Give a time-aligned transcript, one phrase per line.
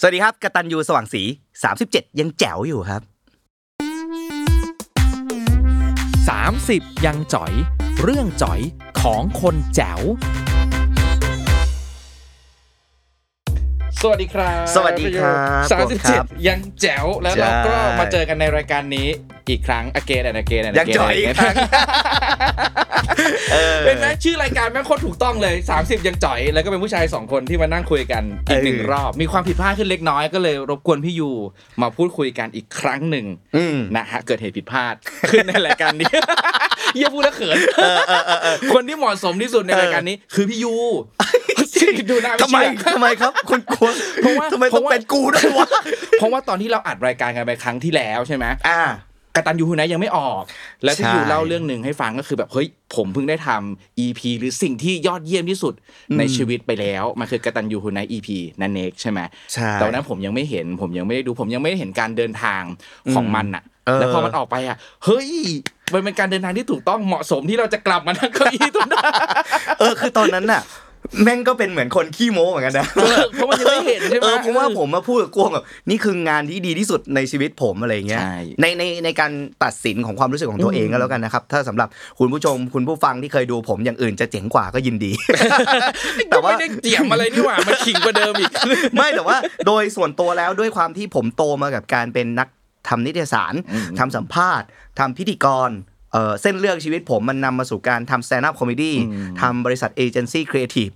[0.00, 1.22] สวัสดีครับกตันยูสว่างสี
[1.70, 3.02] 37 ยังแจ๋วอยู่ครับ
[6.98, 7.52] 30 ยังจ๋อย
[8.02, 8.60] เรื่องจ๋อย
[9.00, 10.00] ของคนแจ๋ว
[14.02, 19.08] สวัสดีครับสวัสดีครับสามสิบครัเจ็ดบยังแจ๋วแล้วเราก็ใช่มาเจอกันในรายการนี้
[19.48, 21.54] อีกครั้งอเกนอเกนยังจ๋อยอีกครั้ง
[23.52, 31.30] เออเป็นไหมชื่อรายการแม่งโคตรถูกต้องเลย 30 ยังจ๋อย แล้วก็เป็นผู้ชายสองคนที่มานั่งคุยกันอีกหนึ่งเออรอบ มีความผิดพลาดขึ้นเล็กน้อยก็เลยรบกวนพี่ยู
[31.82, 34.94] มาพูดคุยกันอีกครั้งหนึ่งอืมนะฮะเกิดเหตุผิดพลาด
[35.30, 36.12] ขึ้นในรายการนี้
[36.94, 37.56] เยี่ยพูดแล้วเขิน
[38.74, 40.74] คนที่เหมาะสมที่สุดในรายการนี้ คือพี่ยู
[42.10, 43.88] ดูหน้าทำไมเชื่อทำไมครับคุณกลัว
[44.22, 45.68] เพราะว่าทำไมต้องเป็นกูด้วยวะ
[46.18, 48.82] เพราะว่าตอนที่เราอัดรายการกันไปครั้งที่แล้วใช่ไหมอ่า
[49.36, 50.42] กตันยูฮูไนยังไม่ออก
[50.84, 55.74] แล้วที่ใช่ยูเล่าเรื่องหนึ่งให้ฟังก็คือแบบเฮ้ยผมเพิ่งได้ทำ EP หรือสิ่งที่ยอดเยี่ยมที่สุด
[56.18, 58.28] ในชีวิตไปแล้วมันคือกตันยูฮูไน EP
[58.60, 59.20] นั่นเองใช่ไหม
[59.52, 62.62] ใช่ตอนนั้นผมยังไม่เห็นผมยังไม่ได้ดูผมยังไม่ได้เห็นการเดินทาง
[63.14, 65.28] ของมันอะเออแล้วพอมันออกไปอะเฮ้ย
[65.94, 69.04] มันเป็นการเดินทางที่ถูกต้องเหมาะสมที่เราจะกลับมานั่งเก้าอี้ตรงนั้น
[69.78, 70.62] เออคือตอนนั้นน่ะ
[71.24, 79.32] แม่งก็เป็นเหมือนคนขี้โม้เหมือนกันนะเออเพราะมันยังไม่เห็นใช่ไหมเออเพราะว่าผมมาพูดกับกวงแบบนี่คืองานที่ดีที่สุดในชีวิตผมอะไรเงี้ยใช่ในในในการ
[79.64, 85.12] ตัดสินของความรู้สึกของตัวเองก็แล้วกันนะครับ ถ้าสำหรับคุณผู้ชมคุณผู้ฟังที่เคยดูผมอย่างอื่นจะเจ๋งกว่าก็ยินดี
[86.30, 88.52] แต่ว่าไม่ได้เจียมอะไรนี่หว่ามันขิงกว่าเดิมอีก
[88.96, 89.36] ไม่แต่ว่า
[89.66, 92.48] โดยส่วนตัวแล้วด้วยความที่ผมโตมากับการเป็นนัก
[92.88, 93.54] ทำนิตยสาร
[93.98, 94.66] ทำสัมภาษณ์
[94.98, 95.70] ทำพิธีกร
[96.12, 98.92] เอ่อเส้นเรื่องชีวิตผมมันนำมาสู่การทำ stand up comedy
[99.40, 100.90] ทำบริษัท agency creative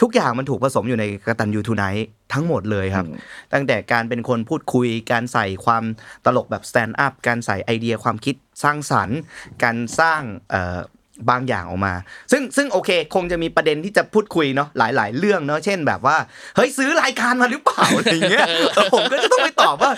[0.00, 3.06] ทุกอย่างมันถูกผสมอยู่ในกตันยูทูไนท์ทั้งหมดเลยครับ
[3.52, 5.84] ตั้งแต่การเป็นคนพูดคุย การใส่ความ
[6.24, 9.18] ตลกแบบ stand up การใส่ไอเดียความคิดสร้างสรรค์
[9.64, 10.20] การสร้าง
[10.50, 10.78] เอ่อ
[11.30, 11.94] บางอย่างออกมา
[12.32, 16.16] ซึ่งซึ่งโอเค คงจะมีประเด็นที่จะพูดคุยเนาะหลาย ๆ เรื่องเนาะเช่นแบบว่า
[16.56, 19.92] เฮ้ยซื้อรายการมาหรือเปล่าอะไรเงี้ยเออผมก็จะต้องไปตอบว่า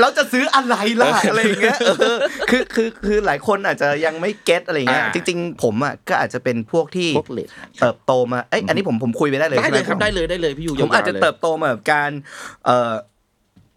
[0.00, 2.18] เราจะซื้ออะไรล่ะอะไรเงี้ยเออ
[2.50, 7.48] คือคือคือหลายคนอาจจะยังไม่เก็ตอะไรเงี้ยอ่าจริง ๆ ผมอะก็อาจจะเป็นพวกที่พวกเลด
[7.80, 12.10] เติบโตมาเอ้ยอันนี้ผมผมคุยไปได้เลยได้ใช่ไหเลมยครับได้เลยได้เลยพี่ยูผมอาจจะยาวๆลยเติบโตมาแบบการ
[12.64, 12.92] เอ่อ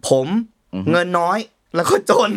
[0.10, 0.28] ผม
[0.92, 1.40] เงินน้อย
[1.76, 2.32] แล้วก็จน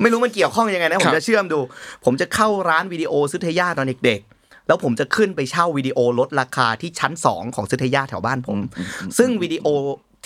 [0.00, 1.60] ไม่รู้มันเกี่ยวข้องยังไงนะคผรัมบจะเชื่อมดู
[2.04, 8.58] ผมจะเข้าร้านวิดีโอซื้อเทย่าตอนเด็กๆ แล้วผมจะขึ้นไปเช่าวิดีโอลดราคาที่ชั้น 2 ของซื้อเทย่าแถวบ้านผม
[9.18, 9.68] ซึ่งวิดีโอ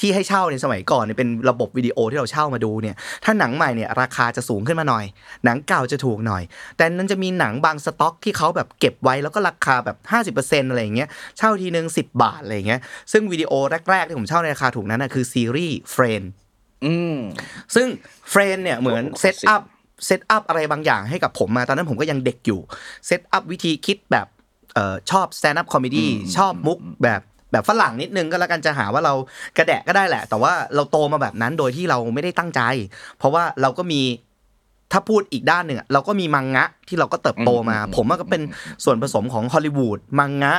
[0.00, 5.04] ที่ให้เช่าในสมัยก่อนเนี่ยเป็นระบบวิดีโอที่เราเช่ามาดูเนี่ย ถ้าหนังใหม่เนี่ยราคาจะสูงขึ้นมาหน่อย
[5.44, 6.42] หนังเก่าจะถูกหน่อย
[6.76, 9.96] แต่นั้นจะมีหนังบางสต็อกที่เขาแบบเก็บไว้แล้วก็ราคาแบบ
[10.34, 11.08] 50%อะไรอย่างเงี้ย
[11.38, 12.80] เช่าทีนึง 10 บาทอะไรอย่างเงี้ย
[13.12, 13.52] ซึ่งวิดีโอ
[13.90, 16.22] แรกๆที่ผมเช่าในราคาถูกนั้นนะคือซีรีส์ Friends
[16.84, 17.16] อืม
[17.74, 17.86] ซึ่ง
[18.30, 19.62] Friends เนี่ยเหมือนโอ้โหเซตอัพ
[20.06, 22.60] เซตอัพอะไรบางอย่างให้กับผมมาตอนนั้นผมก็ยังเด็กอยู่
[23.06, 24.26] set up วิธีคิดแบบ
[24.74, 27.20] เอ่อชอบสแตนด์อัพคอม e ดี้ชอบมุกแบบ
[27.52, 29.14] แบบฝรั่งนิดนึงก็แล้วกันจะหาว่าเรา
[29.56, 32.60] กระแดะก็ได้แหละ แต่ว่าเราโตมาแบบนั้นโดยที่เราไม่ได้ตั้งใจ
[33.18, 34.02] เพราะว่าเราก็มี
[34.92, 38.42] ถ้าพูดอีกด้านหนึ่งอะเราก็มีมังงะที่เราก็เติบโตมา ผมว่าก็เป็น
[38.84, 40.54] ส่วนผสมของฮอลลีวูดมังงะ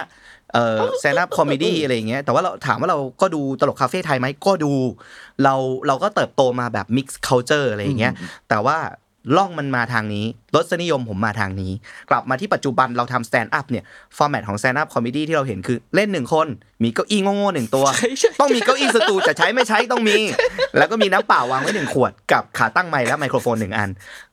[0.53, 4.73] เอ่อ stand up comedy อะไรอย่างเงี้ยแต่ว่าเราถามว่าเราก็ดูตลกคาเฟ่ไทยไหมก็ดู
[5.43, 5.53] เรา
[5.87, 8.13] เราก็เติบโตมาแบบ mix culture อะไรอย่างเงี้ย
[8.49, 8.77] แต่ว่า
[9.37, 10.25] ร่องมันมาทางนี้
[10.55, 11.71] รสนิยมผมมาทางนี้
[12.09, 13.83] กลับมาที่ปัจจุบันเราทำ stand up เนี่ย
[14.17, 16.47] format ของ stand up comedy ที่เราเห็นคือเล่นหนึ่งคน
[16.83, 17.85] มีเก้าอี้โง่ๆหนึ่งตัว
[18.39, 20.19] ต้องมีเก้าอี้สตูลจะใช้ไม่ใช้ต้องมี
[20.77, 23.89] แล้วก็มีน้ำเปล่าวางไว้หนึ่งขวด กับขาตั้งไมค์และไมโครโฟนหนึ่งอัน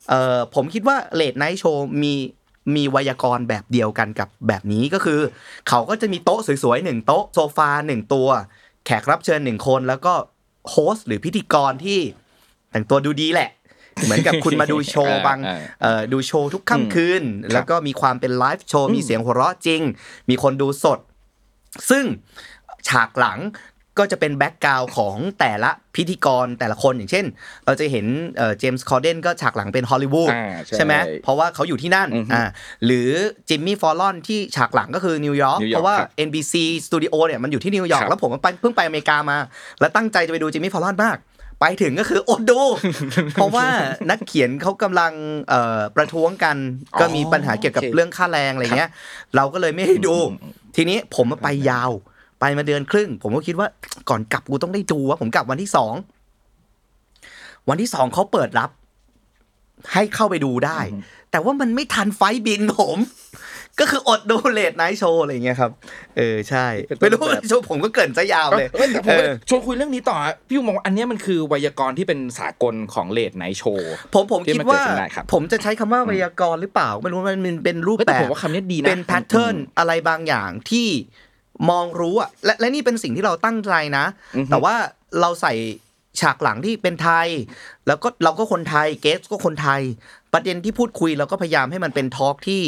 [0.09, 2.13] เอ่อผมคิดว่า late night show มี
[2.75, 5.19] มีไวยากรณ์แบบเดียวกันกับแบบนี้ก็คือ
[5.69, 8.27] เขาก็จะมีโต๊ะสวยๆหนึ่งโต๊ะโซฟาหนึ่งตัว
[8.85, 10.13] แขกรับเชิญหนึ่งคนแล้วก็
[10.71, 11.99] host หรือพิธีกรที่
[12.71, 13.49] แต่งตัวดูดีแหละ
[14.03, 17.23] เหมือนกับคุณมาดูโชว์บางอ่าเอ่อดูโชว์ทุกค่ำคืน
[17.53, 19.81] แล้วก็มีความเป็น live show มีเสียงหัวเราะจริง
[20.29, 20.99] มีคนดูสด
[21.89, 22.05] ซึ่ง
[22.87, 23.39] ฉากหลัง
[23.99, 27.25] ก็จะเป็น background ของแต่ละพิธีกรแต่ละคนอย่างเช่น
[27.65, 28.05] เราจะเห็น
[28.37, 30.93] James Corden ก็ฉากหลังเป็นฮอลลีวูดอ่าใช่ใช่ไหม
[31.23, 32.43] เพราะว่าเขาอยู่ที่นั่นอือฮึอ่า
[32.85, 33.09] หรือ
[33.49, 36.53] Jimmy Fallon ที่ฉากหลังก็คือนิวยอร์กนิวยอร์กเพราะว่าครับ NBC
[36.85, 39.37] สตูดิโอเนี่ยมันอยู่ที่นิวยอร์กครับแล้วผมไปเพิ่งไปอเมริกามา
[39.79, 41.17] แล้วตั้งใจจะไปดู Jimmy Fallon มาก
[41.61, 42.59] ไปถึงก็คืออดดู
[43.33, 43.67] เพราะว่า
[44.09, 45.13] นักเขียนเขากำลัง
[45.49, 46.57] เอ่อประท้วงกัน
[46.99, 48.89] ก็มีปัญหาเกี่ยวกับโอเคเรื่องค่าแรงอะไรเงี้ย
[49.35, 50.15] เราก็เลยไม่ได้ดู
[50.75, 51.91] ทีนี้ผมไปยาว
[52.39, 53.67] ไปมาเดือนครึ่ง ผมก็คิดว่า
[54.09, 55.93] ก่อนกลับกูต้องได้ดูว่าผมกลับวันที่สอง
[57.69, 58.69] วันที่สองเขาเปิดรับ
[59.93, 60.79] ให้เข้าไปดูได้
[61.31, 62.97] แต่ว่ามันไม่ทัน flight บินผม
[63.79, 65.71] ก็คืออดดู late night show อะไรอย่างเงี้ยครับ
[66.17, 70.17] เออใช่เป็นต้ไม่รู้แบบโชว์ผมก็เกริ่นซะยาวเลยเอ้ยแต่ผมเออชวนคุยเรื่องนี้ต่อ
[70.47, 80.87] พี่ยูมองว่าอันเนี้ยมันคือไวยากรณ์ที่เป็นสากลของ late night show ผมผมที่คิดมันเกิดว่าขึ้นได้ครับผมจะใช้คำว่าไวยากรณ์หรือเปล่า ไม่รู้มันมันเป็นรูปเฮ้ยแต่แบบผมว่าคำนี้ดีนะเป็น pattern อะไรบางอย่างที่
[81.69, 84.05] มองรู้อะและและนี่เป็นสิ่งที่เราตั้งใจนะ
[84.35, 84.75] อือฮึแต่ว่า
[85.21, 85.53] เราใส่
[86.19, 87.27] ฉากหลังที่เป็นไทย
[87.87, 89.81] แล้วก็เราก็คนไทย guest ก็คนไทย
[90.33, 92.63] ประเด็นที่พูดคุยเราก็พยายามให้มันเป็น talk ที่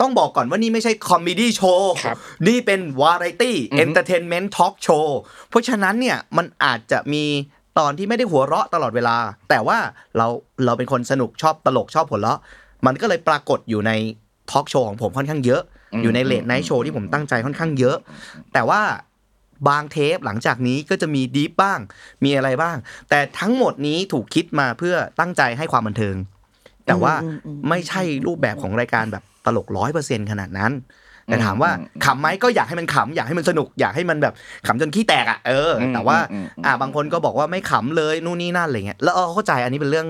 [0.00, 2.16] ต้องบอกก่อนว่านี่ไม่ใช่ comedy show ครับ
[2.48, 5.18] นี่เป็นวาไรตี้อือฮึ entertainment talk show
[5.48, 7.24] เพราะฉะนั้นเนี่ยมันอาจจะมี
[7.78, 9.16] ตอนที่ไม่ได้หัวเราะตลอดเวลา
[9.48, 9.78] แต่ว่า
[10.16, 10.26] เรา
[10.64, 12.40] เราเป็นคนสนุกชอบตลกชอบหัวเราะ
[12.86, 13.92] มันก็เลยปรากฏอยู่ใน
[14.50, 15.62] ทอล์กโชว์ของผมค่อนข้างเยอะ
[16.02, 17.96] อยู่ใน late night show ที่ผมตั้งใจค่อนข้างเยอะ
[18.52, 18.82] แต่ว่า
[19.68, 21.80] บางเทปหลังจากนี้ก็จะมี deep บ้าง
[22.24, 22.76] มีอะไรบ้าง
[23.10, 26.16] แต่ทั้งหมดนี้ถูกคิดมาเพื่อตั้งใจให้ความบันเทิง
[26.86, 27.14] แต่ว่า
[27.68, 30.72] ไม่ใช่รูปแบบของรายการแบบตลกร้อยเปอร์เซ็นต์ขนาดนั้น
[31.26, 31.70] แต่ถามว่า
[32.04, 34.34] ขำไหมก็อยากให้มันขำอยากให้มันสนุกอยากให้มันแบบ
[34.66, 40.08] ขำจนขี้แตกอะเอออมแต่ว่าอืมอืมอ่าบางคนก็บอกว่าไม่ขำเลยนู่นนี่นั่นอะไรเงี้ยแล้วเออเข้าใจอันนี้เป็นเรื่อง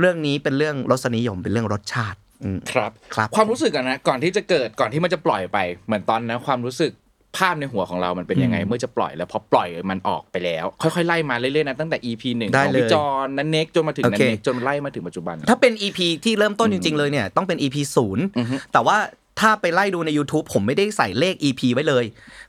[0.00, 2.29] เรื่องนี้เป็นเรื่องรสนิยมเป็นเรื่องรสชาติอืม
[2.72, 6.92] ครับครับ ความรู้สึกอะนะก่อนที่จะเกิดก่อนที่มันจะปล่อยไป เหมือนตอนนั้นความรู้สึก
[7.36, 18.96] ภาพในหัวของเรามันเป็นยังไง เมื่อจะปล่อยแล้วพอปล่อยมันออกไปแล้ว ค่อยๆไล่มาเรื่อยๆนะตั้งแต่ EP หนึ่งได้ของเลยพี่จอนนันเน็กจนมาถึงโอนันเคเน็กจนไล่มาถึงปัจจุบัน ถ้าเป็น EP ที่เริ่มต้นจริง ๆ เลยเนี่ยต้องเป็น EP ศูนย์อือฮึแต่ว่า
[19.40, 22.04] ถ้าไปไล่ดูใน YouTube ผมไม่ได้ใส่เลข EP ไว้เลย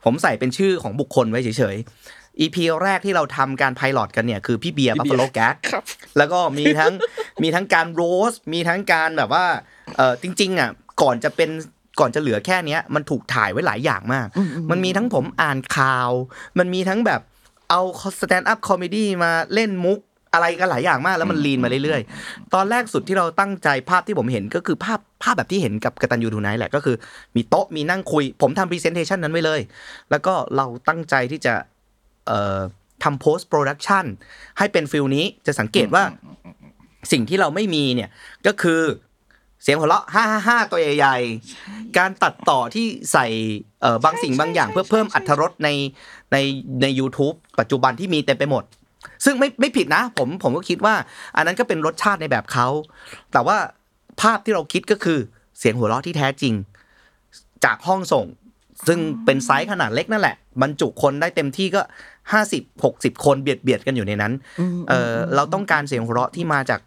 [0.05, 5.83] ผมใส่เป็นชื่อของบุคคลไว้เฉยๆ EP แรกที่เราทำการ pilot กันเนี่ยคือพี่เบียร์บัฟฟาโลแก๊กครับ
[6.17, 6.93] แล้วก็มีทั้ง
[7.43, 9.45] มีทั้งการ roast มีทั้งการแบบว่า
[9.97, 10.69] เออจริงๆอะ
[11.01, 11.49] ก่อนจะเป็น
[11.99, 14.27] ก่อนจะเหลือแค่เนี้ยมันถูกถ่ายไว้หลายอย่างมาก
[14.71, 16.09] มันมีทั้งผมอ่านข่าว
[16.59, 17.21] มันมีทั้งแบบ
[17.69, 17.81] เอา
[18.21, 19.99] stand-up comedy มาเล่นมุก
[20.33, 26.95] อะไรกันหลายอย่างมากแล้วมัน lean มาเรื่อยๆ ตอนแรกสุดที่เราตั้งใจภาพที่ผมเห็นก็คือภาพภาพแบบที่เห็นกับกตัญญู Tonight แหละก็คือ
[27.35, 29.61] มีโต๊ะมีนั่งคุย ผมทำ presentation นั้นไว้เลย
[30.11, 31.81] แล้วก็เราตั้งใจที่จะเอ่อ
[33.03, 34.06] ทำ post-production
[34.57, 36.03] ให้เป็น feel นี้จะสังเกตว่า
[37.12, 38.09] สิ่งที่เราไม่มีเนี่ย
[38.47, 38.81] ก็คือ
[39.63, 43.27] เสียงหัวเราะห้าห้าห้าตัวใหญ่ๆ การตัดต่อที่ใส่
[43.81, 45.69] เอ่อบางสิ่งบางอย่างเพื่อเพิ่มอรรถรสใน
[46.31, 46.38] ใน
[46.81, 48.63] ใน u t u b e ปัจจุบันที่มีเต็มไปหมด
[49.25, 50.95] ซึ่งไม่ไม่ผิดนะ ผมผมก็คิดว่า
[51.35, 52.68] อันนั้นก็เป็นรสชาติในแบบเขา
[53.31, 53.57] แต่ว่า
[54.21, 55.19] ภาพที่เราคิดก็คือ
[55.59, 56.53] เสียงหัวเราะที่แท้จริง
[57.65, 58.25] จากห้องส่ง
[58.88, 61.81] ซึ่งเป็นไซส์ขนาดเล็กนั่นแหละ บรรจุคนได้เต็มที่ก็
[62.31, 64.33] ห้าสิบหกสิบคนเบียดเบียดกันอยู่ในนั้น
[64.89, 66.80] เออเราต้องการเสียงหัวเราะที่มาจาก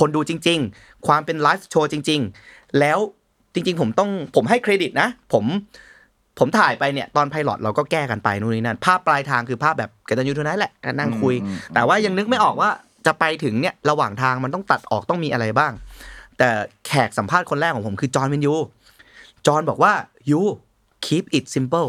[0.00, 2.98] คนดูจริง ๆ ความเป็น live show จริง ๆ แล้ว
[3.54, 5.44] จริง ๆ ผมต้องผมให้เครดิตนะ ผม
[6.38, 11.34] ผมถ่ายไปเนี่ยตอน pilot เราก็แก้กันไปนู่นนี่นั่นภาพปลายทางคือภาพแบบกตัญญู Tonight นั้นแหละการนั่งคุย
[11.74, 12.70] แต่ว่ายังนึกไม่ออกว่า
[13.06, 15.72] จะไปถึงเนี่ยระหว่างทางมันต้องตัดออกต้องมีอะไรบ้าง
[16.38, 16.48] แต่
[16.86, 18.54] แขกสัมภาษณ์คนแรกของผมคือจอห์นวิญญู
[19.46, 19.92] จอห์นบอกว่า
[20.30, 20.42] you
[21.06, 21.88] keep it simple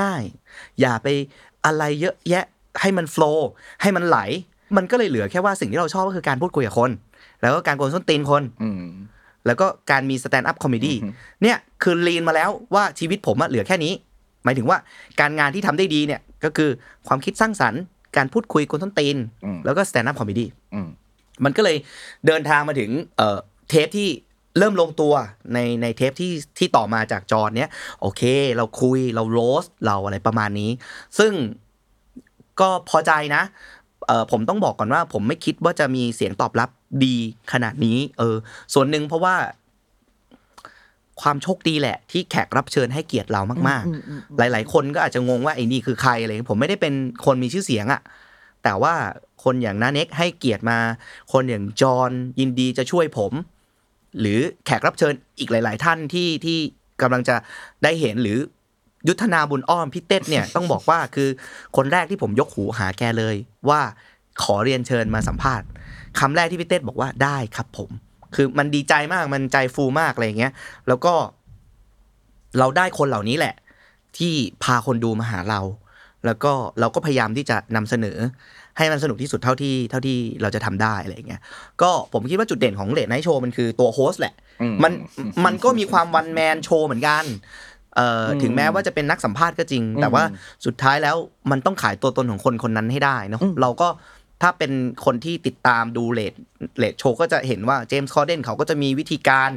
[0.00, 1.06] ง่ายๆ อย่าไป
[1.64, 2.44] อะไรเยอะแยะ
[2.80, 3.48] ให้มัน flow
[3.82, 4.18] ให้มันไหล
[4.76, 6.90] มันก็เลยเหลือแค่ว่าสิ่งที่เราชอบก็คือการพูดคุยกับคน
[7.42, 8.84] แล้วก็การกวนส้นตีนคนอืม
[9.46, 10.96] แล้วก็การมี stand-up comedy
[11.42, 13.92] เนี่ยคือ lean มาแล้วว่าชีวิตผมอะเหลือแค่นี้
[14.44, 14.78] หมายถึงว่า
[15.20, 16.70] การงานที่ทำได้ดีเนี่ยก็คือ
[17.08, 17.80] ความคิดสร้างสรรค์
[18.16, 20.88] การพูดคุยกวนส้นตีนอืมแล้วก็ stand-up comedy อืม
[21.44, 21.76] มันก็เลย
[22.26, 23.38] เดินทางมาถึงเอ่อ
[23.68, 24.08] เทปที่
[24.58, 25.14] เริ่มลงตัว
[25.54, 27.70] ในในเทปที่ที่ต่อมาจากจอห์นเนี้ย
[28.00, 28.22] โอเค
[28.56, 30.70] เราคุยเรา roast เราอะไรประมาณนี้
[31.18, 31.32] ซึ่ง
[32.60, 33.42] ก็พอใจนะ
[34.06, 36.70] เออผมต้องบอกก่อนว่า ผมไม่คิดว่าจะมีเสียงตอบรับ
[37.04, 37.16] ดี
[37.52, 38.36] ขนาดนี้ เออ
[38.74, 39.34] ส่วนหนึ่งเพราะว่า
[41.20, 46.94] ความโชคดีแหละ ที่แขกรับเชิญให้เกียรติเรามาก ๆ หลาย ๆ คนก็อาจจะงงว่าไอ้นี่คือใครอะไรผมไม่ได้เป็น
[47.24, 48.00] คนมีชื่อเสียงอะ
[48.64, 48.94] แต่ว่า
[49.44, 50.78] คนอย่างนาเน็กให้เกียรติมา
[51.32, 52.10] คนอย่างจอห์น
[52.40, 53.32] ยินดีจะช่วยผม
[54.20, 56.58] หรือแขกรับเชิญอีกหลาย ๆ ท่านที่ที่
[57.02, 57.36] กำลังจะ
[57.82, 58.38] ได้เห็นหรือ
[59.08, 61.28] ยุทธนาบุญอ้อมพี่เต้เนี่ยต้องบอกว่าคือ
[61.76, 63.36] คนแรกที่ผมยกหูหาแกเลย
[63.68, 63.80] ว่า
[64.42, 65.66] ขอเรียนเชิญมาสัมภาษณ์
[66.18, 67.90] คำแรกที่พี่เต้บอกว่าได้ครับผม
[68.34, 70.52] คือมันดีใจมากมันใจฟูมากอะไรอย่างเงี้ย
[70.88, 71.14] แล้วก็
[72.58, 73.54] เราได้คนเหล่านี้แหละ
[74.18, 75.60] ที่พาคนดูมาหาเรา
[76.24, 78.18] แล้วก็เราก็พยายามที่จะนำเสนอ
[78.78, 81.40] ให้มันสนุกที่สุดเท่าที่เท่าที่เราจะทำได้อะไรอย่างเงี้ย
[81.82, 84.92] ก็ผมคิดว่าจุดเด่นของ late night show มันคือตัว host แหละอืมมัน
[85.44, 87.24] มันก็มีความ one man show เหมือนกัน
[87.96, 90.24] เอ่ออมถึงแม้ว่าจะเป็นนักสัมภาษณ์ก็จริง แต่ว่า
[90.66, 91.16] สุดท้ายแล้ว
[91.50, 93.88] มันต้องขายตัวตนของคนคนนั้นให้ได้เนาะเราก็
[94.42, 94.72] ถ้าเป็น
[95.04, 96.34] คนที่ติดตามดู late
[96.78, 99.50] late show ก็จะเห็นว่าเจมส์คอร์เดนเขาก็จะมีวิธีการ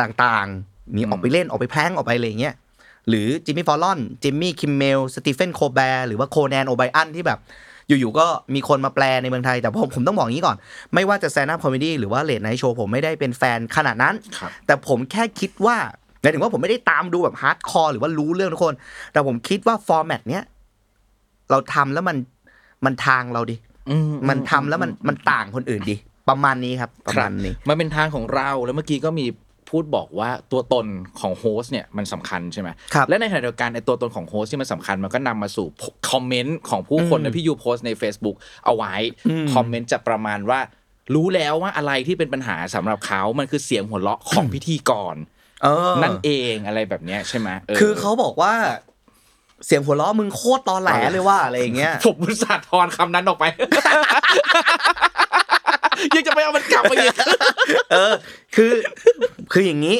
[0.00, 2.54] ต่างๆ มีออกไปเล่นออกไปแกล้งออกไปอะไรอย่างเงี้ย
[3.08, 7.38] หรือจิมมี่ฟอลลอนจิมมี่คิมเมลสตีเฟนโคลแบร์หรือว่าโคแนนโอไบอันที่แบบ
[7.88, 10.56] อยู่ๆก็มีคนมาแปลในเมืองไทย แต่ผมผมต้องบอกอย่างนี้ก่อน
[10.94, 15.76] ไม่ว่าจะ stand-up comedy หรือว่า late night show ผมไม่ได้เป็นแฟนขนาดนั้นครับแต่ผมแค่คิดว่า
[16.20, 18.74] หมายถึงว่าผมไม่ได้ตามดูแบบ hardcore หรือว่ารู้เรื่องทุกคน
[19.12, 20.42] แต่ผมคิดว่า format เนี้ย
[21.50, 22.16] เราทำแล้วมัน
[22.84, 23.56] มันทางเราดิ
[23.90, 23.96] อื
[24.28, 25.96] มันทำแล้วมันมันต่างคนอื่นดิ
[26.28, 29.26] ประมาณนี้ครับประมาณนี้มันเป็นทางของเราแล้วเมื่อกี้ก็มี
[29.70, 30.86] พูดบอกว่าตัวตน
[31.20, 35.66] ของ host เนี่ยมันสำคัญใช่ไหมครับและในขณะเดียวกันไอตัวตนของ host ที่มันสำคัญมันก็นำมาสู่
[36.10, 38.94] comment ของผู้คนอืมนะพี่ยูโพสต์ใน Facebook เอาไว้
[39.28, 40.60] อืม comment จะประมาณว่า
[41.14, 45.16] รู้แล้วว่าอะไรที่เป็นปัญหาสำหรับเขามันคือเสียงหัวเราะของพิธีกร
[45.62, 48.54] เออนั่นเองอะไรแบบเนี้ยใช่ไหมอคือเขาบอกว่า
[49.66, 53.44] เสียงหัวเราะมึงโคตรตอแหลเลยว่าอะไรอย่างเงี้ยผมอุตส่าห์ทอนคำนั้นออกไป
[56.16, 57.14] ยังจะไปเอามันกลับมาอีก
[57.92, 58.12] เออ
[58.56, 58.72] คือ
[59.52, 59.96] คืออย่างนี้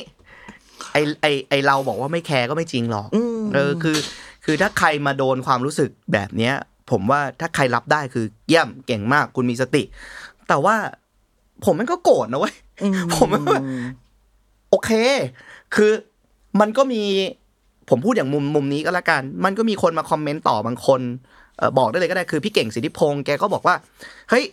[0.93, 3.09] ไอไอไอเราบอกว่าไม่แคร์ก็ไม่จริงหรอก
[3.55, 3.97] เออคือ
[4.45, 6.55] คือถ้าใครมาโดนความรู้สึกแบบเนี้ย
[6.91, 9.83] ผมว่าถ้าใครรับได้คือเยี่ยมเก่งมากคุณมีสติ
[10.49, 10.77] แต่ว่า
[11.65, 12.55] ผมมันก็โกรธนะเว้ย
[13.15, 13.61] ผมมันว่า
[14.71, 14.91] โอเค
[15.75, 15.93] คือ
[16.61, 17.03] มันก็มี
[17.91, 21.01] ผมพูดอย่างมุมมุมนี้ก็แล้วกัน มันก็มีคนมาคอมเมนต์ต่อบางคน
[21.59, 23.75] เออบอกได้เลยก็ได้คือพี่เก่งสิทธิพงศ์แกก็บอกว่า
[24.31, 24.45] เฮ้ย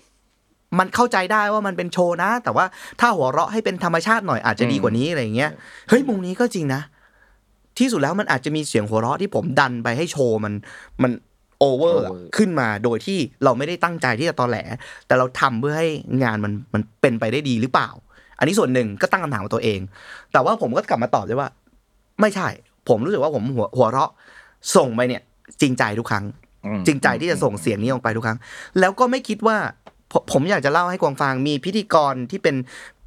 [0.80, 2.66] มันเข้าใจได้ว่ามันเป็นโชว์นะ แต่ว่า
[3.00, 5.52] ถ้าหัวเราะให้เป็นธรรมชาติหน่อยอาจจะดีกว่านี้อะไรอย่างเงี้ย
[5.90, 6.82] เฮ้ยมุมนี้ก็จริงนะ
[7.80, 10.54] ที่สุดแล้วมันอาจจะมีเสียงหัวเราะที่ผมดันไปให้โชว์มัน
[11.04, 11.12] มัน
[11.60, 14.58] โอเวอร์ Over ขึ้นมาโดยที่เราไม่ได้ตั้งใจที่จะตอแหล
[15.08, 15.90] แต่เราทำเพื่อให้
[16.24, 17.90] งานมันมันเป็นไปได้ดีหรือเปล่า
[18.40, 19.80] อันนี้ส่วนหนึ่งก็ตั้งคำถามกับตัวเอง
[20.34, 21.50] แต่ว่าผมก็กลับมาตอบได้ว่า
[22.22, 22.48] ไม่ใช่
[22.90, 24.12] ผมรู้สึกว่าผมหัวหัวเราะ
[24.76, 25.22] ส่งไปเนี่ย
[25.62, 26.26] จริงใจทุกครั้ง
[26.66, 28.40] อืมจริงใจที่จะส่งเสียงนี้ออกไปทุกครั้ง
[28.80, 29.58] แล้วก็ไม่คิดว่า
[30.12, 32.56] ผมผมอยากจะเล่าให้กวางฟังมีพิธีกรที่เป็น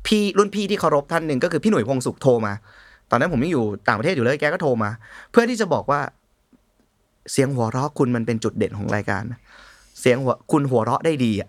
[0.06, 2.52] พี่รุ่นพี่ที่เคารพท่านหนึ่งก็คือพี่หนุ่ยพงสุขโทรมา
[3.10, 4.90] ตอนนั้นผมยังอยู่ต่างประเทศอยู่เลยแกก็โทรมา
[5.30, 6.00] เพื่อที่จะบอกว่า
[7.32, 9.40] เสียงหัวเราะคุณมันเป็นจุดเด่นของรายการนะ
[10.00, 11.48] เสียงหัวคุณหัวเราะได้ดีอะ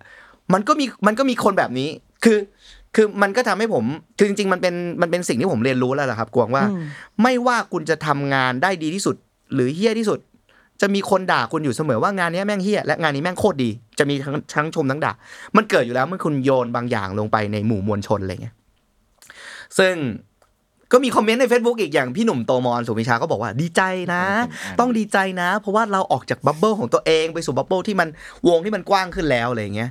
[0.53, 1.89] มันก็มีมันก็มีคนแบบนี้
[2.23, 2.37] คือ
[2.95, 3.85] คือมันก็ทำให้ผม
[4.17, 6.63] คือจริงๆมันเป็นมันเป็นสิ่งที่ผมเรียนรู้แล้วแหละครับ กวางว่า
[7.21, 9.15] ไม่ว่าคุณจะทำงานได้ดีที่สุด
[9.53, 10.19] หรือเฮี้ยที่สุด
[10.81, 15.11] จะมีคนด่าคุณอยู่เสมอว่างานเนี้ยแม่งเฮี้ยและงานนี้แม่งโคตรดี จะมีทั้งทั้งชมทั้งด่า
[15.55, 18.55] มันเกิดอยู่แล้วเมื่อคุณโยนบางอย่างลงไปในหมู่มวลชนอะไรเงี้ย
[19.77, 19.95] ซึ่ง
[20.91, 23.81] ก็มีคอมเมนต์ใน Facebook อีกอย่างพี่หนุ่มโตมอนสุมิชาก็บอกว่าดีใจ
[24.13, 24.23] นะ
[24.79, 28.07] ต้องดีใจนะ เพราะว่าเราออกจากบับเบิลของตัวเองไปสู่บับเบิลที่มัน
[28.47, 29.89] วงที่มันกว้างขึ้นแล้วอะไรอย่างเงี้ย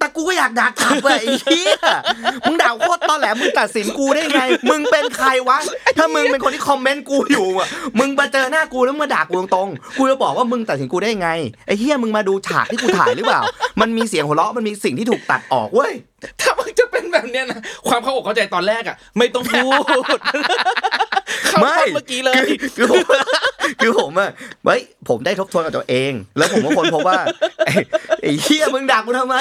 [0.00, 1.72] แต่กูก็อยากด่ากลับอะไอ้เหี้ย
[2.44, 4.40] มึงด่าโคตรตอนแหลมึงตัดสินกูได้ไง
[4.70, 5.58] มึงเป็นใครวะ
[5.98, 11.28] ถ้ามึงเป็นคนที่คอมเมนต์กูอยู่อะมึงมาเจอหน้ากูแล้วมึงมาด่ากูตรงๆกูจะบอกว่ามึงตัดสินกูได้ไง
[11.66, 13.40] ไอ้เหี้ยมึงมาดูฉากที่กูถ่ายหรือเปล่า
[13.80, 15.92] มันมีเสียงหัวเราะมันมีสิ่งที่ถูกตัดออกเว้ย
[16.40, 19.68] ถ้ามันจะเป็นแบบเนี้ยนะความเข้าอกเข้าใจตอนแรกอะไม่ต้องพู
[20.16, 20.20] ด
[21.46, 22.48] เข้าไม่ท่อนเมื่อกี้เลย
[23.80, 24.30] คือคือผมคือผมอะ
[24.64, 27.20] เฮ้ยผมได้ทบทวนกับตัวเอง แล้วผมก็คนพบว่า
[27.66, 27.74] ไอ้
[28.22, 29.36] ไอ้เหี้ยมึงด่ากูทำไม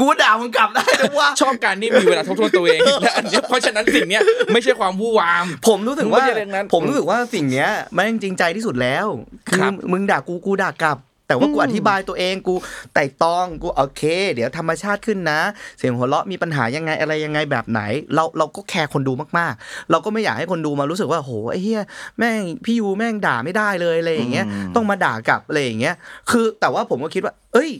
[0.00, 9.06] กูด่ามึงกลับได้นะวะชอบการที่มีเวลาทบทวนตัวเองและอันเนี้ยเพราะฉะนั้นสิ่งเนี้ยไม่ใช่ความวู่วาม ผมรู้สึกว่าไม่ใช่เรื่องนั้นผมรู้สึกว่าสิ่งเนี้ยแม่งจริงใจที่สุดแล้ว
[9.48, 12.54] คือครับมึงด่ากูกูด่ากลับ แต่ว่ากูอืมอธิบายตัวเองกู
[12.94, 14.02] ไต่ตองกูโอเค
[14.34, 15.40] เดี๋ยวธรรมชาติขึ้นนะ
[15.78, 17.80] เสียงหัวเราะมีปัญหายังไงอะไรยังไงแบบไหน
[18.14, 21.82] เราเราก็แคร์คนดูมากๆ เราก็ไม่อยากให้คนดูมารู้สึกว่าโหไอ้เหี้ย
[22.18, 25.94] แม่งพี่ยูแม่งด่าไม่ได้เลยอะไรอย่างเงี้ยต้องมาด่ากลับอะไรอย่างเงี้ย
[26.30, 27.70] คือแต่ว่าผมก็คิดว่า เอ้ย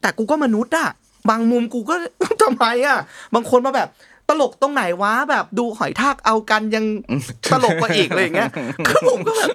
[0.00, 0.88] แต่กูก็มนุษย์อะ
[1.30, 1.94] บางมุมกูก็
[2.42, 2.98] ทำไมอะ
[3.34, 3.88] บางคนมาแบบ
[4.28, 6.84] ตลกตรงไหนวะแบบดูหอยทากเอากันยัง
[7.52, 8.50] ตลกกว่าอีกอะไรอย่างเงี้ย
[8.86, 9.50] คือผมก็แบบ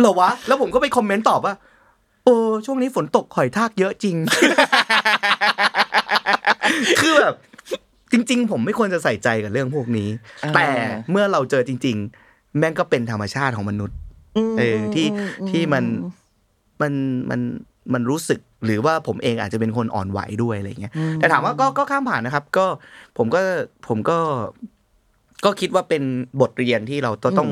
[0.00, 4.16] เหรอวะ แล้วผมก็ไปคอมเมนต์ตอบว่าเออช่วงนี้ฝนตกหอยทากเยอะจริง
[7.00, 7.34] คือแบบ
[8.12, 10.08] จริง ๆ ผมไม่ควรจะใส่ใจกับเรื่องพวกนี้
[10.54, 10.66] แต่
[11.10, 11.96] เมื่อเราเจอจริง
[12.26, 13.96] ๆ แม่งก็เป็นธรรมชาติของมนุษย์
[14.58, 15.06] เออที่
[15.50, 15.84] ที่มัน
[16.82, 16.92] มัน
[17.30, 17.40] มัน
[17.92, 22.66] มันรู้สึกหรือว่าผมเองอาจจะเป็นคนอ่อนไหวด้วยอะไรเงี้ยแต่ถามว่าก็ก็ข้ามผ่านนะครับ ก็
[23.18, 23.40] ผมก็
[23.88, 24.18] ผมก็
[25.44, 26.02] ก็คิดว่าเป็น
[26.40, 27.50] บทเรียนที่เราต้อง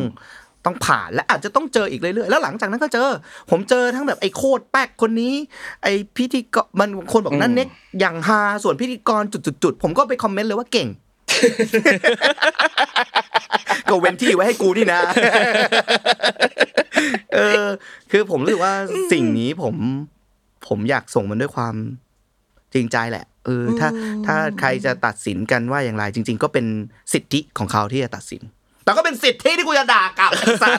[0.64, 3.08] ต้องต้องผ่านและอาจจะต้องเจออีกเรื่อยๆแล้วหลังจากนั้นก็เจอ
[3.50, 5.34] ผมเจอทั้งแบบไอ้โคตรแป๊กคนนี้
[5.82, 7.68] ไอ้พิธีกรมันคนบอกนั่นเน็ก
[8.00, 10.88] อย่างฮาส่วนพิธีกรจุดๆๆผมก็ไปคอมเมนต์เลยว่าเก่ง
[13.88, 15.00] ก็เว้นที่ไว้ให้กูนี่นะ
[17.34, 17.66] เออ
[18.10, 18.74] คือผมรู้สึกว่า
[19.12, 19.74] สิ่งนี้ผม
[20.68, 21.74] ผมอยากส่งมันด้วยความ
[22.74, 23.88] จริงใจแหละ เออ ถ้า
[24.26, 26.66] ถ้าใครจะตัดสินกันว่าอย่างไร จริง ๆ ก็เป็น
[27.12, 28.42] สิทธิของเขาที่จะตัดสิน
[28.88, 30.72] แต่ก็เป็นสิทธิที่กูจะด่ากลับไอ้สัส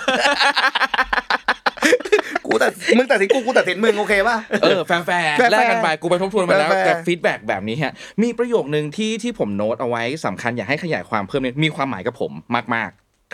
[2.46, 12.32] กูตัดมึงตัดสินกูกูตัดสินมึงโอเคป่ะเออ fair fair ๆแลกกันไปกูไปทบทวนมาแล้วแฟร์ๆกับ feedback แบบนี้ฮะมีประโยคนึงที่ที่ผมโน้ตเอาไว้สำคัญอยากให้ขยายความเพิ่มนิดมีความหมายกับผม
[12.76, 12.92] มาก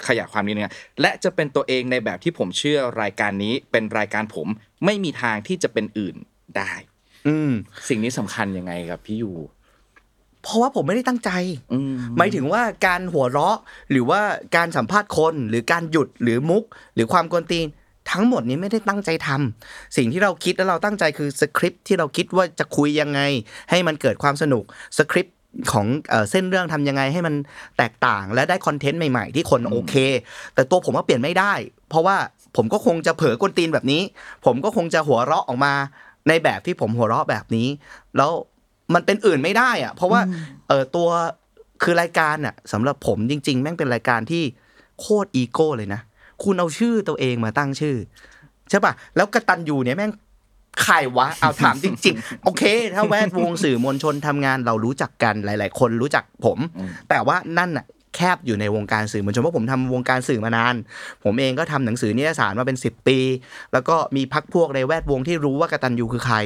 [0.08, 4.48] ขยายความนิดนึงนะและจะเป็นตัวเองในแบบที่ผมเชื่อรายการนี้เป็นรายการผม
[4.86, 6.15] ไม่มีทางที่จะเป็นอื่น
[6.58, 6.74] ได้
[7.27, 7.51] อืม
[7.89, 9.32] สิ่งนี้สำคัญยังไงครับพี่ยู
[10.46, 11.32] เพราะว่าผมไม่ได้ตั้งใจ
[11.74, 13.58] อืมหมายถึงว่าการหัวเราะ
[13.92, 14.22] หรือว่า
[14.56, 16.64] การสัมภาษณ์คนหรือการหยุดหรือมุก
[16.96, 17.68] หรือความกวนตีน
[18.12, 23.20] ทั้งหมดนี้ไม่ได้ตั้งใจทำสิ่งที่เราคิดแล้วเราตั้งใจคือสคริปต์ที่เราคิดว่าจะคุยยังไง
[23.70, 24.64] ให้มันเกิดความสนุก
[24.98, 25.36] สคริปต์
[25.72, 27.36] ของเอ่อเส้นเรื่องทำยังไงให้มัน
[27.78, 29.96] แตกต่างและได้คอนเทนต์ใหม่ๆ ที่คนโอเค
[30.54, 31.54] แต่ตัวผมว่าเปลี่ยนไม่ได้
[31.90, 32.18] เพราะว่า
[32.56, 34.02] ผมก็คงจะเผลอกวนตีนแบบนี้
[34.46, 35.74] ผมก็คงจะหัวเราะออกมา
[36.28, 37.68] ในแบบที่ผมหัวเราะแบบนี้
[38.18, 38.32] แล้ว
[38.94, 40.22] มันเป็นอื่นไม่ได้อะเพราะว่า
[40.68, 41.10] เออตัว
[41.84, 44.44] คือรายการอะสำหรับผมจริง ๆ แม่งเป็นรายการที่
[45.00, 46.01] โคตรอีโก้เลยนะ
[46.44, 47.96] คุณเอาชื่อตัวเองมาตั้งชื่อ
[48.70, 50.12] ใช่ป่ะแล้วกตันยูเนี่ยแม่ง
[50.84, 52.63] ใครวะเอาถามจริงๆโอเค
[52.94, 56.58] ถ้าแวดวงสื่อมวลชนทำงานเรารู้จักกันหลาย ๆ คนรู้จักผม
[57.10, 60.75] แต่ว่านั่นน่ะ แคบอยู่ในวงการสื่อมวลชนเพราะผมทำวงการสื่อมานาน
[61.24, 63.19] ผมเองก็ทำหนังสือนิตยสารมาเป็น 10 ปี
[63.74, 66.38] แล้วก็มีพักพวกในแวดวงที่รู้ว่ากตันยูคือใคร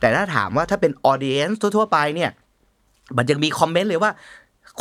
[0.00, 2.30] แต่ถ้าถามว่าถ้าเป็น audience ทั่วๆไปเนี่ย
[3.16, 4.12] มันยังมีคอมเมนต์เลยว่า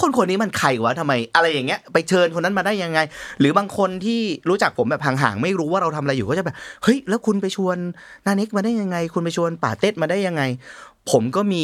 [0.02, 3.00] คนคนนี้มันใครวะทำไม อะไรอย่างเงี้ยไปเชิญคนนั้นมาได้ยังไง
[3.40, 7.78] หรือบางคนที่รู้จักผมแบบห่างๆไม่รู้ว่าเราทำอะไรอยู่ก็จะแบบเฮ้ยแล้วคุณไปชวน
[8.26, 10.44] นาเน็กมาได้ยังไง คุณไปชวนป๋าเต็ดมาได้ยังไง
[11.12, 11.64] ผมก็มี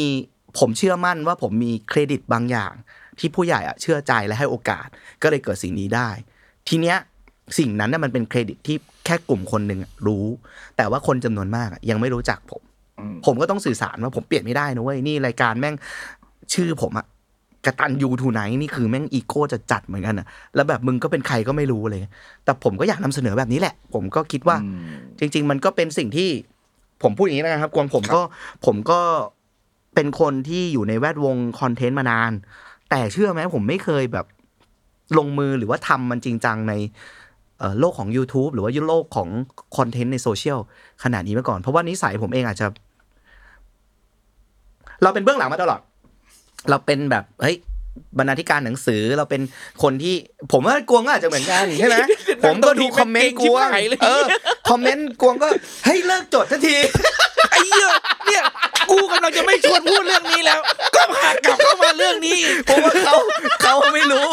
[0.58, 2.72] ผมเชื่อมั่นว่าผมมีเครดิตบางอย่าง
[3.18, 4.86] ที่ผู้ใหญ่อะเชื่อใจและให้โอกาส
[5.22, 6.08] ก็เลยเกิดสิ่งนี้ได้
[6.68, 6.96] ทีเนี้ย
[7.58, 10.26] สิ่งนั้นน่ะมันเป็นเครดิตที่แค่กลุ่มคนหนึ่งอะรู้
[10.76, 12.62] แต่ว่าคนจำนวนมากอะยังไม่รู้จักผม
[13.26, 15.74] ผมก็ต้องสื่อสารว่าผมเปลี่ยนไม่ได้นะเว้ยนี่รายการแม่ง
[16.54, 17.06] ชื่อผมอะ
[17.66, 22.00] กระตันยูทูไนนี่คือแม่งอีโก้จะจัดเหมือนกันอะแล้วแบบมึงก็เป็นใครก็ไม่รู้เลย
[22.44, 24.56] แต่ผมก็อยากนำเสนอแบบนี้แหละ ผมก็คิดว่า
[25.18, 26.28] จริง ๆ มันก็เป็นสิ่งที่
[27.02, 28.20] ผมพูดอย่างนี้นะครับกวางผมก็
[28.66, 29.00] ผมก็
[29.94, 32.32] เป็นคนที่อยู่ในแวดวงคอนเทนต์มานาน
[32.94, 34.26] แต่เชื่อไหมผมไม่เคยแบบ
[35.18, 36.74] ลงมือหรือว่าทำมันจริงจังใน
[37.78, 39.28] โลกของ YouTube หรือว่าโลกของ
[39.76, 40.58] คอนเทนต์ในโซเชียล
[41.02, 42.66] ขนาดนี้มาก่อน เพราะว่านิสัยผมเองอาจจะ
[45.02, 45.80] เราเป็นเบื้องหลังมาตลอด
[46.70, 47.56] เราเป็นแบบเฮ้ย
[48.18, 49.42] บรรณาธิการหนังสือเราเป็น
[49.82, 50.14] คนที่
[50.52, 51.96] ผมว่ากวงก็อาจจะเหมือนกันใช่ไหม
[52.44, 53.68] ผมก็ดูคอมเมนต์กวง
[54.04, 54.24] เออ
[54.68, 55.48] คอมเมนต์กวงก็
[55.84, 56.76] เฮ้ยเลิกจดทันที
[57.50, 57.88] ไอ้เหี้ย
[58.26, 58.44] เนี่ย
[58.90, 60.60] กูกำลังจะไม่ชวนพูดเรื่องนี้แล้ว
[60.96, 63.14] ก็พากลับเข้ามาเรื่องนี้อีกเพราะว่าเขา
[63.62, 64.28] เขาไม่รู้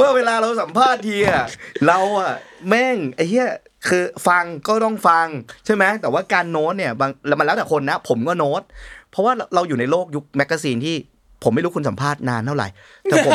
[0.00, 1.44] ว่าเวลาเราสัมภาษณ์ทีอะ
[1.86, 2.32] เราอะ
[2.68, 3.48] แม่งไอ้เหี้ย
[3.88, 5.26] คือฟังก็ต้องฟัง
[5.66, 8.62] ใช่ไหมแต่ว่าการโน้ตเนี่ยบางแล้วมันแล้วแต่คนนะ ผมก็โน้ต
[9.10, 10.96] เพราะว่าเราอยู่ในโลกยุคแมกกาซีนที่
[11.42, 12.68] ผมไม่รู้คุณสัมภาษณ์นานเท่าไหร่
[13.02, 13.32] แต่ผม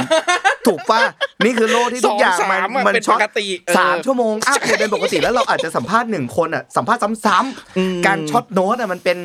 [0.68, 1.02] ถูกป่ะ
[1.46, 9.18] นี่คือโลกที่ทุกอย่างมันสองสามอะมันเป็นช็อตปกติเออสามชั่วโมง up เนี่ยเป็นปกติแล้วเราอาจจะสัมภาษณ์หนึ่งคนอะสัมภาษณ์ซ้ำๆการช็อตโน้ตอะมันเป็น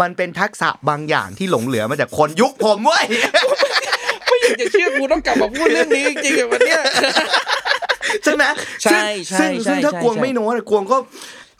[0.00, 3.04] มันเป็นทักษะบางอย่างที่หลงเหลือมาจากคนยุคผมเว้ย
[4.26, 6.80] ไม่อยากจะเชื่อกูต้องกลับมาพูดเรื่องนี้จริงๆอะวันเนี้ย
[8.24, 8.44] ใช่ไหม
[8.82, 10.96] ใช่ใช่ซึ่งใช่ซึ่งถ้าใช่กวงไม่โน้ตอะกวงก็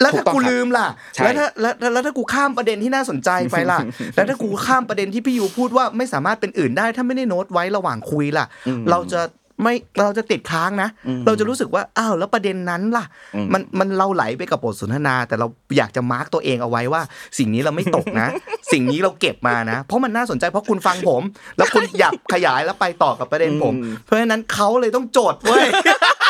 [0.01, 3.79] แล้วถูถ้ากต้องกูครับลืมล่ะใช่แล้วถ้าแล้วแล้วแล้วถ้ากูข้ามประเด็นที่น่าสนใจไปล่ะ
[4.15, 8.45] แล้วถ้ากูข้ามประเด็นที่พี่ยูพูดว่าไม่สามารถเป็นอื่นได้ ถ้าไม่ได้โน้ตไว้ระหว่างคุยล่ะ
[8.91, 9.21] เราจะ
[9.65, 10.89] ไม่เราจะติดค้างนะ
[11.27, 13.05] เราจะรู้สึกว่าอ้าวแล้วประเด็นนั้นล่ะ
[13.53, 17.03] มันมันเราไหลไปกับบทสนทนา แต่เราอยากจะมาร์กตัวเองเอาไว้ว่า
[17.39, 18.29] สิ่งนี้เราไม่ตกนะ
[18.73, 21.23] สิ่งนี้เราเก็บมานะ เพราะมันน่าสนใจเพราะคุณฟังผม
[21.57, 25.67] แล้วคุณอยากขยายแล้วไปต่อกับประเด็นผม เพราะฉะนั้นเขาเลยต้องโจทย์เว้ย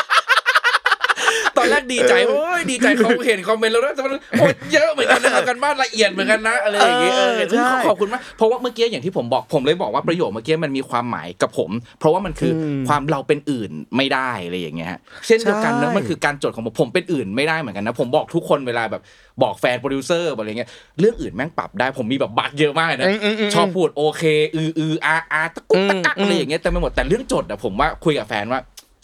[1.61, 11.69] อนแรกดีใจโอ้ยดีใจเขาเห็นคอมเมนต์แล้วนะแต่มันโอ้ยเยอะเหมือนกันนะเอากันบ้านละเอียดเหมือนกันนะอะไรอย่างเงี้ยเออเออซึ่งใช่ขอบคุณมากเพราะว่าเมื่อกี้อย่างที่ผมบอกผมเลยบอกว่าประโยคเมื่อกี้มันมีความหมายกับผม
[11.99, 14.89] เพราะว่ามันคืออความเราเป็นอื่นไม่ได้อะไรอย่างเงี้ย
[15.25, 19.01] เช่นเดียวกันนะใช่มันคือการจดของผมผมเป็นอื่นไม่ได้เหมือนกันนะผมบอกทุกคนเวลาแบบ
[19.43, 20.69] บอกแฟนโปรดิวเซอร์อะไรเงี้ย
[20.99, 23.07] เรื่องอื่นแม่งปรับได้ผมมีแบบบัตรเยอะมากนะ
[23.55, 24.23] ชอบพูดโอเค
[24.55, 28.59] อืออืออาอาตะกุกตะกักอะไรอย่างเงี้ยแต่ไม่หมดแต่เรื่องจดอะผมว่าคุยกับแฟนว่า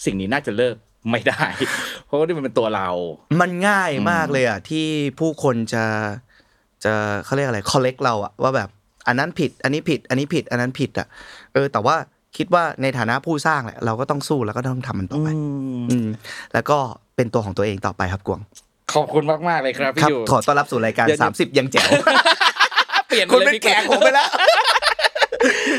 [0.05, 0.75] สิ่งนี้น่าจะเลิก
[1.11, 1.43] ไม่ได้
[2.05, 2.87] เพราะว่านี่มันเป็นตัวเรา
[3.41, 4.85] มันง่ายมากเลยอะที่
[5.19, 5.83] ผู้คนจะ
[6.83, 6.93] จะ
[7.25, 8.69] เขาเรียกอะไร collect เราอะว่าแบบ
[9.07, 11.07] อันนั้นผิด อันนี้ผิด อันนี้ผิด อันนั้นผิดอะ
[11.53, 11.95] เออ แต่ว่า
[12.37, 15.27] คิดว่าในฐานะผู้สร้างแหละ เราก็ต้องสู้แล้วก็ต้องทำมันต่อไป
[15.89, 16.07] อืม
[16.53, 16.77] แล้วก็
[17.15, 18.41] เป็นตัวของตัวเองต่อไปครับกวง
[18.93, 21.89] ขอบคุณมากมากๆเลยครับครัพี่บอยู่ขอต้อนรับสู่รายการเดี๋ยว30 ยังแจ๋ว
[23.07, 24.27] เปลี่ยนคุณเลยเป็นพี่แขกผมไปแล้ว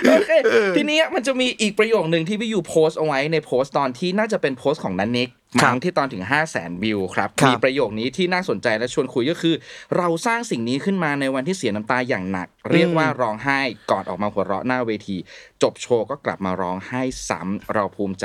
[0.08, 0.30] โอเค
[0.76, 5.28] ทีนี้มันจะมีอีกประโยคหนึ่งที่พี่อยู่โพสต์เอาไว้ในโพสต์ตอนที่น่าจะเป็นโพสต์ของนันเน็ก
[5.60, 9.54] ครับมั้งที่ตอนถึง 5 0 0แสนวิวครับครับ มีประโยคนี้ที่น่าสนใจและชวนคุยก็คือ
[9.96, 15.16] เราสร้างสิ่งนี้ขึ้นมาในวันที่เสียน้ำตาอย่างหนัก เรียกว่าร้องไห้ก่อนออกมาหัวเราะหน้าเวที
[15.62, 18.24] จบโชว์ก็กลับมาร้องไห้ซ้ำเราภูมิใจ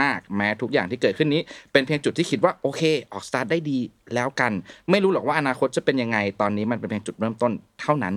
[0.00, 3.78] มากๆ แม้ทุกอย่างที่เกิดขึ้นนี้ เป็นเพียงจุดที่คิดว่าโอเค ออกสตาร์ทได้ดี
[4.14, 4.52] แล้วกัน
[4.90, 8.14] ไม่รู้หรอกว่าอนาคตจะเป็นยังไงตอนนี้มันเป็นเพียงจุดเริ่มต้นเท่านั้น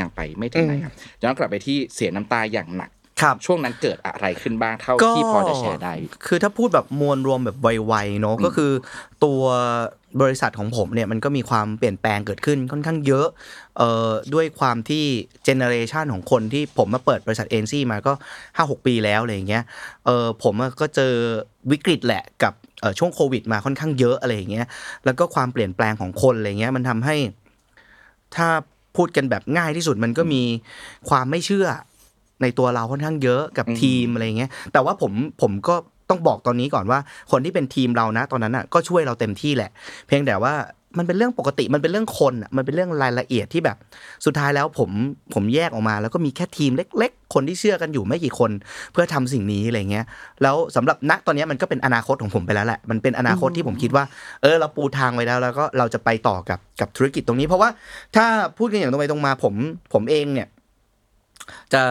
[0.00, 2.90] ยังไปไม่ถึงไหนครับย้อนกลับไปที่เสียน้ำตาอย่างหนัก
[3.22, 5.92] ครับช่วงนั้นเกิดอะไรขึ้นบ้างเท่าที่พอจะแชร์ได้
[6.26, 8.72] คือถ้าพูดแบบมวลรวมแบบไวๆเนาะก็คือ
[9.24, 9.42] ตัว
[10.22, 13.26] บริษัทของผมเนี่ยมันก็มีความเปลี่ยนแปลงเกิดขึ้นค่อนข้างเยอะ
[13.78, 15.04] เอ่อด้วยความที่
[15.44, 18.12] เจเนอเรชันของคนที่ผมมาเปิดบริษัทเอ็นซี่มาก็
[18.48, 19.62] 5-6 ปีแล้วอะไรอย่างเงี้ย
[20.06, 21.12] เออผมก็เจอ
[21.70, 24.66] วิกฤตแหละกับเอ่อช่วงโควิดมาค่อนข้างเยอะอะไรอย่างเงี้ย
[25.04, 27.16] แล้วก็ความเปลี่ยนแปลงของคนอะไรเงี้ยมันทำให้
[28.36, 28.48] ถ้า
[28.96, 30.42] พูดกันแบบง่ายที่สุดมันก็มี
[31.08, 31.66] ความไม่เชื่อ
[32.42, 35.74] ในตัวเราค่อนข้างเยอะกับทีมอะไรเงี้ยแต่ว่าผมผมก็
[36.10, 36.98] ต้องบอกตอนนี้ก่อนว่า
[37.30, 39.70] คนที่เป็นทีมเรานะ ตอนนั้นอะก็ช่วยเราเต็มที่แหละ
[40.06, 40.54] เพียงแต่ว่า
[40.98, 43.76] มันเป็นเรื่องปกติมันเป็นเรื่องคนอะมันเป็นเรื่องรายละเอียดที่แบบ
[44.26, 44.90] สุดท้ายแล้วผม
[45.34, 48.50] ผมแยกออกมา แล้วก็มีแค่ทีมเล็ก ๆ คนที่เชื่อกันอยู่ไม่กี่คน
[48.92, 50.04] เพื่อทำสิ่งนี้อะไรเงี้ย
[50.42, 54.04] แล้วสำหรับณตอนนี้มันก็เป็นอนาคตของผมไปแล้วแหละมันเป็นอนาคตที่ผมคิดว่า
[54.42, 57.70] เออเราปูทางไว้แล้ว แล้วก็เราจะไปต่อกับกับธุรกิจตรงนี้ เพราะว่า
[58.16, 58.26] ถ้า
[58.56, 59.54] พูดกันอย่างตรงไปตรงมาผม
[59.92, 60.48] ผมเองเนี่ย
[61.72, 61.82] จะ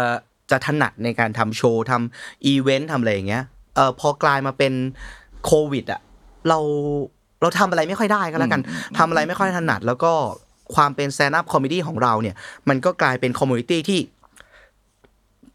[0.52, 3.44] จะถนัดในการทำโชว์ทำอีเวนต์ทำอะไรอย่างเงี้ย
[3.76, 4.74] เออพอกลายมาเป็น
[5.46, 6.02] โควิดอะ
[6.50, 6.60] เรา
[7.41, 8.62] เราทำอะไรไม่ค่อยได้ก็แล้วกัน
[8.97, 10.12] ทำอะไรไม่ค่อยถนัด แล้วก็
[10.75, 12.36] ความเป็น stand-up comedy ของเราเนี่ย
[12.69, 13.99] มันก็กลายเป็น community ที่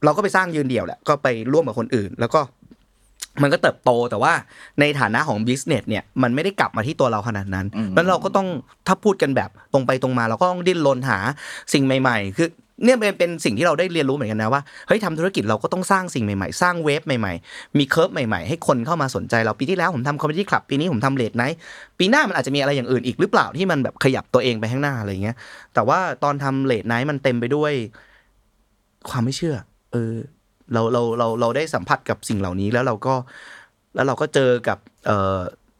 [0.04, 2.40] เราก็ไปสร้างยืนเดี่ยวแหละ ก็ไปร่วมกับคนอื่น แล้วก็
[3.42, 4.32] มันก็เติบโตแต่ว่า
[4.80, 8.48] ในฐานะของ business เนี่ยมันไม่ได้กลับมาที่ตัวเราขนาดนั้นอืมแล้วเราก็ต้อง
[8.86, 11.18] ถ้าพูดกันแบบตรงไปตรงมา เราก็ต้องดิ้นรนหา
[11.72, 12.48] สิ่งใหม่ ๆ คือ
[12.84, 21.56] เนี่ยเป็นเป็นสิ่งที่เราได้เรียนรู้เหมือนกันนะว่าเฮ้ยทำธุรกิจเราก็ต้องสร้างสิ่งใหม่ๆ สร้าง wave ใหม่ๆ มี curve ใหม่ๆ ให้คนเข้ามาสนใจเราปีที่แล้วผมทำ comedy club ปีนี้ผมทำ late night
[21.98, 25.36] ปีหน้ามันอาจจะมีอะไรอย่างอื่นอีกหรือเปล่าที่มันแบบขยับตัวเองไปข้างหน้าอะไรเงี้ย
[25.74, 27.72] แต่ว่าตอนทำ late night มันเต็มไปด้วย
[29.10, 29.56] ความไม่เชื่อ
[29.92, 30.12] เออ
[30.72, 33.14] เราเราเราเราได้สัมผัสกับสิ่งเหล่านี้แล้วเราก็
[33.94, 35.38] แล้วเราก็เจอกับเอ่อ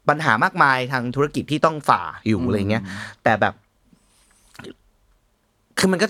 [0.09, 2.83] ปัญหามากมายทางธุรกิจที่ต้องฝ่าอยู่อะไรเงี้ย
[3.23, 3.53] แต่แบบ
[5.79, 6.07] คือมันก็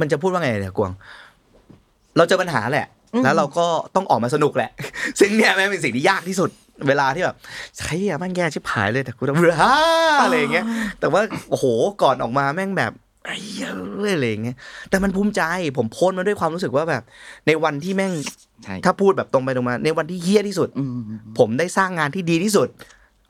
[0.00, 0.92] มันจะพูดว่าไงเนี่ยกวาง
[2.16, 2.86] เราเจอปัญหาแหละ
[3.24, 4.70] แล้วเราก็ต้องออกมาสนุกแหละ
[5.20, 6.50] ซึ่งเนี่ยแม่งเป็นสิ่งที่ยากที่สุด
[6.88, 7.36] เวลาที่แบบ
[7.78, 9.74] ใช่อะแม่งแย่ชิบหายเลยแต่กูทำฮ่า
[10.24, 10.64] อะไรอย่างเงี้ย
[11.00, 11.20] แต่ว่า
[11.50, 11.64] โอ้โห
[12.02, 12.92] ก่อนออกมาแม่งแบบ
[13.24, 13.68] ไอ้เหี้ย
[14.14, 14.56] อะไรอย่างเงี้ย
[14.90, 15.42] แต่มันภูมิใจ
[15.76, 17.02] ผมโพสต์มาด้วยความรู้สึกว่าแบบ
[17.46, 18.12] ในวันที่แม่ง
[18.64, 20.90] ใช่ถ้าพูดแบบตรงไปตรงมา ในวันที่เฮี้ยที่สุดอืม
[21.38, 22.68] ผมได้สร้างงานที่ดีที่สุด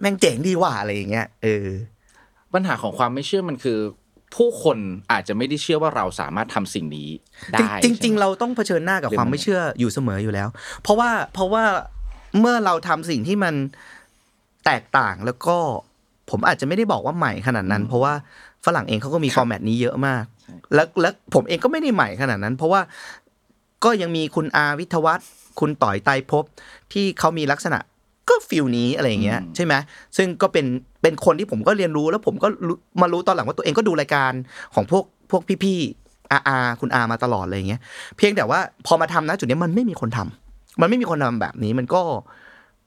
[0.00, 1.68] แม่งเจ๋งดีว่ะอะไรอย่างเงี้ย เออ
[2.54, 3.78] ปัญหาของความไม่เชื่อมันคือ
[4.36, 4.78] ผู้คน
[5.12, 7.08] อาจจะไม่ได้เชื่อว่าเราสามารถทำสิ่งนี้
[7.52, 10.48] ได้จริงจริงใช่ไหมๆเราต้องเผชิญหน้ากับหรือความมันไม่เชื่ออยู่เสมออยู่แล้ว
[10.82, 11.64] เพราะว่าเพราะว่า
[12.40, 13.54] เมื่อเราทำสิ่งที่มัน
[14.64, 15.56] แตกต่างแล้วก็
[16.30, 18.12] ผมอาจจะไม่ได้บอกว่าใหม่ขนาดนั้น เพราะว่า
[18.66, 20.24] ฝรั่งเองเขาก็มีฟอร์แมตนี้เยอะมาก
[20.74, 22.80] แล้วแล้วผมเองก็ไม่ได้ใหม่ขนาดนั้น เพราะว่า
[23.84, 25.28] ก็ยังมีคุณอาวิทยวัฒน์
[25.60, 26.44] คุณต่อยไตรภพ
[26.92, 27.78] ที่เขามีลักษณะ
[28.28, 29.74] ก็ฟิลนี้อะไรอย่างเงี้ยอืมใช่ไหม
[30.16, 30.66] ซึ่งก็เป็น
[31.02, 34.32] เป็นคนที่ผมก็เรียนรู้แล้วผมก็รู้มารู้ตอนหลังว่าตัวเองก็ดูรายการ
[34.74, 37.80] ของพวกพวกพี่ๆอาอาคุณอามาตลอดอะไรอย่างเงี้ย
[38.16, 42.02] เพียงแต่ว่าพอมาทำนะจุดเนี้ยมันไม่มีคนทำมันไม่มีคนทำแบบนี้มันก็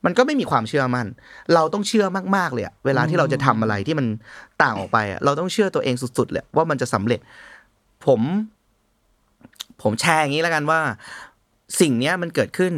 [0.05, 1.07] มันก็ไม่มีความเชื่อมั่น
[1.53, 4.07] เราต้องเชื่อมากๆเลยอะเวลาที่เราจะทำอะไรที่มัน
[4.61, 7.19] ต่างออกไปอะเราต้องเชื่อตัวเองสุดๆเลยว่ามันจะสำเร็จ
[8.05, 8.21] ผม
[9.81, 10.79] ผมแชร์อย่างนี้แล้วกันว่า
[11.79, 12.73] สิ่งเนี้ยมันเกิดขึ้น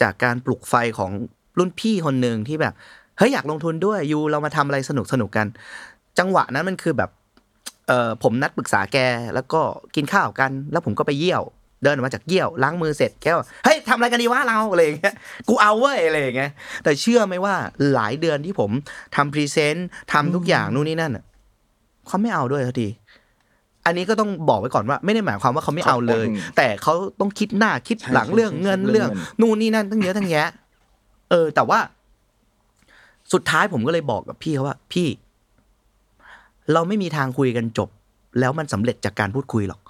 [0.00, 1.10] จากการปลุกไฟของ
[1.58, 2.74] รุ่นพี่คนหนึ่งที่แบบ
[3.18, 5.46] เฮ้ยอยากลงทุนด้วยอยู่เรามาทำอะไรสนุกสนุกๆกัน
[6.18, 7.10] จังหวะนั้นมันคือแบบ
[7.88, 8.98] เออผมนัดปรึกษาแก
[9.34, 9.60] แล้วก็
[9.94, 11.42] กินข้าวกัน แล้วผมก็ไปเยี่ยว
[11.84, 15.14] เดินออกมาจากเยี่ยวล้างมือเสร็จแกก็เฮ้ยทำอะไรกันดีวะเราอะไรอย่างเงี้ย
[15.48, 16.50] กูเอาเว้ยอะไรอย่างเงี้ย
[16.82, 17.54] แต่เชื่อไหมว่า
[17.94, 18.70] หลายเดือนที่ผม
[19.16, 21.24] ทำพรีเซนต์ทำทุกอย่างนู่นนี่นั่นอะ
[22.06, 22.88] เขาไม่เอาด้วยสักที
[23.86, 30.48] อันนี้ก็ต้องบอกไว้ก่อนว่า ไม่ได้หมายความว่าเขาไม่เอาเลยอืมแต่เขาต้องคิดหน้าคิดหลังใช่เรื่องใช่เงินใช่เรื่องเรื่องเงินนู่นนี่นั่นตั้งเยอะตั้งแยะ
[31.32, 31.78] เออ แต่ว่า
[33.32, 35.08] สุดท้ายผมก็เลยบอกกับพี่เขาว่า พี่
[36.72, 37.88] เราไม่มีทางคุยกันจบ
[38.40, 39.80] แล้วมันสำเร็จจากการพูดคุยหรอก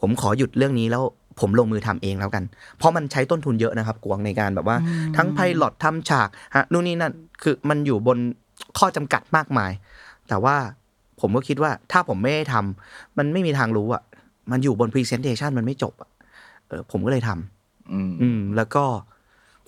[0.00, 1.02] ผมขอหยุดเรื่องนี้แล้ว
[1.40, 2.44] ผมลงมือทำเองแล้วกัน
[2.78, 4.76] เพราะมันใช้ต้นทุนเยอะนะครับกวางในการแบบว่า
[5.16, 8.18] ทั้งไพลอตทำฉากฮะนู่นนี่นั่นคือมันอยู่บน
[8.78, 9.72] ข้อจำกัดมากมาย
[10.28, 10.56] แต่ว่า
[11.20, 14.02] ผมก็คิดว่าถ้าผมไม่ได้ทำมันไม่มีทางรู้อะ
[14.50, 16.10] มันอยู่บนพรีเซนเทชันมันไม่จบอะ
[16.68, 18.84] เออผมก็เลยทำอืมอืมแล้วก็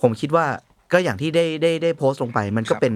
[0.01, 0.45] ผมคิดว่า
[0.93, 2.93] ก็อย่างที่ได้ได้ได้โพสต์ลงไป มันก็ครับเป็น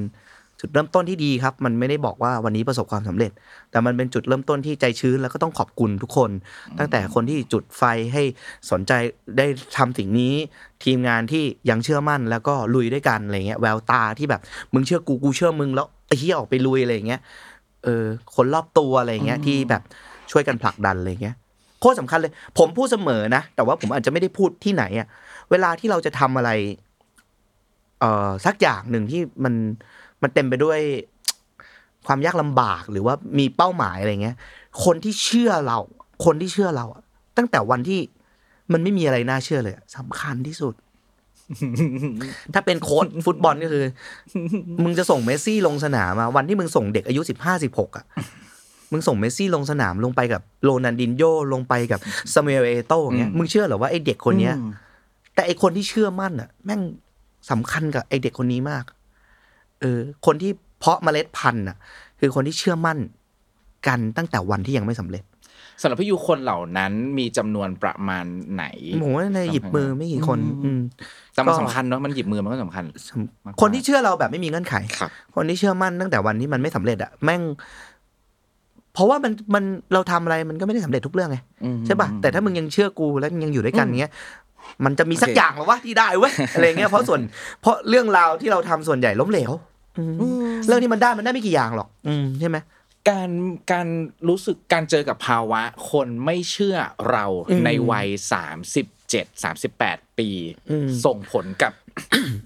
[0.60, 3.32] จุดเริ่มต้นที่ดีครับ มันไม่ได้บอกว่าวันนี้ประสบความสำเร็จ
[3.72, 6.32] แต่มันเป็นจุดเริ่มต้นที่ใจชื้นแล้วก็ต้องขอบคุณทุกคน
[6.80, 8.24] ตั้งแต่คนที่จุดไฟให้
[8.72, 8.92] สนใจ
[9.38, 9.46] ได้
[9.78, 10.34] ทำสิ่งนี้
[10.84, 14.42] ทีมงานที่ยังเชื่อมั่นแล้วก็ลุยด้วยกันอะไรเงี้ยแววตาที่แบบ
[14.74, 17.22] มึงเชื่อกูกูเชื่อมึงแล้วไอ้เหี้ยออกไปลุยอะไรเงี้ย
[17.84, 19.82] เออคนรอบตัวอะไรเงี้ยที่แบบ
[20.32, 21.36] ช่วยกันผลักดันอะไรเงี้ย
[21.80, 25.08] โคตรสำคัญเลย ผมพูดเสมอนะ แต่ว่าผมอาจจะไม่ได้พูดที่ไหนอะ
[25.52, 26.52] เวลาที่เราจะทำอะไร
[28.02, 29.54] เอ่อสักอย่างหนึ่งที่มัน
[30.22, 30.80] มันเต็มไปด้วย
[32.08, 34.36] ความยากลำบากหรือว่ามีเป้าหมายอะไรเงี้ย
[34.84, 35.80] คนที่เชื่อเรา
[36.26, 37.04] คนที่เชื่อเราอะ
[37.38, 38.00] ตั้งแต่วันที่
[38.74, 40.74] มันไม่มีอะไรน่าเชื่อเลยอะสำคัญที่สุด
[42.54, 43.84] ถ้าเป็นโค้ชฟุตบอลก็คือ
[44.84, 48.06] มึงจะส่งเมสซี่ลงสนามมาวันที่มึงส่งเด็กอายุสิบห้าสิบหกอะ
[48.92, 52.00] มึงส่งเมสซี่ลงสนามลงไปกับโรนัลดินโญ่ลงไปกับ
[52.34, 54.72] ซามูเอลเอโต้อย่างเงี้ยอืมมึงเชื่อเหรอว่าไอเด็กคนเนี้ยอืม
[55.36, 56.82] แต่ไอคนที่เชื่อมั่นอะ แม่ง
[57.50, 58.84] สำคัญกับไอเด็กคนนี้มาก
[59.80, 61.78] เออ คนที่เพาะเมล็ดพันธุ์อะ
[62.20, 62.98] คือคนที่เชื่อมั่น
[63.88, 65.24] กันตั้งแต่วันที่ยังไม่สำเร็จ
[65.82, 68.66] สำหรับพี่ยูคนเหล่านั้นมีจำนวนประมาณไหน
[69.04, 70.80] ผมว่าในหยิบมือไม่กี่คน อืม
[71.34, 72.84] แต่มันก็สำคัญเนาะมันหยิบมือมันก็สำคัญ
[73.46, 77.42] มากๆคนที่เชื่อเราแบบไม่มีเงื่อนไขครับคนที่เชื่อมั่นตั้งแต่วันที่มันไม่สำเร็จอะแม่ง
[78.94, 84.12] เพราะว่ามันมันเราทำอะไรมันก็ไม่ได้สำเร็จทุกเรื่องไงอืมใช่ป่ะแต่ถ้ามึงยังเชื่อกูแล้วมึงยังอยู่ด้วยกันเงี้ย
[84.86, 87.22] มันจะมีสักโอเคอย่างหรอวะที่ได้เว้ยอะไรเงี้ยเพราะส่วน
[87.62, 89.52] เพราะเรื่องราวที่เราทำส่วนใหญ่ล้มเหลว
[89.98, 92.58] อืมเรื่องที่มันได้มันได้ไม่กี่อย่างหรอก อืมใช่ไหม
[93.10, 93.30] การ
[93.72, 93.88] การ
[94.30, 96.78] รู้สึกการเจอกับภาวะ คนไม่เชื่อ
[97.12, 100.30] เราอืมในวัยสามสิบเจ็ดสามสิบแปดปี
[100.70, 101.72] อืมส่งผลกับ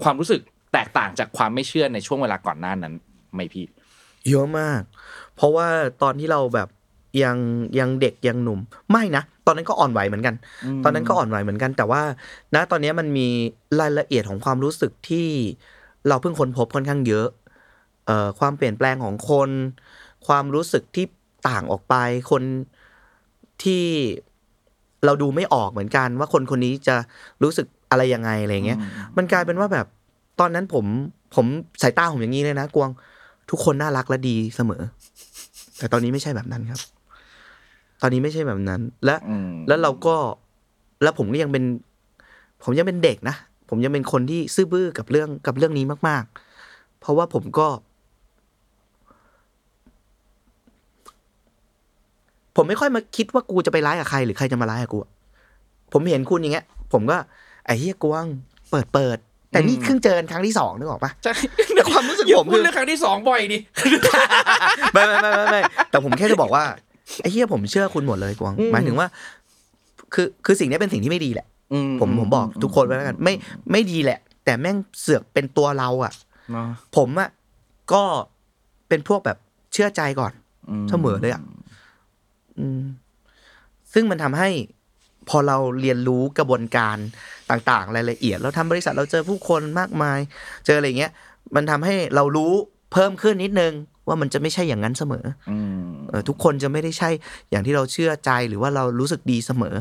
[0.04, 0.41] ความรู้สึก
[0.73, 2.93] แตกต่างจากความไม่เชื่อในช่วงเวลาก่อนหน้านั้น
[3.34, 3.65] ไหมพี่
[4.30, 4.82] เยอะมาก
[5.36, 5.67] เพราะว่า
[6.01, 6.69] ตอนที่เราแบบ
[7.23, 7.38] ยัง
[7.80, 8.60] ยังเด็กยังหนุ่ม
[8.91, 10.36] ไม่นะ ตอนนั้นก็อ่อนไหวเหมือนกัน
[10.84, 12.01] ตอนนั้นก็อ่อนไหวเหมือนกัน แต่ว่า
[12.56, 13.28] ณตอนนี้มันมี
[13.80, 15.28] รายละเอียดของความรู้สึกที่
[16.08, 17.28] เราเพิ่งค้นพบค่อนข้างเยอะ
[18.06, 19.49] เอ่อความเปลี่ยนแปลงของคน
[20.28, 21.06] ความรู้สึกที่
[21.47, 21.95] ต่างออกไป
[22.32, 22.43] คน
[23.63, 23.86] ที่
[25.06, 26.95] เราดูไม่ออกเหมือนกัน ว่าคนคนนี้จะ
[27.43, 28.80] รู้สึกอะไรยังไงอะไรเงี้ย
[29.17, 29.86] มันกลายเป็นว่าแบบ
[30.39, 30.86] ตอนนั้นผม
[31.36, 31.45] ผม
[31.82, 32.91] สายตาผมอย่างนี้เลยนะกวาง
[33.49, 34.82] ทุกคนน่ารักและดีเสมอ
[35.78, 36.80] แต่ตอนนี้ไม่ใช่แบบนั้นครับ
[38.01, 40.15] ตอนนี้ไม่ใช่แบบนั้น และอืมแล้วเราก็
[41.03, 41.63] แล้วผมก็ยังเป็น
[42.63, 43.36] ผมยังเป็นเด็กนะ
[43.69, 46.23] ผมยังเป็นคนที่ซื่อบื้อกับเรื่องกับเรื่องนี้มาก
[46.62, 47.67] ๆ เพราะว่าผมก็
[52.55, 55.12] ผมไม่ค่อยมาคิดว่ากูจะไปร้ายกับใครหรือใครจะมาร้ายกับกูอะ
[55.93, 57.17] ผมเห็นคุณอย่างเงี้ย ผมก็
[57.65, 58.27] ไอ้เฮียกวาง
[58.71, 59.17] เปิดเปิด
[59.51, 61.34] แต่นี่เพิ่งเจอกันครั้งที่สองนึกออกปะใช่
[61.75, 63.60] แต่ความรู้สึกอย่าผมพูคืดอเรื่องครั้งที่สองบ่อยดิ
[64.93, 66.63] ไม่ไม่ไม่ไม่ไม่แต่ผมแค่จะบอกว่า
[67.21, 69.07] ไอ้เฮียผมเชื่อคุณหมดเลยกวางอืมหมายถึงว่า
[70.13, 73.33] คือคือสิ่งนี้เป็นสิ่งที่ไม่ดีแหละอืผมผมบอกทุกคนไว้แล้วกัน ไม่
[73.71, 76.13] ไม่ดีแหละ แต่แม่งเสือกเป็นตัวเราอะ
[76.51, 77.29] เนาะผมอะ
[77.93, 78.03] ก็
[78.89, 79.37] เป็นพวกแบบ
[79.73, 80.33] เชื่อใจก่อน
[80.89, 81.41] เสมอเลยอะ
[82.59, 82.81] อืม
[83.93, 84.49] ซึ่งมันทำให้
[85.29, 86.97] พอเราเรียนรู้กระบวนการ
[87.49, 90.19] ต่างๆ รายละเอียด เราทำบริษัทเราเจอผู้คนมากมาย
[90.65, 91.11] เจออะไรเงี้ย
[91.55, 92.51] มันทำให้เรารู้
[92.91, 93.73] เพิ่มขึ้นนิดนึง
[94.07, 97.09] ว่ามันจะไม่ใช่อย่างนั้นเสมออืมเออทุกคนจะไม่ได้ใช่
[97.51, 99.75] อย่างที่เราเชื่อใจหรือว่าเรารู้สึกดีเสมอ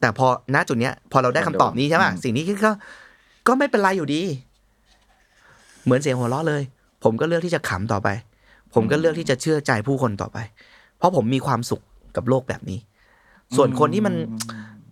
[0.00, 2.72] แต่พอณจุดเนี้ย พอเราได้คำตอบนี้ใช่ไหมสิ่งนี้ก็
[3.48, 4.22] ก็ไม่เป็นไรอยู่ดี
[5.84, 6.62] เหมือนเสียงหัวเราะเลย
[7.04, 8.08] ผมก็เลือกที่จะขำต่อไป
[8.74, 10.38] ผมก็เลือกที่จะเชื่อใจผู้คนต่อไป
[10.98, 11.82] เพราะผมมีความสุข
[12.16, 12.78] กับโลกแบบนี้
[13.56, 14.14] ส่วนคนที่มัน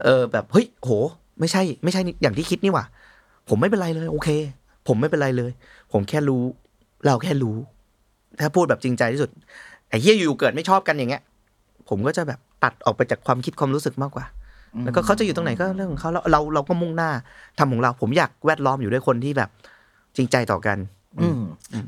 [0.05, 0.91] เออแบบเฮ้ยโห
[1.41, 2.85] ไม่ใช่ ไม่ใช่อย่างที่คิดนี่หว่า
[3.49, 4.29] ผมไม่เป็นไรเลย โอเค
[4.89, 5.51] ผมไม่เป็นไรเลย
[5.93, 6.43] ผมแค่รู้
[7.07, 7.57] เราแค่รู้
[8.43, 9.31] ถ้าพูดแบบจริงใจที่สุด
[9.89, 11.23] ไอ้เฮียอยู่เกิดไม่ชอบกันอย่างเงี้ย
[11.89, 14.25] ผมก็จะแบบตัดออกไปจากความคิดความรู้สึกมากกว่า
[14.85, 17.11] แล้วก็เขาจะอยู่ตรงไหนก็เรื่องของเขาแล้วเราเราก็มุ่งหน้า
[17.59, 19.51] ทำของเรา ผมอยากแวดล้อมอยู่ด้วยคนที่แบบ
[20.17, 20.79] จริงใจต่อกัน
[21.21, 21.41] อืม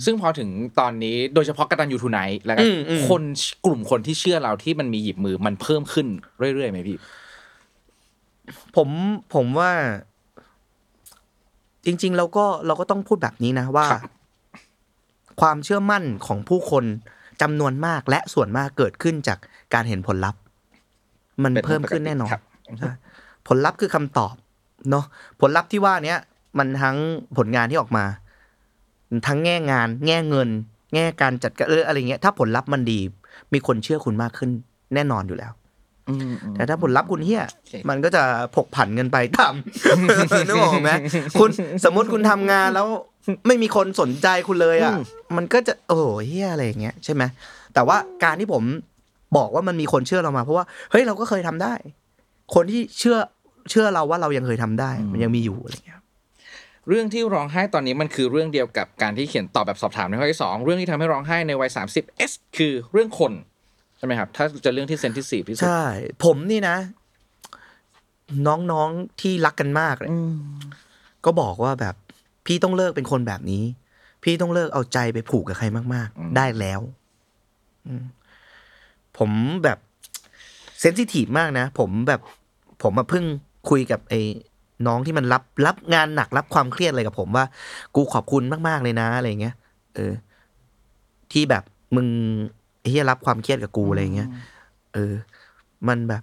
[0.05, 0.49] ซึ่งพอถึง
[0.81, 3.23] ตอนนี้โดยเฉพาะกตันยูทูไนท์แล้วก็อืมอืมคน
[3.65, 6.07] กลุ่มคนที่เชื่อเราที่มันมีหยิบมือมันเพิ่มขึ้น
[6.39, 6.99] เรื่อยๆไหมพี่
[8.77, 8.89] ผม
[9.35, 9.71] ผมว่า
[11.87, 13.87] จริง ๆ เราก็เราก็ต้องพูดแบบนี้นะว่า
[15.43, 16.85] ครับความเชื่อมั่นของผู้คน
[17.43, 19.39] จำนวนมากและส่วนมากเกิดขึ้นจาก
[19.75, 20.41] การเห็นผลลัพธ์
[21.43, 22.43] มันเป็นเพิ่มขึ้นแน่นอนครับ
[22.79, 22.93] ใช่
[23.49, 24.35] ผลลัพธ์คือคำตอบ
[24.91, 25.05] เนาะ
[25.41, 26.19] ผลลัพธ์ที่ว่าเนี้ย
[26.59, 26.97] มันทั้ง
[27.37, 28.05] ผลงานที่ออกมา
[29.27, 30.49] ทั้งแง่งาน แง่เงิน
[30.95, 33.01] แง่การจัดการเอออะไรเงี้ยถ้าผลลัพธ์มันดี
[33.53, 34.51] มีคนเชื่อคุณมากขึ้น
[34.95, 35.62] แน่นอนอยู่แล้วอืมอืม
[36.55, 38.23] แต่ถ้าผลลัพธ์คุณเฮี้ยโอเคมันก็จะ
[38.57, 39.55] ผกผันเงินไปตาม
[40.49, 40.91] นึกออกไหม
[41.41, 41.51] คุณ
[41.85, 42.87] สมมติคุณทำงานแล้ว
[43.47, 44.95] ไม่มีคนสนใจคุณเลยอะ
[45.37, 47.23] มันก็จะโอ้โหเฮี้ยอะไรอย่างเงี้ยใช่ไหม
[47.75, 48.63] แต่ว่าการที่ผม
[49.37, 51.75] บอกว่ามันมีคนเชื่อเรามาเพราะว่าเฮ้ยเราก็เคยทำได้
[52.55, 53.19] คนที่เชื่อ
[53.71, 56.01] เชื่อเราว่าเรายังเคยทำได้ มันยังมีอยู่อะไรอย่างเงี้ย
[56.89, 65.85] เรื่องที่ร้องไห้ตอนนี้มันคือเรื่องเดียวกับการที่เขียนตอบแบบสอบถามในข้อที่สองเรื่องที่ทำให้ร้องไห้ในวัย30 S คือเรื่องคนใช่ไหมครับ ถ้าจะเรื่องที่เซนทิซีฟที่สุด ใช่
[66.25, 66.77] ผมนี่นะ
[68.47, 70.11] น้องๆที่รักกันมากเลย
[71.25, 71.95] ก็บอกว่าแบบ
[72.47, 73.65] พี่ต้องเลิกเป็นคนแบบนี้
[74.25, 76.81] พี่ต้องเลิกเอาใจไปผูกกับใครมาก ๆ ได้แล้ว
[77.87, 78.05] อืม
[79.19, 79.31] ผม
[79.65, 79.79] แบบ
[80.81, 82.21] เซนซิทีฟมากนะ ผมแบบ
[82.83, 83.25] ผมมาเพิ่ง
[83.71, 84.21] คุยกับไอ้
[84.87, 87.45] น้องที่มันรับรับงานหนักรับความเครียดอะไรกับผมว่า
[87.95, 89.55] กูขอบคุณมาก ๆ เลยนะ อะไรเงี้ย
[89.95, 90.13] เออ
[91.33, 91.63] ที่แบบ
[91.97, 92.09] มึง
[92.59, 94.29] ไอ้ เฮียรับความเครียดกับกูอะไรเงี้ย
[94.95, 95.15] เออ
[95.89, 96.23] มันแบบ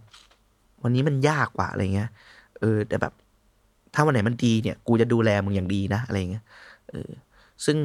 [0.83, 2.09] วันนี้มันยากกว่าอะไรเงี้ย
[2.59, 3.13] เออ แต่แบบ
[3.93, 6.43] ถ้าวันไหนมันดีเนี่ย กูจะดูแลมึงอย่างดีนะอะไรเงี้ย
[6.89, 7.09] เออ
[7.65, 7.77] ซึ่ง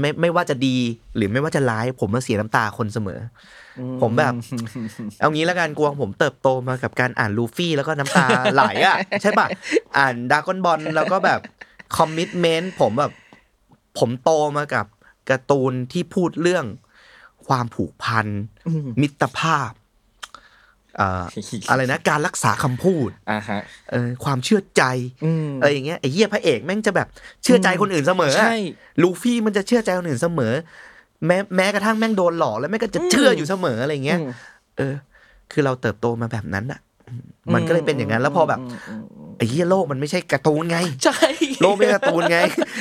[0.00, 0.76] ไม่ไม่ว่าจะดี
[1.16, 3.20] หรือไม่ว่าจะร้าย ผมมาเสียน้ำตาคนเสมอ
[3.78, 4.32] อผมแบบ
[5.20, 9.46] เอางี้แล้วกันกวงผมเติบโตมากับการอ่านลูฟี่แล้วก็น้ำตาไหลอะ ใช่ปะ
[9.96, 11.40] อ่านดากอนบอลแล้วก็แบบ
[11.96, 13.12] คอมมิชเมนต์ผมแบบ
[13.98, 14.86] ผมโตมากับ
[15.30, 16.64] การ์ตูนที่พูดเรื่อง
[17.48, 18.26] ความผูกพัน
[19.00, 19.72] มิตรภาพ
[20.96, 21.24] เอ่อ
[21.70, 24.82] อะไรนะการรักษาคำพูดอ่าฮะเออความเชื่อใจ
[25.24, 27.08] อืมอะไรอย่างเงี้ยไอ้เหี้ยพระเอกแม่งจะแบบ
[27.42, 28.56] เชื่อใจคนอื่นเสมออะใช่
[29.02, 30.54] ลูฟี่มันจะเชื่อใจคนอื่นเสมอ
[31.26, 34.28] แม้แม้กระทั่งแม่งโดนหลอกแล้วแม่งก็จะเชื่ออยู่เสมออะไรอย่างเงี้ยอืม
[34.78, 34.94] เออ
[35.52, 37.22] คือเราเติบโตมาแบบนั้นอะอืม
[37.54, 38.60] มันก็เลยเป็นอย่างนั้นแล้วพอแบบ
[39.38, 41.20] ไอ้เหี้ยโลกมันไม่ใช่การ์ตูนไงใช่
[41.62, 42.38] โลกไม่ใช่การ์ตูนไง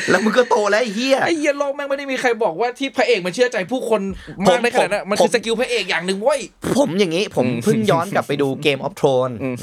[0.09, 4.01] แล้วมึงก็โตแล้วไอ้เหี้ยไอ้เหี้ยโลกแม่งไม่ได้มีใครบอกว่าที่พระเอกมันเชื่อใจผู้คน
[4.47, 6.39] มากในขนาดนั้นผมมันผมคือ skill พระเอกอย่างหนึ่งเว้ย
[6.77, 9.55] ผมอย่างนี้ผมอืมเพิ่งย้อนกลับไปดู Game of Thrones อืม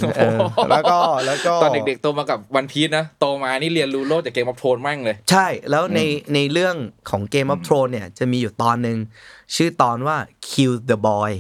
[0.71, 6.01] แล้วก็แล้วก็ตอนเด็กๆโตมากับวันพีชนะโตมานี่เรียนรู้โลกจากเกมออฟโทนมั่งเลย ใช่แล้วใน
[6.35, 6.77] ในเรื่อง
[7.11, 8.99] ของ Game of Thrones เนี่ยจะมีอยู่ตอนหนึ่ง
[9.57, 10.17] ชื่อตอนว่า
[10.49, 11.33] Kill the Boy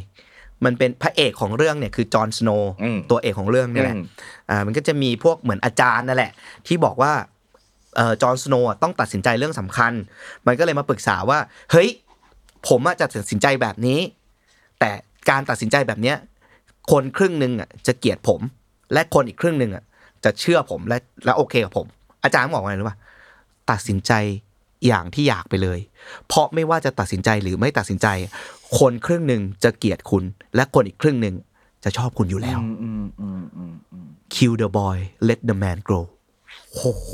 [0.64, 4.05] มันเป็นพระเอกของเรื่องเนี่ยคือจอห์นสโนว์อืมตัวเอกของเรื่องเนี่ยแหละอืม
[4.51, 6.33] อ่ามันก็จะมีพวกเหมือนอาจารย์นั่นแหละ
[6.67, 7.38] ที่บอกว่าเอ่อ
[8.22, 9.92] จอห์นสโนว์อะต้องตัดสินใจเรื่องสำคัญ
[10.46, 11.38] มันก็เลยมาปรึกษาว่า
[11.72, 11.88] เฮ้ย
[12.68, 13.98] ผมอะจะตัดสินใจแบบนี้
[14.81, 14.90] แต่
[15.31, 16.16] การตัดสินใจแบบเนี้ย
[16.90, 18.40] คนครึ่งหนึ่งอะจะเกลียดผม
[18.92, 19.85] และคนอีกครึ่งหนึ่งอะ
[20.24, 21.87] จะเชื่อผมและและโอเคกับผม
[22.24, 22.98] อาจารย์บอกว่าไงรู้ป่ะ
[23.70, 24.12] ตัดสินใจ
[24.87, 25.79] อย่างที่อยากไปเลย
[26.27, 28.07] เพราะไม่ว่าจะตัดสินใจหรือไม่ตัดสินใจ
[28.79, 30.24] คนครึ่งหนึ่งจะเกลียดคุณ
[30.55, 31.35] และคนอีกครึ่งหนึ่ง
[31.85, 34.96] จะชอบคุณอยู่แล้วอืมอืมอืมอืม kill the boy
[35.29, 36.05] let the man grow
[36.72, 37.11] โอ้โห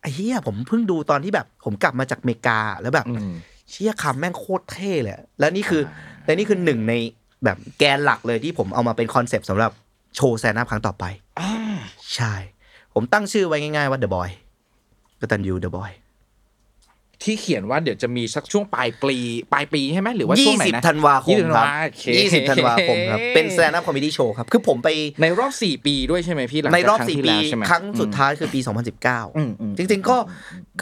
[0.00, 3.32] ไอ้เหี้ยผมเพิ่งดูตอนที่แบบ ผมกลับมาจากอเมริกาแล้วแบบอืม
[3.70, 5.82] เชี่ยคำแม่งโคตรเท่เลยอะแล้วนี่คือ
[6.24, 6.94] และนี่คือหนึ่งใน
[7.44, 9.70] แบบแกนหลักเลยที่ผมเอามาเป็นคอนเซปต์สำหรับ
[10.16, 11.04] โชว์ stand-up ครั้งต่อไป
[11.40, 11.52] อ่า
[12.14, 12.34] ใช่
[12.94, 14.30] ผมตั้งชื่อไว้ง่ายๆว่า The Boy
[15.20, 15.90] กตัญญู The Boy
[17.24, 19.18] ที่เขียนว่าเดี๋ยวจะมีสักช่วงปลายปี
[19.52, 22.04] ปลายปีใช่ไหมหรือว่าช่วงไหนนะ20ธันวาคม20ธันครัวาโอเค
[22.40, 24.88] บ20ธันวาคมครับเป็นแซนด์อัพคอม e ดี้โชว์ครับคือผมไป
[25.22, 28.60] ในรอบสี่ปีด้วยใช่ไหมพี่หลังในจากรอบครั้งสี่ที่ปีแล้วใช่ไหมครั้งสุดท้ายคือปี
[29.36, 30.16] อืมอืม2019 จริง ๆ ก็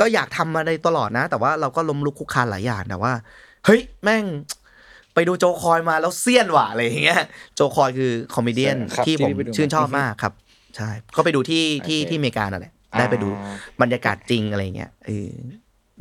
[0.00, 3.12] ก็อยากทำมาในตลอดนะ แต่ว่าเราก็ล้มลุกคลุกคลานหลายอย่างแต่ว่า
[3.66, 4.24] เฮ้ยแม่ง
[5.14, 7.22] ไปดู Jo Koy มาแล้วเซียนว่ะอะไรอย่างเงี้ย
[7.54, 10.32] Jo Koy คือ comedian ครับที่ผมที่ไปดูชื่นชอบมามากครับ
[10.76, 15.30] ใช่ ก็ไปดูที่ที่โอเคที่อเมริกานั่นแหละได้ไปดูอ่าบรรยากาศจริงอะไรเงี้ยเออ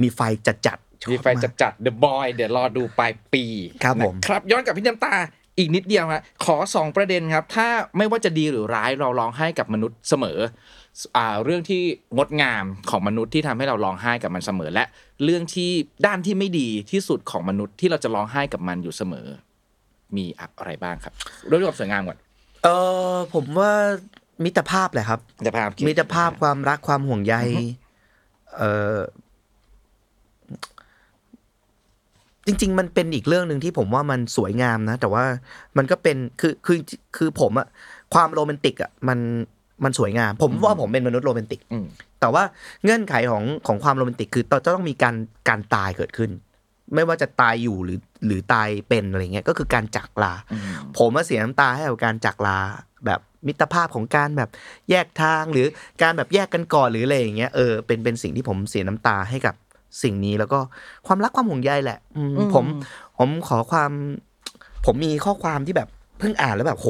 [0.01, 3.45] มีไฟจัดจัดๆชอบมีไฟมาก จัดจัด The Boy เดี๋ยวรอดูปลายปี
[3.83, 5.13] ครับผม นะครับ ย้อนกลับที่น้ำตา
[5.57, 10.39] อีกนิดเดียวฮะขอสองประเด็นครับ ถ้าไม่ว่าจะดีหรือร้ายเราร้องไห้กับมนุษย์เสมอ
[11.17, 11.81] อ่าเรื่องที่
[12.15, 14.85] งดงามของมนุษย์ที่ทำให้เราร้องไห้กับมันเสมอและ
[15.23, 15.71] เรื่องที่
[16.05, 19.27] ด้านที่ไม่ดีที่สุดของมนุษย์ที่เราจะร้องไห้กับมันอยู่เสมอ
[20.17, 21.13] มีอะไรบ้างครับ
[21.47, 22.17] เรื่องความสวยงามก่อน
[22.63, 22.67] เอ
[23.13, 23.71] อผมว่า
[24.43, 27.35] มิตรภาพแหละครับมิตรภาพมิตรภาพความรักความห่วงใย
[28.57, 28.63] เอ
[28.95, 28.97] อ
[32.47, 35.23] จริง ๆ มันเป็นอีกเรื่องหนึ่งที่ผมว่ามันสวยงามนะ แต่ว่า
[35.77, 36.79] มันก็เป็นคือคือ
[37.17, 37.67] คือผมอะ
[38.13, 39.19] ความโรแมนติกอะมัน
[39.83, 41.85] มันสวยงาม ผมว่าผมเป็นมนุษย์โรแมนติกอืม
[42.19, 42.43] แต่ว่า
[42.83, 45.15] เงื่อนไขของของความโรแมนติกคือต้องจะต้องมีการ
[45.49, 46.31] การตายเกิดขึ้น
[46.95, 50.33] ไม่ว่าจะตายอยู่หรือหรือตายเป็นอะไรเงี้ยก็คือการจากลา
[50.97, 52.57] ผมมาเสียน้ำตาให้กับการจากลา
[53.05, 54.49] แบบมิตรภาพของการแบบ
[54.89, 55.67] แยกทางหรือ
[56.01, 59.55] การแบบแยกกันก่อนหรืออะไรอย่างเงี้ยเออเป็นเป็นสิ่งที่ผมเสียน้ำตาให้กับ
[60.03, 60.59] สิ่งนี้แล้วก็
[61.07, 62.65] ความรักความห่วงใยแหละอืมอืมผม
[63.17, 63.91] ผมขอความ
[64.85, 66.87] ผมมีข้อความที่แบบเพิ่งอ่านแล้วแบบโห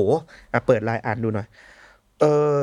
[0.54, 1.48] อะเปิดไลน์อ่านดูหน่อย
[2.20, 2.58] เออ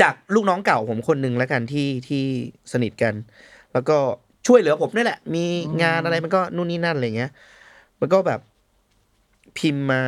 [0.00, 2.22] จากลูกน้องเก่าผมคนหนึ่งแล้วกันที่ที่
[2.72, 3.14] สนิทกัน
[3.72, 3.96] แล้วก็
[4.46, 5.44] ช่วยเหลือผมนี่แหละ มี
[5.82, 7.30] งานอะไรมันก็นู่นนี่นั่นอะไรเงี้ย
[8.00, 8.40] มันก็แบบ
[9.58, 10.00] พิมพ์มา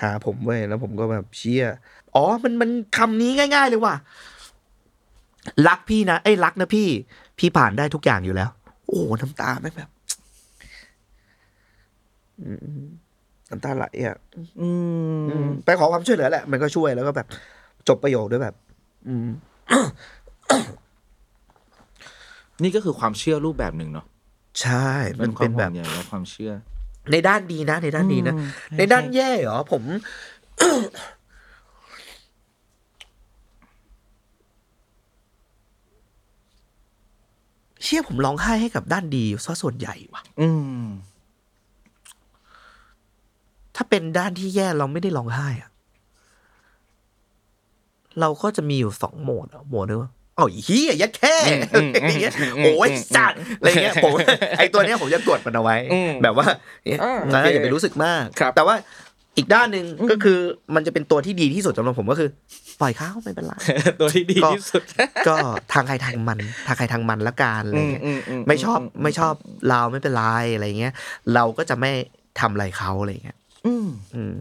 [0.00, 1.66] หาผมเว้ยแล้วผมก็แบบเชี่ย
[2.14, 3.94] อ๋อ มันมันคำนี้ง่าย ๆ เลยว่ะ
[5.68, 6.88] รักพี่นะไอ้ยรักนะพี่
[7.38, 8.50] พี่ผ่านได้ทุกอย่างอยู่แล้ว
[8.90, 9.88] โอ้น้ำตาไม่งแบบ
[12.40, 12.50] อื
[12.82, 12.84] ม
[13.50, 14.46] น้ำตาไหลอะอืม
[15.28, 17.26] อืมไปขอความช่วยเหลือแหละ มันก็ช่วยแล้วก็แบบ
[17.88, 18.54] จบประโยคด้วยแบบ
[19.08, 19.28] อืม
[22.62, 24.06] นี่ก็คือความเชื่อรูปแบบหนึ่งเนาะ
[24.60, 24.86] ใช่
[25.20, 26.52] มันเป็นแบบความห่วงใยและความเชื่อ
[27.12, 28.46] ในด้านดีนะ ในด้านดีนะอืม
[28.78, 29.82] ในด้านแย่เหรอผม
[37.84, 40.48] เชื่อผมร้องไห้ให้กับด้านดีซะส่วนใหญ่ว่ะ อื
[40.82, 40.86] ม
[43.76, 45.70] ถ้าเป็นด้านที่แย่เราไม่ได้ร้องไห้อะ
[48.20, 51.36] เราก็จะมีอยู่สองโหมดอะโหมดนึงว่าอ๋อเฮียยัดแค่
[51.74, 54.10] อืมอะไรอย่างเงี้ยอืมอืมโอ้ยจัดอะไรเงี้ยผม
[54.58, 56.46] ไอตัวเนี้ยผมจะกดมันเอาไว้อืมแบบว่า
[56.84, 58.74] เนี่ยอ่านะโอเคอย่าไปรู้สึกมากครับแต่ว่า
[59.36, 60.38] อีกด้านหนึ่งก็คือ
[60.74, 62.28] มันจะเป็นตัวที่ดีที่สุดสำหรับผมก็คือ
[62.80, 63.52] ปล่อยเขาไม่เป็นไร
[64.00, 64.82] ตัวที่ดีก็ที่สุด
[65.28, 65.36] ก็
[65.72, 69.34] ทางใครทางมัน ทางใครทางมันละกันอะไรเงี้ยอืมอืมอืมไม่ชอบอืมไม่ชอบ
[69.68, 70.22] เราไม่เป็นไร
[70.54, 70.92] อะไรเงี้ย
[71.34, 71.90] เราก็จะไม่
[72.40, 74.34] ทำอะไรเขาอะไรเงี้ยอืมอืม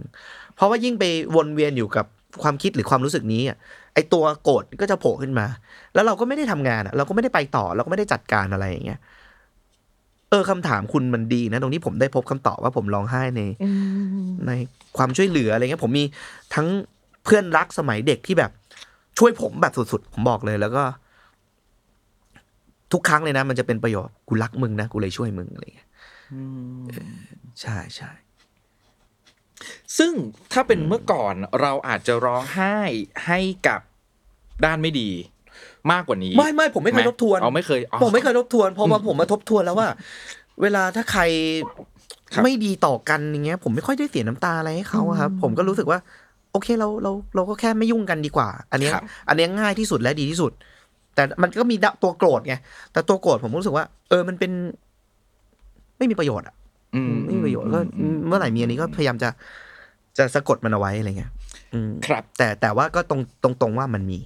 [0.56, 1.04] เพราะว่ายิ่งไป
[1.36, 2.06] วนเวียนอยู่กับ
[2.44, 3.58] ความคิดหรือความรู้สึกนี้อะ
[3.94, 5.46] ไอตัวโกรธก็จะโผล่ขึ้นมา
[5.94, 9.00] แล้วเราก็ไม่ได้ทำงานอะ เราก็ไม่ได้ไปต่อ เราก็ไม่ได้จัดการอะไรอย่างเงี้ย
[10.30, 13.42] เออคำถามคุณมันดีนะ ตรงนี้ผมได้พบคำตอบว่าผมร้องไห้ใน
[14.50, 14.54] ใน
[14.98, 16.06] ความช่วยเหลืออะไรเงี้ยผมมี
[16.56, 16.68] ทั้ง
[17.24, 18.52] เพื่อนรักสมัยเด็กที่แบบ
[19.20, 20.84] ช่วยผมแบบสุดๆ ผมบอกเลยแล้วก็
[22.94, 25.90] ทุกครั้งเลยนะ มันจะเป็นประโยชน์กูรักมึงนะกูเลยช่วยมึงอะไรเงี้ย
[26.90, 27.16] เออ
[27.62, 28.12] ใช่ใช่
[29.98, 30.14] ซึ่ง
[30.52, 32.80] ถ้าเป็นเมื่อก่อนเราอาจจะร้องไห้
[33.26, 33.82] ให้กับ
[34.66, 35.10] ด้านไม่ดี
[35.92, 39.88] มากกว่านี้ ไม่ไม่ผมไม่เคยทบทวนเอาไม่เคยอ๋อผมไม่เคยทบทวนเพอมาผมมาทบทวนแล้วว่า
[40.62, 41.22] เวลาถ้าใคร
[41.66, 41.99] ครับ
[42.44, 46.00] ไม่ดีต่อกันอย่างเงี้ย ผมไม่ค่อยได้เสียน้ำตาอะไรให้เขาอะครับ ผมก็รู้สึกว่า
[46.52, 50.52] โอเคเราเราเราก็แค่ไม่ยุ่งกันดีกว่า อันเนี้ยครับอันเนี้ยง่ายที่สุดและดีที่สุด
[51.16, 52.56] แต่มันก็มีดะตัวโกรธไง
[52.92, 54.52] แต่ตัวโกรธผมรู้สึกว่า เออมันเป็น
[55.98, 56.56] ไม่มีประโยชน์อะ
[56.96, 59.30] อืมไม่มีประโยชน์ก็อืมเมื่อไหร่มีอันนี้ก็พยายามจะ
[60.18, 61.32] จะสะกดมันเอาไว้อะไรเงี้ย
[61.74, 64.20] อืมครับ แต่แต่ว่าก็ตรงตรงตรงว่ามันมี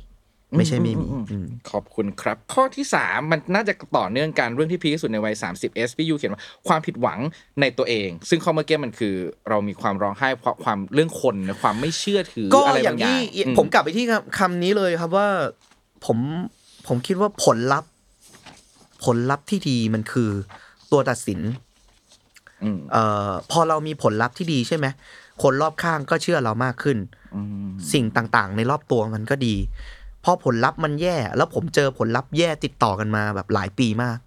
[0.57, 7.19] ไม่ใช่ไม่มีอืมอืมขอบคุณครับ ข้อที่ 3 มันน่าจะต่อเนื่องกันเรื่องที่พีคที่สุดในวัย 30 S พี่ยูเขียนว่าความผิดหวัง
[7.61, 9.15] ในตัวเอง ซึ่งข้อเมื่อกี้มันคือ
[9.49, 15.27] เรามีความร้องไห้เพราะความเรื่องคนนะความไม่เชื่อถือก็อะไรอย่าบางงอย่าที่งผมกลับไปที่คำคำนี้เลยครับว่า
[16.05, 16.17] ผม
[16.87, 17.89] ผมคิดว่าผลลัพธ์
[19.05, 20.29] ผลลัพธ์ที่ดีมันคือ
[20.91, 21.39] ตัวตัดสิน
[22.63, 24.85] อืมเอ่อพอเรามีผลลัพธ์ที่ดีใช่ไหม
[25.43, 26.97] คนรอบข้างก็เชื่อเรามากขึ้น
[27.35, 29.55] อืมสิ่งต่างๆ ในรอบตัวมันก็ดี
[30.23, 34.17] พอผลลัพธ์มันแย่ แล้วผมเจอผลลัพธ์แย่ติดต่อกันมาแบบหลายปีมาก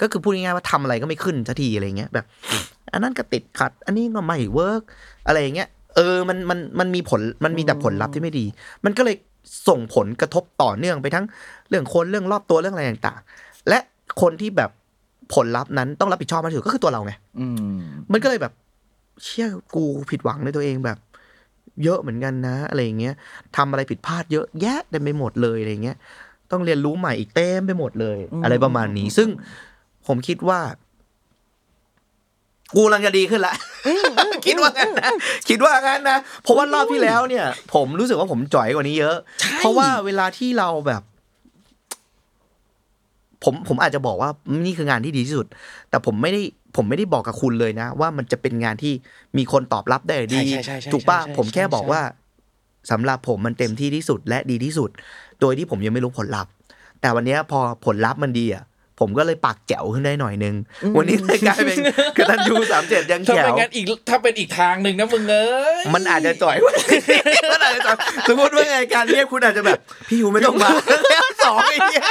[0.00, 2.26] ก็คือพูดง่ายๆว่าทำอะไรก็ไม่ขึ้นสักทีอะไรเงี้ยแบบ
[2.92, 4.82] อันนั้นก็ติดขัด อันนี้ก็ไม่ work
[5.26, 8.44] อะไรอย่างเงี้ยเออมันมันมันมีผลมันมีแต่ผลลัพธ์ที่ไม่ดี
[8.84, 9.16] มันก็เลย
[9.68, 11.24] ส่งผลกระทบต่อเนื่องไปทั้ง
[11.68, 13.78] เรื่องคนเรื่องรอบตัวเรื่องอะไรต่างๆ และ
[14.20, 14.70] คนที่แบบ
[15.34, 17.76] ผลลัพธ์นั้นต้องรับผิดชอบมากที่สุดก็คือตัวเราไงอืม
[18.12, 18.52] มันก็เลยแบบ
[19.22, 20.98] เชี่ยกูผิดหวังในตัวเองแบบ
[21.84, 23.14] เยอะเหมือนกันนะ อะไรอย่างเงี้ย
[23.56, 25.96] ทำอะไรผิดพลาดเยอะแยะเต็มไปหมดเลยอะไรเงี้ย
[26.50, 29.28] ต้องเรียนรู้ใหม่อีกเต็มไปหมดเลย อะไรประมาณนี้ ซึ่ง
[30.06, 30.60] ผมคิดว่า
[32.74, 33.54] กูกำลังจะดีขึ้นละ
[34.46, 35.10] คิดว่างั้นนะ
[35.48, 39.16] คิดว่างั้นนะเพราะว่ารอบที่แล้วเนี่ย ผมรู้สึกว่าผมจ่อยกว่านี้เยอะ
[39.58, 41.02] เพราะว่าเวลาที่เราแบบ
[43.44, 44.30] ผมผมอาจจะบอกว่า
[44.66, 45.46] นี่คืองานที่ดีที่สุด
[45.90, 46.42] แต่ผมไม่ได้
[46.76, 48.92] ผมไม่ได้บอกกับคุณเลยนะ ว่ามันจะเป็นงานที่
[49.36, 50.44] มีคนตอบรับได้ดี
[50.92, 52.00] ถูกปะผมแค่บอกว่า
[52.90, 54.90] สำหรับผมมันเต็มที่ที่สุดและดีที่สุด
[55.40, 56.52] โดยที่ผมยังไม่รู้ผลลัพธ์
[57.00, 58.64] แต่วันนี้พอผลลัพธ์มันดีอะ
[59.00, 60.54] ผมก็เลยปากแจ๋วขึ้นได้หน่อยนึง
[60.96, 61.76] วันนี้เลยกลายเป็น
[62.16, 65.46] กตันยูสามเจ็ดยังถ้าเป็นงั้นอีกถ้าเป็นอีกทางหนึ่งนะมึงเอ้
[65.80, 66.56] ยมันอาจจะจ่อย
[67.52, 67.96] มันอาจจะจ่อย
[68.28, 70.70] สมมติว่าไงการเรียกคุณอาจจะแบบ พี่ยูไม่ต้องมา
[71.44, 72.04] สองไอ้เหี้ย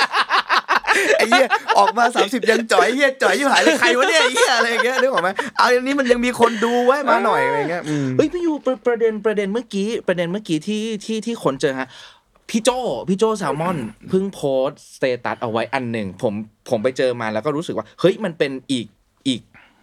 [1.18, 11.88] ไอ้เหี้ยออกมาสามสิบยังจ่อยเหี้ยจ่อยชิบหายเลยใครวะเนี่ยไอ้เหี้ยอะไรอย่างเงี้ยนึกออกไหมเอาอันนี้มันยังมีคนดูไว้มาหน่อยอะไรเงี้ยอืมเฮ้ยพี่ยูประประเด็นประเด็นเมื่อกี้ประเด็นเมื่อกี้ที่ที่ที่คนเจอฮะ
[12.50, 12.70] พี่โจ
[13.10, 13.78] พี่โจแซลมอน
[14.10, 16.34] เพิ่งโพสต์ status เอาไว้อันหนึ่งผม
[16.70, 18.86] ผมไปเจอมาแล้วก็รู้สึกว่า เฮ้ยมันเป็นอีก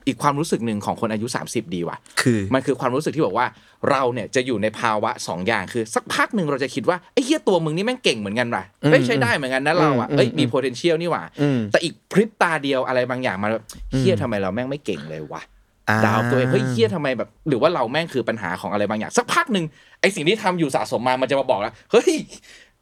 [0.07, 3.47] อีกอีกความรู้สึกหนึ่งของคนอายุ 30 ดีว่ะ คือมันคือความรู้สึกที่บอกว่า
[3.91, 13.65] เราเนี่ยจะอยู่ในภาวะสองอย่างคือ สักพักหนึ่งเราจะคิดว่าไอ้เฮียตัวมึงนี่แม่งเก่งเหมือนกันว่ะเฮ้ยใช้ได้เหมือนกันนะเราอะอืมเอ้ยมีอืม potential นี่หว่าอืมแต่อีกพริบตาเดียวอะไรบางอย่างมาแบบ
[13.97, 15.43] เฮียทำไมเราแม่งไม่เก่งเลยวะ
[15.89, 19.65] อ่าดาวตัวเองเฮ้ยเฮียทำไมแบบ หรือว่าเราแม่งคือปัญหาของอะไรบางอย่าง สักพักหนึ่ง
[20.01, 22.13] ไอสิ่งที่ทำอยู่สะสมมามันจะมาบอกแล้วเฮ้ย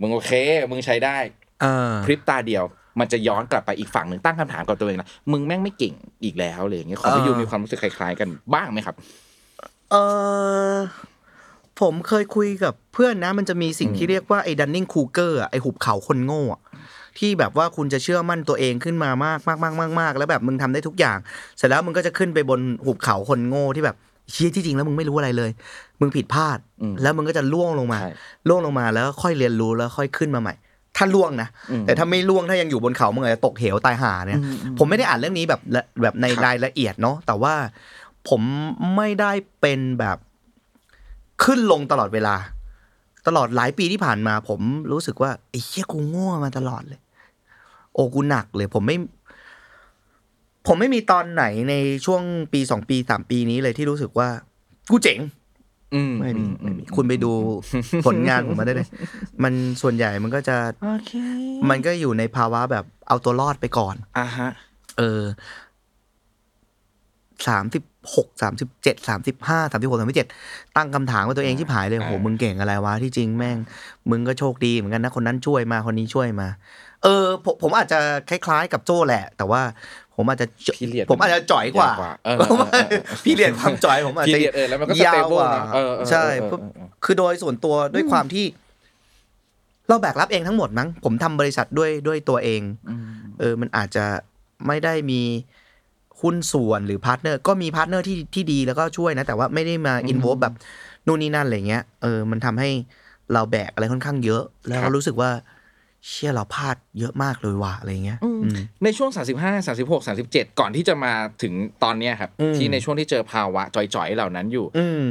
[0.01, 0.33] มึงโอเค
[0.71, 1.17] มึงใช้ได้
[1.65, 2.65] อ่าพริบตาเดียว
[3.01, 8.95] มันจะย้อนกลับไปอีกฝั่งหนึ่งตั้งคำถามกับตัวเองนะมึงแม่งไม่เก่งอีกแล้วเลยอย่างเงี้ยขอพี่ยูมีความรู้สึกคล้าย ๆ กันบ้างไหมครับ
[9.91, 9.97] เอ
[10.75, 10.77] อ
[11.81, 16.61] ผมเคยคุยกับเพื่อนนะ มันจะมีสิ่งที่เรียกว่าไอ้ดันนิงคูเกอร์ไอ้หุบเขาคนโง่อะ
[17.19, 21.19] ที่แบบว่าคุณจะเชื่อมั่นตัวเองขึ้นมามากมากมากมากมากแล้วแบบมึงทำได้ทุกอย่าง
[21.57, 23.97] เสร็จแล้วมึงก็จะขึ้นไปบนหุบเขาคนโง่ที่แบบ
[24.33, 25.51] เชี่ยที่จริงแล้วมึงไม่รู้อะไรเลย
[26.01, 28.13] มึงผิดพลาดอืมแล้วมึงก็จะล่วงลงมาใช่
[28.49, 30.55] ล่วงลงมาแล้วค่อยเรียนรู้แล้วค่อยขึ้นมาใหม่
[30.97, 34.41] ถ้าล่วงนะอืมแต่ถ้าไม่ล่วงถ้ายังอยู่บนเขามึงอาจจะตกเหวตายห่าเนี่ย
[34.79, 37.55] ผมไม่ได้อ่านเรื่องนี้แบบละแบบในครับรายละเอียดเนาะแต่ว่า
[38.29, 38.43] ผม
[38.97, 40.19] ไม่ได้เป็นแบบ
[41.45, 42.37] ขึ้นลงตลอดเวลา
[43.27, 44.61] ตลอดหลายปีที่ผ่านมา ผม
[44.93, 47.01] รู้สึกว่าไอ้เหี้ยกูโง่มาตลอดเลย
[47.95, 48.97] โอ้กูหนักเลย ผมไม่
[50.67, 51.75] ผมไม่มีตอนไหนใน
[52.05, 52.23] ช่วง
[52.53, 54.29] ปีสองปีสามปีนี้เลยที่รู้สึกว่า
[54.91, 55.31] กูเจ๋งอืม
[56.21, 57.33] ไม่มีอืไม่มีคุณไปดู
[58.07, 58.89] ผลงานผมมาได้เลย
[59.43, 61.13] มันส่วนใหญ่มันก็จะโอเค
[61.71, 64.51] มันก็อยู่ในภาวะแบบเอาตัวรอดไปก่อนอ่าฮะ
[64.99, 65.23] เออ
[67.49, 67.83] สามสิบ
[68.15, 70.29] หกสามสิบเจ็ดสามสิบห้าสามสิบหกสามสิบเจ็ด
[70.77, 73.59] ตั้งคำถามกับตัวเองที่ผายเลยโอ้โหมึงเก่งอะไรวะที่จริงแม่ง
[74.11, 76.49] มึงก็โชคดีเหมือนกันนะคนนั้นช่วยมาคนนี้ช่วยมา
[77.03, 79.63] เออผมผมอาจจะคล้าย ๆ กับโจ้แหละ แต่ว่า
[80.17, 80.47] ผมอาจจะ
[80.77, 82.71] Period ผมอาจจะจ่อยกว่าใหญ่กว่าเออผมว่า
[83.25, 88.47] พี่เรียนความจ่อยผมอาจจะ Period เออแล้วมันก็ยาว stable กว่านะเออเออใช่เออเออเออคือโดยส่วนตัวด้วยความที่
[89.89, 92.63] เราแบกรับเองทั้งหมดมั้ง ผมทำบริษัทด้วยด้วยตัวเอง
[93.41, 94.05] เออมันอาจจะ
[94.67, 95.21] ไม่ได้มี
[96.21, 100.55] หุ้นส่วนหรือ partner ก็มี partner ที่ที่ดีแล้วก็ช่วยนะ แต่ว่าไม่ได้มาอินโวแบบ
[101.07, 102.71] นู่นนี่นั่นอะไรเงี้ยเออมันทำให้
[103.33, 105.31] เราแบกอะไรค่อนข้างเยอะ แล้วก็ครับรู้สึกว่า
[106.11, 108.41] เชื่อเราพลาดเยอะมากเลยว่ะอะไรเงี้ยอืม
[108.85, 111.53] ในช่วง 35 36 37 ก่อนที่จะมาถึง
[111.83, 115.07] ตอนเนี้ยครับ อืม ที่ในช่วงที่เจอภาวะจ่อยๆเหล่านั้นอยู่ อืม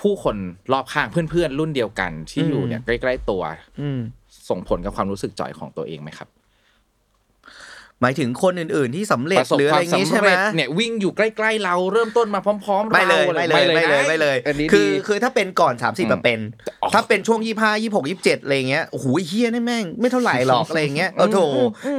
[0.00, 0.36] ผู้คน
[0.72, 3.42] รอบข้างเพื่อนๆรุ่นเดียวกันที่อยู่เนี่ยใกล้ ๆ ตัว
[3.80, 4.00] อืม
[4.48, 6.28] ส่งผลกับความรู้สึกจ่อยของตัวเองไหมครับ
[8.02, 16.40] หมายถึงคนอื่น ๆ ที่สำเร็จประสบหรือคอะวาไรมอย่างงี้สำใช่ไหมเร็จเนี่ยวิ่งอยู่ใกล้ ๆ เราเริ่มต้นมาพร้อมๆไม่เลยราไม่เลยไม่เลยไม่เลยอันนี้คือดีคือถ้าเป็นก่อน 30มสิบอืมเป็น
[16.82, 21.38] อ๋อถ้าเป็นช่วงยี่ห้ายี่หกยี่เจ็ดอะไรอย่างเงี้ยโอ้โหเฮียนี่แม่งไม่เท่าไหร่หรอกอะไรอย่างเงี้ยเออโถ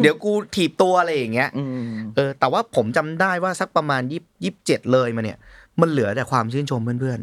[0.02, 5.38] เดี๋ยวกูถีบตัวอะไรอย่างเงี้ยอืมเออแต่ว่าผมจำได้ว่าสักประมาณยี่ยี่เจ็ดเลยมาเนี่ย
[5.82, 7.20] มันเหลือแต่ความชื่นชมเพื่อน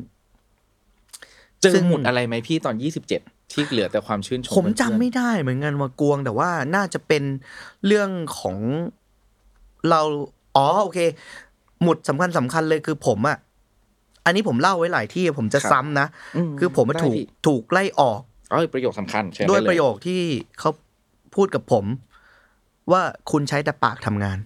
[1.63, 7.23] เจอซึ่งหมุดอะไรไหมพี่ตอน27 ที่เหลือแต่ความชื่นชมๆผมจำเพื่อนๆไม่ได้เหมือนกันว่ากวง แต่ว่าน่าจะเป็น
[7.87, 8.57] เรื่องของ
[9.91, 10.01] เรา
[10.57, 10.99] อ๋อโอเค
[11.83, 13.39] หมุดสำคัญสำคัญเลยคือผมอะ
[14.25, 16.07] อันนี้ผมเล่าไว้หลายที่ผมจะซ้ำนะ
[16.51, 18.21] มคือผมอะได้ถูกพี่ถูกไล่ออก
[18.53, 20.21] เอ้ยประโยคสำคัญเชิญด้วยได้เลประโยคที่
[20.59, 20.71] เขา
[21.35, 21.85] พูดกับผม
[22.93, 24.39] ว่าคุณใช้แต่ปากทำงาน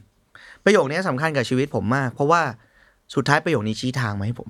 [0.65, 2.43] ประโยคนี้สำคัญกับชีวิตผมมาก เพราะว่า
[3.15, 4.49] สุดท้ายประโยคนี้ชี้ทางมาให้ผม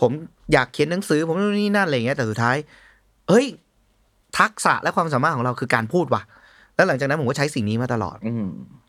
[0.00, 0.10] ผม
[0.52, 2.56] อยากเขียนหนังสือ ผมนู่นนี่นั่นอะไรอย่างเงี้ยแต่สุดท้าย
[3.28, 3.46] เฮ้ย
[4.38, 6.22] ทักษะและความสามารถของเราคือการพูดว่ะ
[6.74, 8.46] แล้วหลังจากนั้นผมก็ใช้สิ่งนี้มาตลอด อืม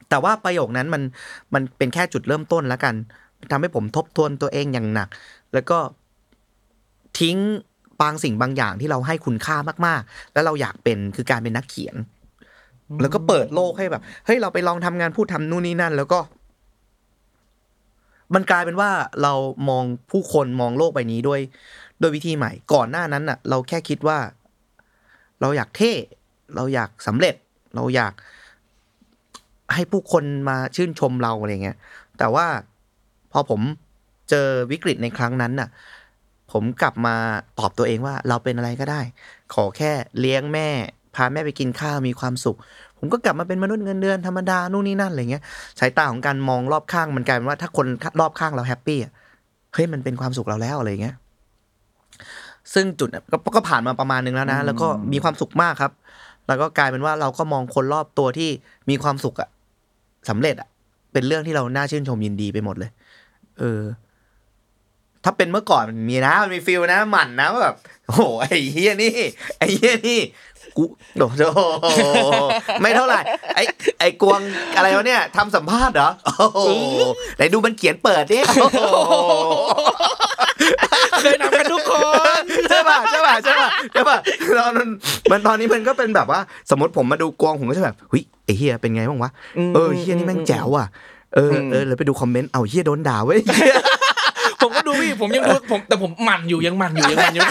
[0.09, 1.01] แต่ว่าประโยคนั้นมัน
[1.53, 2.93] มันเป็นแค่จุดเริ่มต้นแล้วกัน
[3.51, 5.09] ทำให้ผมทบทวนตัวเองอย่างหนัก
[5.53, 5.77] แล้วก็
[7.19, 7.37] ทิ้ง
[8.01, 11.95] บางสิ่งบางอย่างที่เราให้คุณค่ามากๆ แล้วเราอยากเป็นคือการเป็นนักเขียน
[13.01, 16.19] แล้วก็เปิดโลกให้แบบเฮ้ยเราไปลองทำงานพูดทำนู่นนี่นั่น แล้วก็
[18.35, 18.89] มันกลายเป็นว่า
[19.23, 19.33] เรา
[19.69, 21.41] มองผู้คนมองโลกใบนี้ด้วย
[22.01, 24.19] ด้วยวิธีใหม่ ก่อนหน้านั้นน่ะ เราแค่คิดว่า
[25.41, 25.93] เราอยากเท่
[26.55, 27.35] เราอยากสำเร็จ
[27.75, 28.13] เราอยาก
[29.73, 31.77] ให้ผู้คนมาชื่นชมเราอะไรเงี้ย
[32.17, 32.47] แต่ว่า
[33.31, 33.61] พอผม
[34.29, 35.69] เจอวิกฤตในครั้งนั้นน่ะ
[36.51, 37.15] ผมกลับมา
[37.59, 39.01] ตอบตัวเองว่าเราเป็นอะไรก็ได้
[39.53, 40.67] ขอแค่เลี้ยงแม่
[41.15, 42.57] พาแม่ไปกินข้าวมีความสุข
[42.97, 45.43] ผมก็กลับมาเป็นมนุษย์เงินเดือนธรรมดานู่นนี่นั่นอะไรเงี้ย
[45.79, 47.87] สายตาของการมองรอบข้างมันกลายเป็นว่าถ้าคน
[48.19, 48.99] รอบข้างเราแฮปปี้
[49.73, 51.15] เฮ้ยมันเป็นความสุขเราแล้วอะไรเงี้ย
[52.74, 55.91] ซึ่งจุดน่ะก็ก็ผ่านมาประมาณนึงแล้วนะ แล้วก็มีความสุขมากครับ
[56.47, 58.49] แล้วก็กลายเป็นว่าเราก็มองคนรอบตัวที่
[58.89, 59.49] มีความสุขอะ
[60.30, 60.68] สำเร็จอะ
[61.14, 62.91] เป็นเรื่องที่เราน่าชื่นชมยินดีไปหมดเลย
[63.60, 63.82] เออ
[65.24, 67.76] ถ้าเป็นเมื่อก่อนมันมีนะมันมีฟิลนะหมั่นนะว่าแบบ
[68.07, 69.15] โอ้โหไอ้เฮียนี่
[69.57, 70.20] ไอ้เฮียนี่
[70.78, 70.84] กู
[71.20, 71.41] โอ้โห
[72.82, 73.20] ไม่เท่าไหร่
[73.55, 73.63] ไอ้
[73.99, 74.39] ไอ้กวง
[74.78, 76.59] อะไรวะเนี่ยทำสัมภาษณ์เหรอโอ้โห
[77.38, 78.80] ไหนดูมันเขียนเปิดดิโอ้โห
[81.22, 81.93] เคยนำกันทุกค
[82.39, 84.17] นใช่ป่ะใช่ป่ะใช่ป่ะใช่ป่ะ
[84.57, 84.89] ตอนนั้น
[85.32, 86.39] มันตอนนี้มันก็เป็นแบบว่า
[86.70, 89.32] สมมติผมมาดูกวงผมก็จะแบบเฮ้ยไอ้เฮียเป็นไงบ้างวะ
[89.74, 90.88] เออเฮียนี่แม่งแจ๋วอะ
[91.36, 93.98] เออเออเลยไปดูคอมเมนต์เอาเฮียโดนด่าเว้ยผมก็ดู
[94.99, 97.43] พี่ผมยังดูผมแต่ผมหมั่นอยู่ยังหมั่นอยู่ยังหมั่นอยู่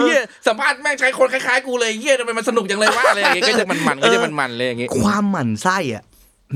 [0.00, 6.02] เฮียสัมภาษณ์แม่งใช้คนคล้ายๆกูเลยเฮียทำไมมันสนุกจังเลยว่าอะไรอย่างเงี้ยก็จะมันมันๆก็จะมันมันๆเลยอย่างเงี้ยความหมั่นไส้อะ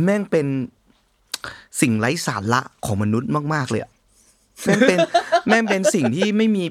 [0.04, 0.46] แม่งเป็น
[1.80, 3.90] สิ่งไร้สาระของมนุษย์มาก ๆเลยอะ
[4.64, 4.98] แม่งเป็น
[5.48, 6.64] แม่งเป็นสิ่งที่ไม่มี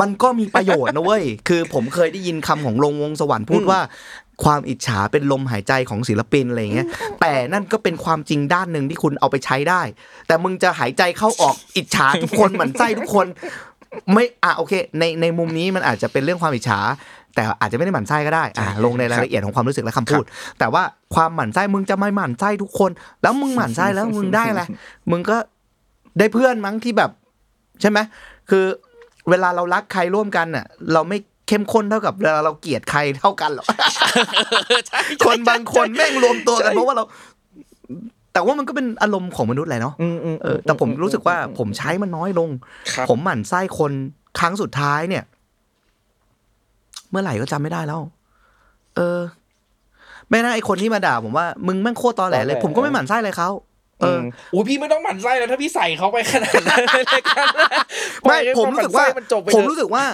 [0.00, 3.80] มันก็มีประโยชน์นะเว้ย คือผมเคยได้ยินคำของลงวงสวรรค์พูดว่า
[4.44, 6.86] ความอิจฉาเป็นลมหายใจของศิลปินอะไรอย่างเงี้ย
[7.20, 9.82] แต่นั่นก็เป็นความจริงด้านหนึ่งที่คุณเอาไปใช้ได้
[10.26, 13.26] แต่มึงจะหายใจเข้าออกอิจฉาทุกคนหมั่นไส้ทุกคน
[14.12, 16.80] ไม่อะโอเค ในในมุมนี้มันอาจจะเป็นเรื่องความอิจฉา
[17.34, 20.24] แต่อาจจะไม่ได้หมั่นไส้ก็ได้อ่าลงในรายละเอียดของความรู้สึกและคำพูด
[20.58, 20.82] แต่ว่า
[21.14, 22.90] ความหมั่นไส้มึงจะไม่หมั่นไส้ทุกคน
[23.22, 24.62] แล้วมึงหมั่นไส้แล้วมึงได้อะไร
[25.10, 25.36] มึงก็
[26.18, 27.10] ได้เพื่อนมั้งที่แบบ
[27.80, 27.98] ใช่ไหม
[28.50, 28.64] คือ
[29.30, 31.18] เวลาเรารักใครร่วมกันน่ะ เราไม่
[31.48, 33.66] เข้มข้นเท่ากับเวลาเราเกลียดใครเท่ากันหรอก
[35.26, 37.04] คนบางคนแม่งรวมตัวกันเพราะว่าเรา
[38.32, 42.50] แต่ว่ามันก็เป็นอารมณ์ของมนุษย์แหละเนาะอืมอืมเออแต่ผมรู้สึกว่าผมใช้มันน้อยลง
[42.92, 43.92] ครับผมหมั่นไส้คน
[44.38, 45.24] ครั้งสุดท้ายเนี่ย
[47.10, 48.00] เมื่อไหร่ก็จำไม่ได้แล้ว
[48.96, 49.18] เออ
[50.28, 53.50] ไม่นะไอคนที่มาด่าผมว่ามึงแม่งโคตรตอแหลเลย ผมก็ไม่หมั่นไส้เลยเขา
[54.00, 54.18] เออ
[54.52, 57.46] โอ้ยพี่ไม่ต้องหมั่นไส้แล้วถ้าพี่ใส่เขาไปขนาดนั้นเลยรายการ
[58.24, 60.04] ปล่ไม่อยให้ผมรู้สึกว่านนจบไปผมเถอะรู้สึกว่า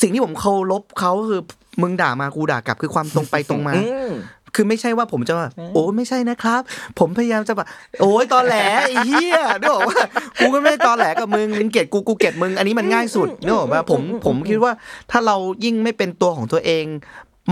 [0.00, 1.40] สิ่งที่ผมเคารพเขาคือ
[1.82, 4.10] มึงด่ามากูด่ากลับคือความตรงไปตรงมาอืม
[4.54, 6.62] คือไม่ใช่ว่าผมจะว่าโอ้ไม่ใช่นะครับ
[6.98, 7.66] ผมพยายามจะแบบ
[8.00, 10.04] โอ้ยตอแหลไอ้เหี้ยนึกออกว่า
[10.40, 14.72] กูก็ไม่ได้ตอแหลกับมึงมึงเกลียดกูกูเกลียดมึงอันนี้มันง่ายสุดนึกออกว่าผมผมคิดว่า
[15.10, 16.84] ถ้าเรายิ่งไม่เป็นตัวของตัวเอง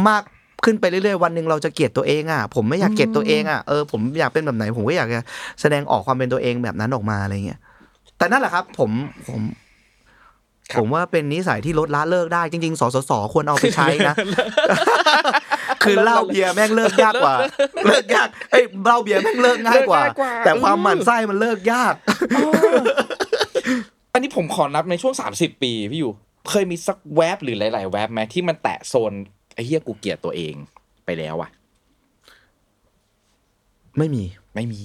[0.08, 0.22] มาก
[0.64, 5.20] ขึ้นไปเรื่อยๆวันหนึ่งเราจะเกลียดตัวเองอะผมไม่อยากเกลียดตัวเองอะเออผมอยากเป็นแบบไหนผมก็อยากจะ
[5.60, 7.60] แสดงออกความเป็นตัวเองแบบนั้นออกมาอะไรเงี้ย
[8.18, 8.90] แต่นั่นแหละครับ ผม
[9.28, 9.69] ผมครับ
[10.78, 14.14] ผมว่าเป็นนิสัยที่ลดละเลิกได้จริง ๆ สสสควรเอาไปใช้นะ
[15.82, 17.34] คือเหล้าเบียร์แม่งเลิกยากกว่า
[17.86, 21.94] เลิกยากเอ้ยเหล้าเบียร์แม่งเลิกง่ายกว่าเลิกง่ายกว่า แต่ความหมั่นไส้มันเลิกยาก
[24.12, 26.12] อันนี้ผมขอนับในช่วง 30 ปีพี่อยู่
[26.50, 29.12] เคยมีสักแวบหรือหลาย ๆ แวบไหมที่มันแตะโซน
[29.54, 30.54] ไอ้เฮียกูเกลียดตัวเอง
[31.04, 31.50] ไปแล้วอะ
[33.98, 34.80] ไม่มี ไม่มี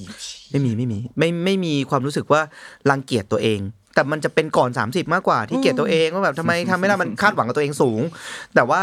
[0.51, 2.41] ไม่มีไม่มี ไม่ไม่มีความรู้สึกว่า
[2.89, 3.59] รังเกียจตัวเอง
[3.95, 8.01] แต่มันจะเป็นก่อน 30 มากกว่าที่เกลียดตัวเองว่าแบบทำไมทำไม่ได้มันคาดหวังกับตัวเองสูง
[8.55, 8.81] แต่ว่า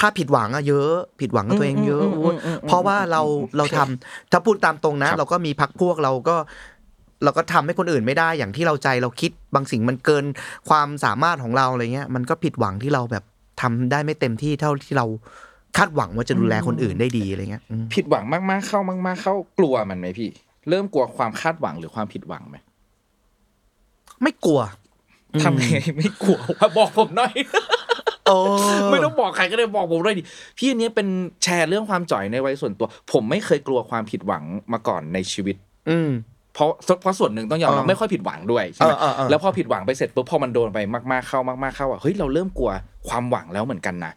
[0.02, 3.22] ้าผิดหวังอะเยอะผิดหวังกับตัวเองเยอะโอ้ยเพราะว่าเรา
[3.56, 6.36] เราทำถ้าพูดตามตรงนะ เราก็มีพักพวกเราก็
[7.24, 10.24] เราก็ทำให้คนอื่นไม่ได้อย่างที่เราใจเราคิดบางสิ่งมันเกิน
[10.68, 13.24] ความสามารถของเราอะไรเงี้ย มันก็ผิดหวังที่เราแบบ
[13.60, 15.06] ทำได้ไม่เต็มที่เท่าที่เรา
[15.76, 20.30] คาดหวังว่าจะดูแลคนอื่นได้ดีอะไรเงี้ยอืมผิดหวังมากๆเข้ามาก ๆ เข้ากลัวมันไหมพี่
[20.68, 22.56] เริ่มกลัวความคาดหวังหรือความผิดหวังไหม
[24.22, 24.60] ไม่กลัว
[25.42, 25.66] ทำไง
[25.98, 27.32] ไม่กลัวว่าบอกผมหน่อย
[28.26, 28.36] โอ้
[28.90, 30.22] ไม่ต้องบอกใครก็ได้บอกผมด้วยดิ
[30.58, 31.08] พี่อันนี้เป็น
[31.42, 34.42] แชร์เรื่องความจ่อยในวัยส่วนตัว ผมไม่เคยกลัวความผิดหวัง
[34.72, 35.56] มาก่อนในชีวิต
[35.90, 36.10] อืม
[36.54, 40.78] เพราะเพราะส่วนหนึ่งต้องยอมรับเออไม่ค่อยผิดหวังด้วยใช่ไหมเออเออเออแล้วพอผิดหวังไปเสร็จปุ๊บพอมันโดนไป
[41.12, 42.70] มากๆเข้ามากๆเข้าอะเฮ้ยเราเริ่มกลัว
[43.08, 44.12] ความหวังแล้วเหมือนกันนะ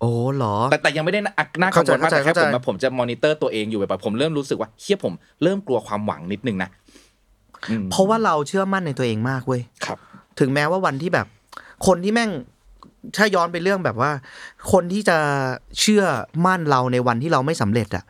[0.00, 6.83] โอ้เหรอแต่แต่ยังไม่ได้น่าน่ากังวลมากเข้าใจแต่แค่ผมเข้าใจมาผมจะมอนิเตอร์ตัวเองอยู่แบบผมเริ่มรู้สึกว่าเฮียผมเริ่มกลัวความหวังนิดนึงนะอืม
[7.90, 9.98] เพราะว่าเราเชื่อมั่นในตัวเองมากเว้ยครับ
[10.38, 11.26] ถึงแม้ว่าวันที่แบบ
[11.86, 12.30] คนที่แม่ง
[13.16, 14.10] ถ้าย้อนไปเรื่องแบบว่า
[14.72, 15.18] คนที่จะ
[15.80, 16.02] เชื่อ
[16.46, 18.04] มั่นเราในวันที่เราไม่สำเร็จอะ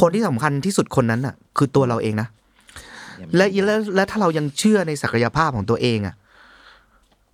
[0.00, 2.28] คนที่สำคัญที่สุดคนนั้นอะ คือตัวเราเองนะ
[3.36, 6.14] และและและถ้าเรายังเชื่อในศักยภาพของตัวเองอะ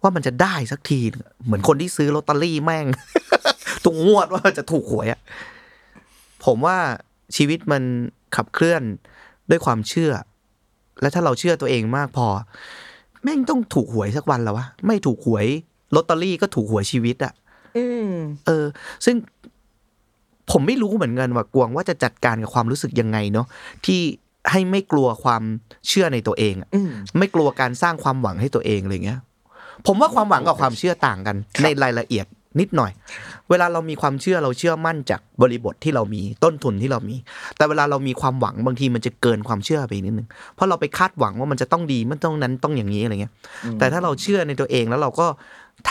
[0.02, 2.86] ว่ามันจะได้สักทีนึงอะเหมือนคนที่ซื้อลอตเตอรี่แม่ง
[3.84, 5.20] ตุงงวดว่าจะถูกหวยอะ
[6.44, 6.76] ผมว่า
[7.36, 7.82] ชีวิตมัน
[8.36, 8.82] ขับเคลื่อน
[9.50, 10.12] ด้วยความเชื่อ
[11.00, 12.26] และถ้าเราเชื่อตัวเองมากพอ
[13.22, 15.46] แม่งต้องถูกหวยสักวันแล้ววะไม่ถูกหวย
[15.94, 17.32] ลอตเตอรี่ก็ถูกหวยชีวิตอะ
[17.76, 18.12] อืม
[18.46, 18.64] เออ
[19.04, 19.16] ซึ่ง
[20.50, 23.46] ผมไม่รู้เหมือนกันว่ากวงว่าจะจัดการกับความรู้สึกยังไงเนาะ
[23.86, 24.00] ที่
[24.50, 25.42] ให้ไม่กลัวความ
[25.88, 29.20] เชื่อในตัวเองอะอืมไม่กลัวการสร้างความหวังให้ตัวเองอะไรเงี้ย
[29.86, 32.26] ผมว่าความหวังกับความเชื่อต่างกัน ในรายละเอียด
[32.60, 32.90] นิดหน่อย
[33.50, 37.16] เวลาเรามีความเชื่อเราเชื่อมั่นจากบริบทที่เรามีต้นทุนที่เรามี
[37.56, 43.32] แต่เวลาเรามีความหวังบางทีมันจะเกินความเชื่อไปนิดนึงเพราะเราไปคาดหวังว่ามันจะต้องดีมันต้องนั้นต้องอย่างนี้อะไรเงี้ย
[43.78, 45.26] แต่ถ้าเราเชื่อในตัวเองแล้วเราก็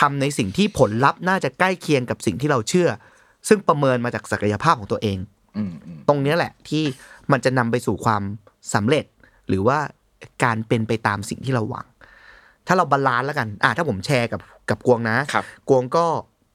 [0.00, 2.88] ทำในสิ่งที่ผลลัพธ์น่าจะใกล้เคียงกับสิ่งที่เราเชื่อ
[3.48, 5.18] ซึ่งประเมินมาจากศักยภาพของตัวเอง
[5.56, 6.82] อืมอืมตรงเนี้ยแหละที่
[7.32, 8.22] มันจะนำไปสู่ความ
[8.74, 9.04] สำเร็จ
[9.48, 9.78] หรือว่า
[10.44, 11.86] การเป็นไปตามสิ่งที่เราหวัง
[12.66, 14.40] ถ้าเรา balance แล้วกัน อะถ้าผมแชร์กับ
[14.70, 16.06] กับกวงนะครับกวงก็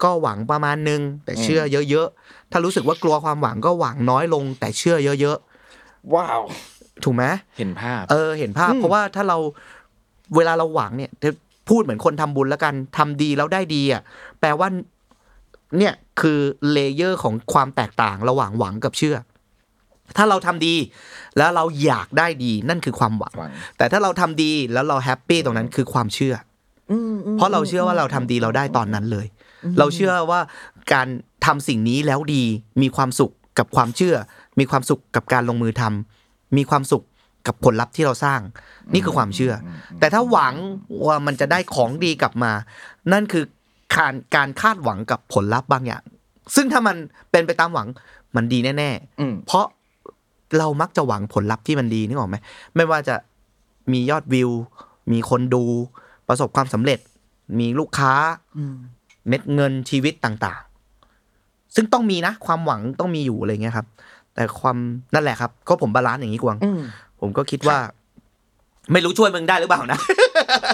[0.04, 5.38] ก็หวังประมาณนึง แต่เชื่อเยอะๆ ถ้ารู้สึกว่ากลัวความหวังก็หวังน้อยลง แต่เชื่อเยอะ
[6.14, 7.24] ว้าวๆถูกไหม
[7.58, 9.38] เห็นภาพ เออ เห็นภาพ เพราะว่าถ้าเรา
[10.36, 11.30] เวลาเราหวังเนี่ยจะ
[11.70, 14.02] พูดเหมือนคนทำบุญแล้วกันทำดีแล้วได้ดีอะ
[14.40, 14.68] แปลว่า
[15.78, 16.40] เนี่ยคือ
[16.72, 19.16] layer ของความแตกต่างระหว่างหวังกับเชื่อ
[20.18, 20.76] ถ้าเราทำดี
[21.38, 26.36] แล้วเราอยากได้ดีนั่นคือความหวังหวังแต่ถ้าเราทำดีแล้วเรา happy ตรงนั้นคือความเชื่อ
[26.92, 26.94] อ
[27.38, 29.26] เพราะเราเชื่อว่าเราทำดีเราได้ตอนนั้นเลย
[29.80, 30.40] เราเชื่อว่า
[30.94, 31.08] การ
[31.46, 32.44] ทำสิ่งนี้แล้วดี
[32.82, 34.16] มีความสุขกับความเชื่อ
[34.60, 37.04] มีความสุขกับการลงมือทำมีความสุข
[37.48, 38.40] กับผลลัพธ์ที่เราสร้าง
[38.94, 40.54] นี่คือความเชื่ออแต่ถ้าหวัง
[41.06, 42.52] ว่ามันจะได้ของดีกลับมา
[43.12, 43.44] นั่นคือ
[43.96, 46.04] การการคาดหวังกับผลลัพธ์บางอย่าง
[46.56, 46.96] ซึ่งถ้ามัน
[47.32, 47.88] เป็นไปตามหวัง
[48.36, 48.90] มันดีแน่
[49.20, 49.66] อืมๆเพราะ
[50.58, 52.36] เรามักจะหวังผลลัพธ์ที่มันดีนึกออกไหม
[52.76, 53.16] ไม่ว่าจะ
[53.92, 54.50] มียอดวิว
[55.12, 55.64] มีคนดู
[56.28, 57.00] ประสบความสำเร็จ
[57.60, 58.14] มีลูกค้า
[59.28, 63.88] เม็ดเงินชีวิตต่างๆ ซึ่งต้องมีนะ ความหวังต้องมีอยู่อะไรเงี้ยครับ
[64.34, 64.78] แต่ความ
[65.14, 66.82] นั่นแหละครับ ก็ผม balance อย่างนี้กวางอืม
[67.20, 67.78] ผมก็คิดว่า
[68.92, 70.00] ไม่รู้ช่วยมึงได้หรือเปล่านะ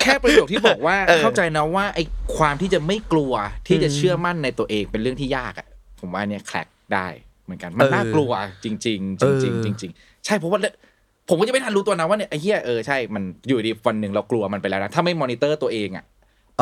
[0.01, 2.03] แค่ประโยคที่บอกว่าเออเข้าใจนะว่าไอ้
[2.37, 3.33] ความที่จะไม่กลัว
[3.67, 5.67] ที่จะเชื่อมั่นในตัวเองเป็นเรื่องที่ยากอะ
[5.99, 7.07] ผมว่าเนี่ย crack ได้
[7.45, 8.31] เหมือนกันมันเออน่ากลัว
[8.63, 9.25] จริง ๆ จริงเอ
[9.61, 10.59] อๆจริง ๆ ใช่เพราะว่า
[11.29, 16.05] ผมก็จะไม่ทันรู้ตัวนะว่าเนี่ยไอ้เหี้ยเออใช่มันอยู่ดีวันหนึ่งเรากลัวมันไปแล้วนะถ้าไม่มอนิเตอร์ตัวเองอะ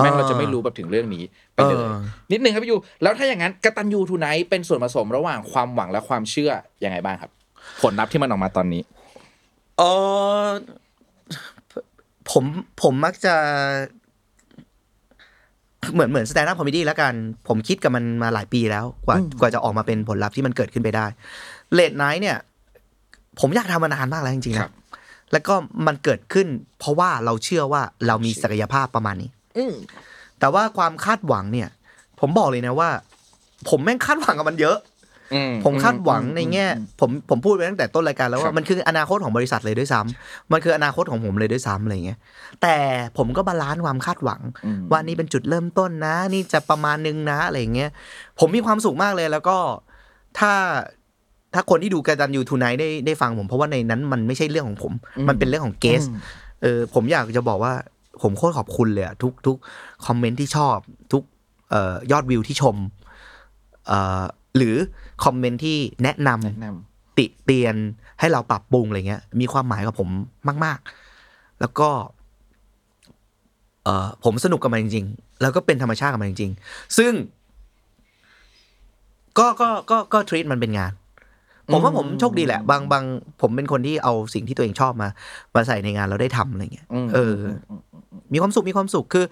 [0.01, 1.23] แม่งเราจะไม่รู้แบบถึงเรื่องนี้
[1.53, 1.95] ไปเลยเออ
[2.31, 6.51] นิดนึงครับพี่ยูแล้วถ้าอย่างนั้นกตัญญู Tonight เป็นส่วนผสมระหว่างความหวังและความเชื่อ
[6.83, 7.31] ยังไงบ้างครับ
[7.81, 8.81] ผลลัพธ์ที่มันออกมาตอนนี้
[9.77, 9.83] เอ
[10.43, 10.45] อ
[12.31, 12.43] ผม
[12.81, 13.35] ผมมักจะ
[15.93, 17.13] เหมือนเหมือน stand-up comedy แล้วกัน
[17.47, 21.05] ผมคิดกับมันมาหลายปีแล้วกว่ากว่าจะออกมาเป็นผลลัพธ์ที่มันเกิดขึ้นไปได้
[21.73, 22.37] late night เนี่ย
[23.39, 24.73] ผมอยากทำมานานมากแล้วจริงๆนะครับ
[25.31, 25.55] แล้วก็
[25.87, 26.47] มันเกิดขึ้น
[26.79, 29.73] เพราะว่าเราเชื่อว่าเรามีศักยภาพประมาณนี้ อืม
[30.39, 31.69] แต่ว่าความคาดหวังเนี่ย
[32.19, 32.89] ผมบอกเลยนะว่า
[33.69, 34.77] ผมแม่งคาดหวังกับมันเยอะ
[35.33, 36.65] อืผมคาดหวังในแง่
[36.99, 42.19] ผมผมพูดไปตั้งแต่ต้นรายการแล้วครัว่ามันคืออนาคตของบริษัทเลยด้วยซ้ำมันคืออนาคตของผมเลยด้วยซ้ำอะไรเงี้ย
[42.61, 42.75] แต่
[43.17, 47.89] ผมก็ balance ความคาดหวังอืมว่านี่เป็นจุดเริ่มต้นนะ นี่จะประมาณนึงนะอะไรเงี้ย
[48.39, 49.57] ผมมีความสุขมากเลยแล้วก็
[50.39, 50.53] ถ้า
[51.53, 54.93] ถ้าคนที่ดูกตัญญู Tonight ได้ได้ฟังผม เพราะว่าในนั้นมันไม่ใช่เรื่องของผม
[55.27, 56.03] มันเป็นเรื่องของเกส
[56.61, 57.73] เออผมอยากจะบอกว่า
[58.22, 59.57] ผมโคตรขอบคุณเลยอะทุกทุก
[60.05, 60.78] คอมเมนต์ที่ชอบ
[61.14, 61.24] ทุก
[61.70, 62.76] เอ่อยอดวิวที่ชม
[63.88, 64.24] เอ่อ
[64.57, 64.76] หรือ
[65.24, 66.68] คอมเมนต์ที่แนะนำแนะน
[67.18, 67.76] ติเตียน
[68.20, 70.09] ให้เราปรับปรุงอะไรเงี้ย มีความหมายกับผม
[70.66, 70.80] มาก
[71.20, 71.89] ๆ แล้วก็
[73.84, 77.14] เอ่อผมสนุกกับมันจริง ๆ แล้วก็เป็นธรรมชาติกับมันจริง ๆ ซึ่ง
[79.38, 80.93] ก็ก็ก็ก็ทรีตมันเป็นงาน
[81.72, 83.03] ผมว่าผมโชคดีแหละ บางบาง
[83.41, 85.09] ผมเป็นคนที่เอาสิ่งที่ตัวเองชอบมา
[85.55, 87.43] มาใส่ในงานเราได้ทำอะไรเงี้ยอืมเอออ
[88.34, 89.26] มีความสุขมีความสุขคือ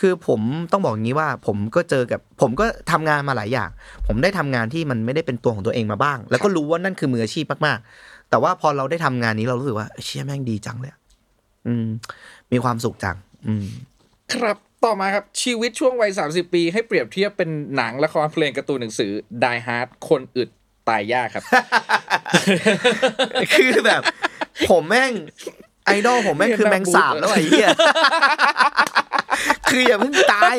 [0.00, 0.40] คือผม
[0.72, 3.70] ต้องบอกอย่างนี้ว่าผมก็เจอกับ ผมก็ทำงานมาหลายอย่าง
[4.06, 11.00] ผมได้ทำงานที่มันไม่ได้เป็นตัวของตัวเองมาบ้าง แล้วก็รู้ว่านั่นคือมืออาชีพมากๆ แต่ว่าพอเราได้ทำงานนี้เรารู้สึกว่าเชี่ยแม่งดีจังเลยอะ
[11.66, 11.86] อืม
[12.52, 13.16] มีความสุขจัง
[13.46, 19.12] อืมำครับต่อมาครับ ชีวิตช่วงวัย30ปี ให้เปรียบเทียบเป็นหนังละครเพลงการ์ตูนหนังสือ
[19.42, 20.48] Die Hard คนอึด
[20.88, 21.44] ตายยากครับ
[23.54, 24.02] คือแบบ
[24.70, 25.12] ผมแม่ง
[25.84, 27.68] ไอดอลผมแม่งคือแมงสาบแล้วไอ้เหี้ย
[29.70, 30.56] คืออย่าเพิ่งตาย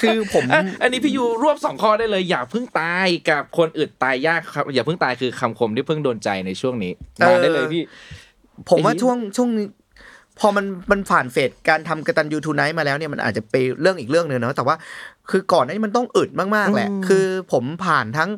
[0.00, 6.92] คือผมอะอันนี้พี่ยูรวบสองข้อได้เลย อย่าเพิ่งตายกับคนอึดตายยากครับ อย่าเพิ่งตายคือคำคมที่เพิ่งโดนใจในช่วงนี้
[7.26, 7.82] มาได้เลยพี่
[8.70, 9.66] ผมว่าไอ้นี่ช่วงช่วงนี้
[10.40, 14.76] พอมันมันผ่านเฟสการทำกระตันยูทูไนท์มาแล้วเนี่ยมันอาจจะไปเรื่องอีกเรื่องหนึ่งเนาะแต่ว่า
[15.30, 18.30] คือก่อนหนานี้มันต้องอึดมากๆแหละ คือผมผ่านทั้ง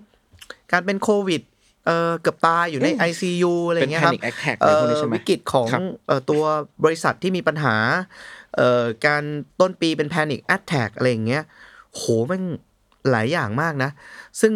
[0.73, 1.43] การเป็นโควิด
[1.87, 6.43] เออเกือบตายอยู่ใน ICU อะไรเป็นเงี้ยครับ panic attack เอ่อะไรพวกอนี้ใช่ไหมวิกฤตของครับเอ่อตัว
[6.85, 7.77] บริษัทที่มีปัญหา
[8.57, 9.23] เอ่อการ
[9.61, 11.43] ต้นปีเป็น Panic Attack อะไรอย่างเงี้ย
[11.95, 12.41] โหมัน
[13.11, 13.91] หลายอย่างมากนะ
[14.41, 14.53] ซึ่ง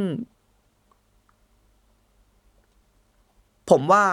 [3.71, 4.05] ผมว่า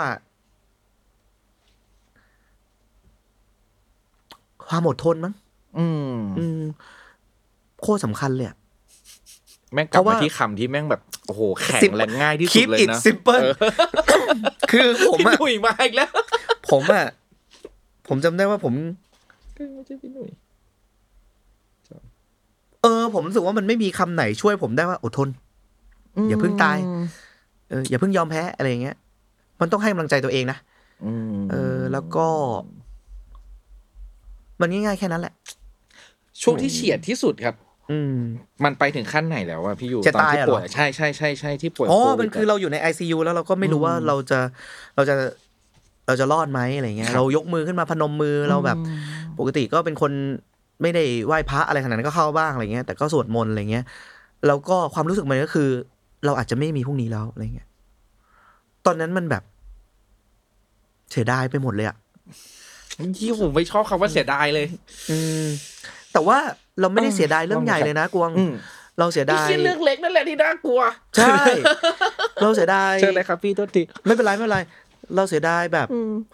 [4.67, 5.33] ความอดทนมั้ง
[5.77, 6.61] อืมอืม
[7.81, 8.57] โคตรสำคัญเลยอะ
[9.73, 13.53] แม่งกลับเพราะมาว่าที่คำที่แม่งแบบโอ้โหแข็ง Sim- และง่ายที่สุด Keep เลย it นะ simple เออ
[14.71, 16.09] คือผมพี่อะหนุ่ยมาอีกแล้ว
[16.69, 17.05] ผมอะ
[18.07, 18.73] ผมจำได้ว่าผม
[19.73, 20.29] ไม่ใช่พี่หนุ่ย
[22.83, 25.29] เออ ผมรู้สึกว่ามันไม่มีคำไหนช่วยผมได้ว่าอดทน
[26.29, 26.77] อย่าเพิ่งตาย
[27.69, 28.95] เออ อย่าเพิ่งยอมแพ้อะไรอย่างเงี้ย
[29.59, 30.57] มันต้องให้กำลังใจตัวเองนะ
[31.05, 32.27] อืมเออ แล้วก็
[34.61, 35.33] มันง่ายๆแค่นั้นแหละ
[36.41, 37.55] ช่วงที่เฉียดที่สุดครับ
[37.91, 38.15] อืม
[38.63, 44.39] มันไปถึงขั้นไหนแล้วอะพี่อยู่จะตอนตายที่อะเหรอ ป่วยใช่ใช่ใช่ใช่ที่ป่วยอ๋อ โวิดมันคือเราอยู่ใน ICU แล้วเราก็ไม่รู้ว่าเราจะ
[44.95, 45.15] เราจะ
[46.07, 48.77] เราจะรอดไหมอะไรเงี้ยเรายกมือขึ้นมาพนมมือเราแบบ
[49.39, 50.11] ปกติก็เป็นคน
[50.81, 53.85] ไม่ได้ไหว้พระอะไรขนาดนั้นก็เข้าบ้างอะไรเงี้ยแต่ก็สวดมนต์อะไรเงี้ย
[54.47, 55.69] แล้วก็ความรู้สึกมันก็คือ
[56.25, 57.67] เราอาจจะไม่มีพรุ่งนี้แล้วอะไรเงี้ย
[58.85, 59.43] ตอนนั้นมันแบบ
[61.11, 61.97] เสียดายไปหมดเลยอะ
[63.17, 64.67] ที่ผมไม่ชอบคำว่าเสียดายเลย
[65.09, 65.45] อืม
[66.11, 66.37] แต่ว่า
[66.79, 68.53] เราไม่ได้เออเสียดายเรื่องใหญ่เลยนะกวงอืม
[68.99, 70.81] เราเสียไอ้ดายเหี้ยเรื่องเล็กนั่นแหละที่น่ากลัว
[71.17, 71.35] ใช่
[72.41, 74.59] เราเสียดายเชิญเลยครับพี่โทษทีไม่เป็นไรไม่เป็นไร
[75.15, 75.87] เราเสียดายแบบ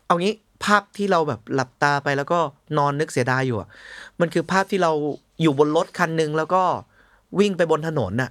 [0.08, 0.34] เอางี้
[0.64, 2.40] ภาพที่เราแบบหลับตาไปแล้วก็
[2.78, 3.70] นอนนึกเสียดายอยู่อะ
[4.20, 4.92] มันคือภาพที่เรา
[5.42, 6.64] อยู่บนรถคันหนึ่งแล้วก็
[7.40, 8.30] วิ่งไปบนถนนน่ะ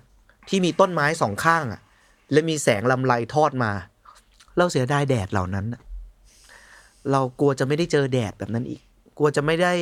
[0.48, 1.80] ที่มีต้นไม้สองข้างอะ
[2.32, 3.72] และมีแสงลำไรทอดมา
[4.58, 5.80] เราเสียดายแดดเหล่านั้นน่ะ
[7.12, 8.80] เรากลัวจะไม่ได้เจอแดดแบบนั้นอีก
[9.18, 9.72] กลัวจะไม่ได้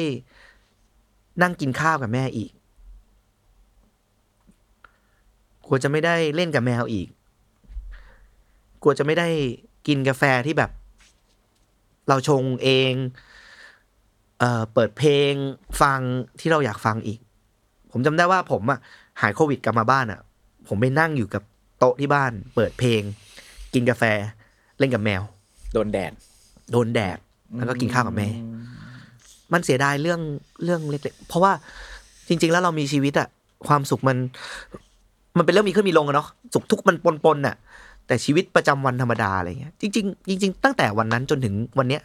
[1.42, 2.50] นั่งกินข้าวกับแม่อีก
[5.66, 7.08] กลัวจะไม่ได้เล่นกับแมวอีก
[8.82, 9.28] กลัวจะไม่ได้
[9.86, 10.70] กินกาแฟที่แบบ
[12.08, 12.92] เราชงเอง
[14.38, 15.32] เอ่อเปิดเพลง
[15.80, 16.00] ฟัง
[16.40, 17.18] ที่เราอยากฟังอีก
[17.90, 18.78] ผมจำได้ว่าผมอะ
[19.20, 20.20] หายโควิดกลับมาบ้านอะ
[20.68, 21.42] ผมไปนั่งอยู่กับ
[21.78, 23.02] โต๊ะที่บ้าน เปิดเพลง
[23.74, 24.04] กินกาแฟ
[24.78, 25.22] เล่นกับแมว
[25.72, 26.12] โดนแดด
[26.72, 27.18] โดนแดด
[27.56, 28.28] แล้วก็กินข้าวกับแม่
[29.52, 30.20] มันเสียดายเรื่อง
[30.64, 31.52] เรื่องเล็กๆเพราะว่า
[32.28, 33.28] จริง ๆ แล้วเรามีชีวิตอะ
[33.68, 34.16] ความสุขมัน
[35.36, 37.56] มันเป็นเรื่องมีขึ้นมีลงอะเนาะสุขทุกข์มันปนๆน่ะ
[38.06, 42.02] แต่ชีวิตประจำวันธรรมดาอะไรเงี้ยจริงๆจริงๆตั้งแต่วันนั้นจนถึงวันเนี้ย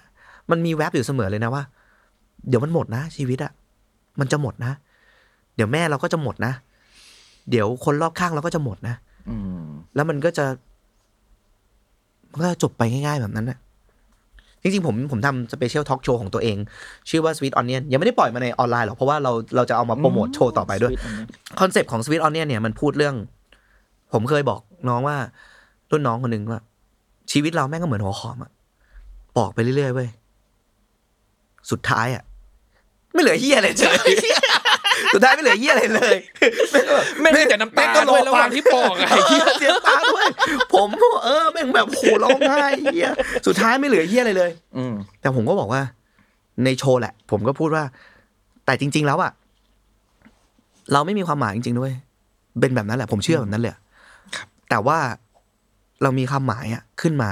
[0.51, 1.63] มันมีแวบอยู่เสมอเลยนะว่า
[2.47, 3.51] เดี๋ยวมันหมดนะ ชีวิตอะ
[4.19, 4.71] มันจะหมดนะ
[5.55, 6.53] เดี๋ยวแม่เราก็จะหมดนะ
[7.49, 8.95] เดี๋ยวคนรอบข้างเราก็จะหมดนะ
[9.29, 9.63] อืม
[9.95, 10.45] แล้วมันก็จะ
[12.31, 13.57] มันก็จะจบไปง่าย ๆ แบบนั้นน่ะ
[14.61, 16.57] จริงๆผมผมทำ special talk show ของตัวเอง
[17.09, 20.93] ชื่อว่า Sweet Onion ยังไม่ได้ปล่อยมาในออนไลน์หรอก เพราะว่าเราเราจะเอามาโปรโมทโชว์ต่อไปด้วย
[21.59, 23.15] concept ของ Sweet Onion เนี่ยมันพูดเรื่อง
[24.13, 25.17] ผมเคยบอกน้องว่า
[25.91, 26.61] รุ่นน้องคนหนึ่งว่า
[27.31, 28.51] ชีวิตเราแม่งก็เหมือนหัวหอมอะ
[29.37, 30.09] ปอกไปเรื่อยๆเว้ย
[31.71, 32.23] สุดท้ายอะ
[33.13, 34.15] ไม่เหลือเฮียอะไรเลย
[35.13, 36.15] สุดท้ายไม่เหลือเฮียอะไรเลย
[37.21, 40.27] ไม่มีแต่น้ำตาแม่งก็ด้วยระหว่างที่ปอกอะเออเสียน้ำตาด้วย
[40.73, 40.89] ผม
[41.25, 43.09] เออแม่งแบบโหร้องไห้เฮีย
[43.47, 45.81] สุดท้ายไม่เหลือเฮียอะไรเลย อืมแต่ผมก็บอกว่า
[46.63, 47.83] ในโชว์แหละ ผมก็พูดว่า
[48.65, 49.31] แต่จริง ๆ แล้วอะ
[50.93, 51.93] เราไม่มีความหมายจริง ๆ ด้วย
[52.59, 53.79] เป็นแบบนั้นแหละ ผมเชื่อแบบนั้นเลยอะ
[54.69, 54.97] แต่ว่า
[56.03, 57.31] เรามีความหมายอะขึ้นมา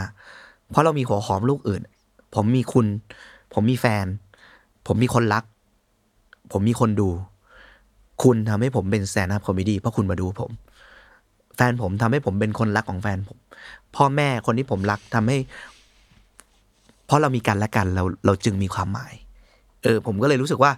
[0.71, 1.81] เพราะเรามีหัวหอมลูกอื่น
[2.35, 2.85] ผมมีคุณ
[3.53, 4.05] ผมมีแฟน
[4.87, 5.43] ผมมีคนรัก
[6.51, 7.09] ผมมีคนดู
[8.23, 10.51] คุณทำให้ผมเป็นแซนด์อัพคอมดี้เพราะคุณมาดูผม
[11.55, 13.37] แฟนผมทำให้ผมเป็นคนรักของแฟนผม
[13.95, 15.37] พ่อแม่คนที่ผมรักทำให้
[17.05, 19.13] เพราะเรามีกันและกันเราเราจึงมีความหมาย
[19.83, 20.71] เออ ผมก็เลยรู้สึกว่า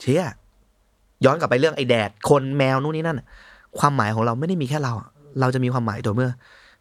[0.00, 0.24] เชี่ย
[1.24, 3.20] ย้อนกลับไปเรื่องไอ้แดดคนแมวนู่นนี่นั่น
[3.78, 4.92] ความหมายของเราไม่ได้มีแค่เรา
[5.40, 6.30] เราจะมีความหมายตัวเมื่อ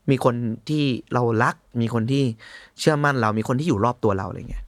[0.10, 0.36] มีคน
[0.70, 2.24] ที่เรารัก มีคนที่
[2.80, 4.64] เชื่อมั่นเรา มีคนที่อยู่รอบตัวเราอะไรเงี้ย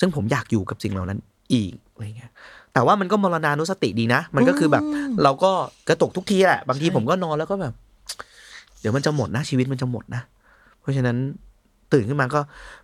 [0.00, 1.18] ซึ่งผมอยากอยู่กับสิ่งเหล่านั้น
[1.52, 2.32] อีกอะไรเงี้ย
[2.74, 4.84] แต่ว่ามันก็มรณานุสติดีนะ มันก็คือแบบ
[5.22, 5.50] เราก็
[5.88, 7.74] กระตกทุกทีแหละ บางทีผมก็นอนแล้วก็แบบ
[8.80, 10.22] เดี๋ยวมันจะหมดนะชีวิตมันจะหมดนะ
[10.80, 11.16] เพราะฉะนั้น
[11.92, 12.40] ตื่นขึ้นมาก็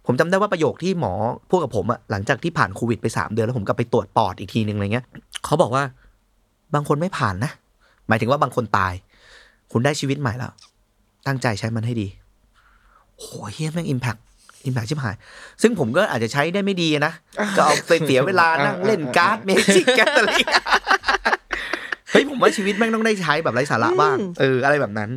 [0.07, 1.13] ผมจำได้ว่าประโยคที่หมอ
[1.51, 5.05] พูดกับผมอะหลังจากที่ผ่านโควิดไปสามเดือนแล้วผมกลับไปตรวจปอดอีกทีหนึ่งอะไรเงี้ย
[5.45, 5.83] เขาบอกว่า
[6.75, 7.51] บางคนไม่ผ่านนะ
[8.09, 8.93] หมายถึงว่าบางคนตาย
[9.73, 10.53] คุณได้ชีวิตใหม่แล้ว
[11.27, 12.09] ตั้งใจใช้มันให้ดี
[13.19, 14.17] โหเฮียแม่งอิมแพค
[14.65, 15.15] อิมแพคชิบหาย
[15.63, 17.13] ซึ่งผมก็อาจจะใช้ได้ไม่ดีนะ
[17.57, 20.65] ก็เอาไปเสียเวลานั่งเล่นการ์ดเมจิกกันอะไรเงี้ย
[22.11, 25.11] เฮ้ยผมว่าชีวิตแม่งต้องได้ใช้แบบไร้สาระบ้าง เออ อะไรแบบนั้น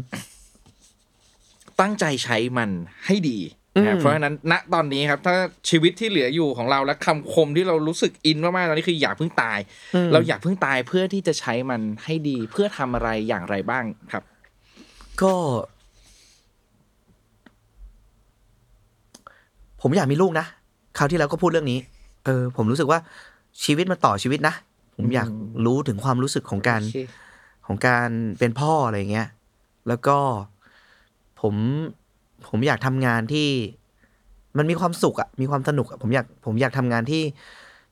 [1.82, 2.70] ตั้งใจใช้มัน
[3.06, 3.40] ให้ดี
[3.76, 5.36] นะครับอืมเพราะฉะนั้นณตอนนี้ครับ ถ้า
[5.70, 9.60] ชีวิตที่เหลืออยู่ของเราและคำคมที่เรารู้สึกอินมากๆตอนนี้คืออย่าเพิ่งตาย
[10.14, 14.24] เราอยากเพิ่งตายเพื่อที่จะใช้มันให้ดี เพื่อทำอะไรอย่างไรบ้างครับ
[15.22, 15.34] ก็
[19.82, 20.46] ผมอยากมีลูกนะ
[20.98, 21.80] คราวที่แล้วก็พูดเรื่องนี้
[22.26, 23.00] เออ ผมรู้สึกว่า
[23.64, 24.56] ชีวิตมันต่อชีวิตนะ
[24.96, 25.30] ผมอยาก
[25.66, 27.00] รู้ถึงความรู้สึกของการโอเค
[27.66, 28.10] ของการ
[28.40, 29.28] เป็นพ่ออะไรเงี้ย
[29.88, 30.18] แล้วก็
[31.42, 31.56] ผม
[32.50, 33.48] ผมอยากทำงานที่
[34.58, 37.22] มันมีความสุขอะมีความสนุกอะผมอยากผมอยากทำงานที่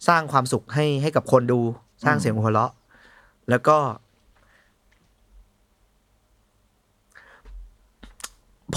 [0.08, 1.60] สร้างความสุขให้ให้กับคนดู
[2.06, 2.72] สร้างเสียงหัวเราะ
[3.50, 3.78] แล้วก็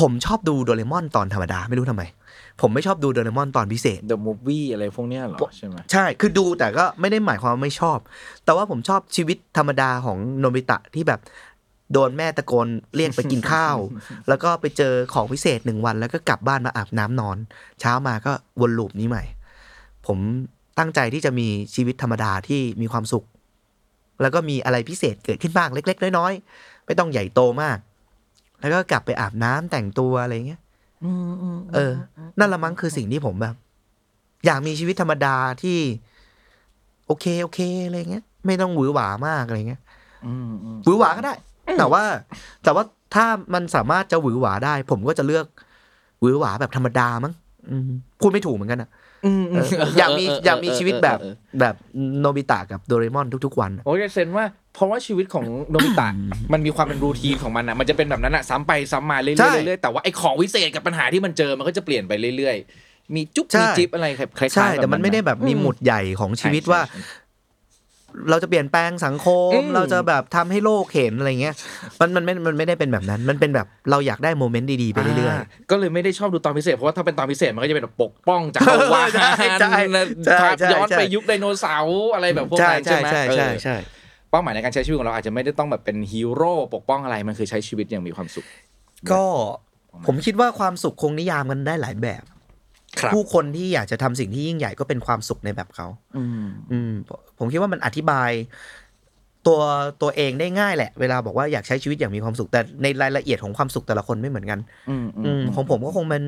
[0.00, 2.02] ผมชอบดูโดเรมอนตอนธรรมดา ไม่รู้ทำไม
[2.60, 7.98] ผมไม่ชอบดูโดเรมอนตอนพิเศษ The Movie อะไรพวกเนี้ยเหรอใช่ไหมใช่ คือดูแต่ก็ไม่ได้หมายความว่าไม่ชอบ
[8.44, 11.20] แต่ว่าผมชอบชีวิตธรรมดาของโนบิตะที่แบบ
[11.92, 13.76] โดนแม่ตะโกนเรียกไปกินข้าว
[14.28, 17.36] แล้วก็ไปเจอของพิเศษหนึ่งวัน แล้วก็กลับบ้านมาอาบน้ำนอน
[17.80, 19.24] เช้ามาก็วนลูปนี้ใหม่
[20.06, 20.18] ผม
[20.78, 23.24] ตั้งใจที่จะมีชีวิตธรรมดาที่มีความสุข
[24.22, 27.78] แล้วก็มีอะไรพิเศษเกิดขึ้นบ้างเล็ก ๆ น้อยๆไม่ต้องใหญ่โตมาก
[28.60, 30.60] แล้วก็กลับไปอาบน้ำแต่งตัวอะไรเงี้ย
[31.74, 31.92] เออ
[32.38, 33.54] นั่นละมั้งคือสิ่งที่ผมแบบ
[34.46, 35.78] อยากมีชีวิตธรรมดาที่
[37.06, 39.80] โอเค โอเคอะไรเงี้ย ไม่ต้องหวือหวามากอะไรเงี้ย
[40.26, 41.34] อืมอืมหวือหวาก็ได้
[41.78, 42.02] แต่ว่า
[42.64, 42.84] แต่ว่า
[43.14, 45.46] ถ้ามันสามารถจะหวือหวาได้ ผมก็จะเลือก
[46.20, 47.32] หวือหวาแบบธรรมดามั้ง
[47.70, 47.82] อืม
[48.20, 48.90] พูดไม่ถูกเหมือนกันอะ
[49.24, 49.68] อืมเออ
[49.98, 51.74] อยากมีอยากมีชีวิตแบบเออเออแบบ
[52.20, 54.44] โนบิตะกับโดเรมอนทุกๆวันอะโอ้ยเซนว่า
[54.74, 56.08] เพราะว่าชีวิตของโนบิตะ
[56.52, 64.06] มันมีความเป็นรูทีนของมันอะมันจะเป็นแบบนั้นอะซ้ำไปซ้ำมาเรื่ใช่อยๆเรื่อยๆแต่ว่าไอ้ของวิเศษกับปัญหาที่มันเจอมันก็จะเปลี่ยนไปเรื่อยๆ มีจุ๊บใช่มีจิ๊บอะไร
[64.38, 66.80] คล้ายๆใช่บบแต่มันไม่ได้แบบมีหมุดใหญ่ของชีวิตว่า
[68.30, 71.54] เราจะเปลี่ยนแปลงสังคมอืมเราจะแบบทำให้โลกเห็นอะไรเงี้ย
[72.00, 75.40] มันมันไม่ มันไม่ได้เป็นแบบนั้น มันเป็นแบบเราอยากได้โมเมนต์ดีๆไปเรื่อยา
[75.70, 79.30] ก็เลยไม่ได้ชอบดูตอนพิเศษ เพราะว่าถ้าเป็นตอนพิเศษมันก็จะเป็นแบบปกป้องจากรวาลใช่
[79.60, 79.72] ใช่
[80.26, 83.76] ใช่ภาพใช่ย้อนใช่ไปยุคไดโนเสาร์อะไรแบบพวๆกใช่นั้นใช่ใช่ไหมใช่ใช่เออใช่
[84.30, 88.46] เป้าหมายในการใช้ชีวิตของเราอาจจะไม่ได้ต้องแบบเป็นฮีโร่ปกป้องอะไรมันคือใช้ชีวิตอย่างมีความสุข
[89.12, 89.24] ก็
[90.06, 92.29] ผมคิดว่าความสุขคงนิยามกันได้หลายแบบครับ
[93.14, 95.86] ผู้คนที่อยากจะทำสิ่งที่ยิ่งใหญ่ก็เป็นความสุขในแบบเขา
[96.16, 96.92] อืมอืม
[97.38, 98.30] ผมคิดว่ามันอธิบาย
[99.46, 99.60] ตัว
[100.02, 104.60] ตัวเองได้ง่ายแหละ เวลาบอกว่าอยากใช้ชีวิตอย่างมีความสุข แต่ในรายละเอียดของความสุขแต่ละคนไม่เหมือนกัน
[104.90, 106.22] อืมอือืมมของผมก็คงเป็น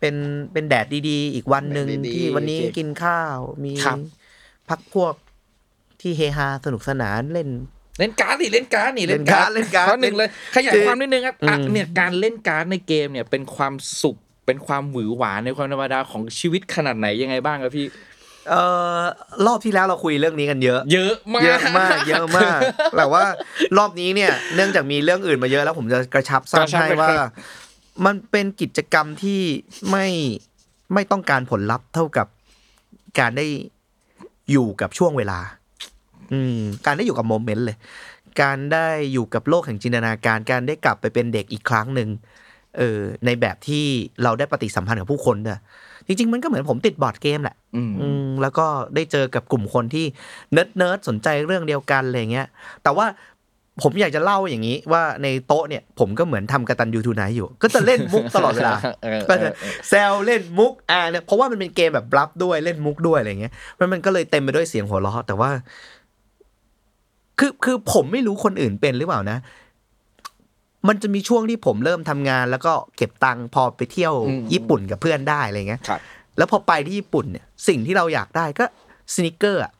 [0.00, 0.14] เป็น
[0.52, 3.98] เป็นแดดดีๆ อีกวันหนึ่งแดดดีๆที่วันนี้โอเคกินข้าวมีครับ
[4.68, 5.14] พักพวก
[6.00, 7.48] ที่เฮฮาสนุกสนานเล่น
[7.98, 14.16] เล่นการ์ดนี่เล่นการ์ดนี่เล่นการ์ดเล่นการ์ดข้อหนึ่งเลยขยายคือความนิดนึงครับอะอืมเนี่ยการเล่นการ์ดในเกมเนี่ยเป็นความสุข
[14.46, 17.86] เป็นความหวือหวาในความธรรมดาของชีวิตขนาดไหนยังไงบ้างครับพี่
[18.48, 18.62] เอ่
[18.98, 19.00] อ
[19.46, 22.60] รอบที่แล้วเราคุยเรื่องนี้กันเยอะ เยอะมาก เยอะมากเยอะมาก
[22.96, 23.24] แต่ว่า
[23.76, 27.30] รอบนี้เนี่ยเนื่องจากมีเรื่องอื่นมาเยอะแล้วผมจะกระชับสั้นกระชับให้เลยว่าครับ
[28.04, 29.40] มันเป็นกิจกรรมที่
[29.90, 30.06] ไม่
[30.94, 32.26] ไม่ต้องการผลลัพธ์เท่ากับ
[33.18, 33.46] การได้
[34.50, 35.40] อยู่กับช่วงเวลา
[36.32, 37.76] อืม การได้อยู่กับ moment เลย
[38.42, 42.08] การได้อยู่กับโลกแห่งจินตนาการ การได้กลับไปเป็นเด็กอีกครั้งหนึ่ง
[42.78, 43.84] เออในแบบที่
[44.22, 45.60] เราได้ปฏิสัมพันธ์กับผู้คนด้วย
[46.06, 50.06] จริง ๆ มันก็เหมือนผมติด board game แหละอืมอืมแล้วก็ได้เจอกับกลุ่มคนที่
[50.52, 52.46] nerd nerd สนใจเรื่องเดียวกันอะไรเงี้ย
[52.82, 53.06] แต่ว่า
[53.82, 65.50] ผมอยากจะเล่าอย่างนี้ว่าในโต๊ะเนี่ยผมก็เหมือนทำกตัญญู Tonight อยู่ ก็จะเล่นมุกตลอดเวลาเออก็เอจะอเออแซวเล่นมุกอ่าเนี่ยเพราะว่ามันเป็นเกมแบบบลัฟด้วยเล่นมุกด้วยอะไรเงี้ยมันมันก็เลยเต็มไปด้วยเสียงหัวเราะแต่ว่า
[67.38, 69.38] คือคือผมไม่รู้คนอื่นเป็นหรือเปล่านะ
[70.88, 76.00] มันจะมีช่วงที่ผมเริ่มทำงาน แล้วก็เก็บตังค์พอไปเที่ยวอืมญี่ปุ่นกับเพื่อนได้อะไรเงี้ยครับ
[76.38, 78.64] แล้วพอไปที่ญี่ปุ่นเนี่ยสิ่งที่เราอยากได้ก็
[79.14, 79.72] สนิเกอร์อะ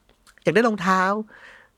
[0.43, 1.01] อยากได้รองเท้า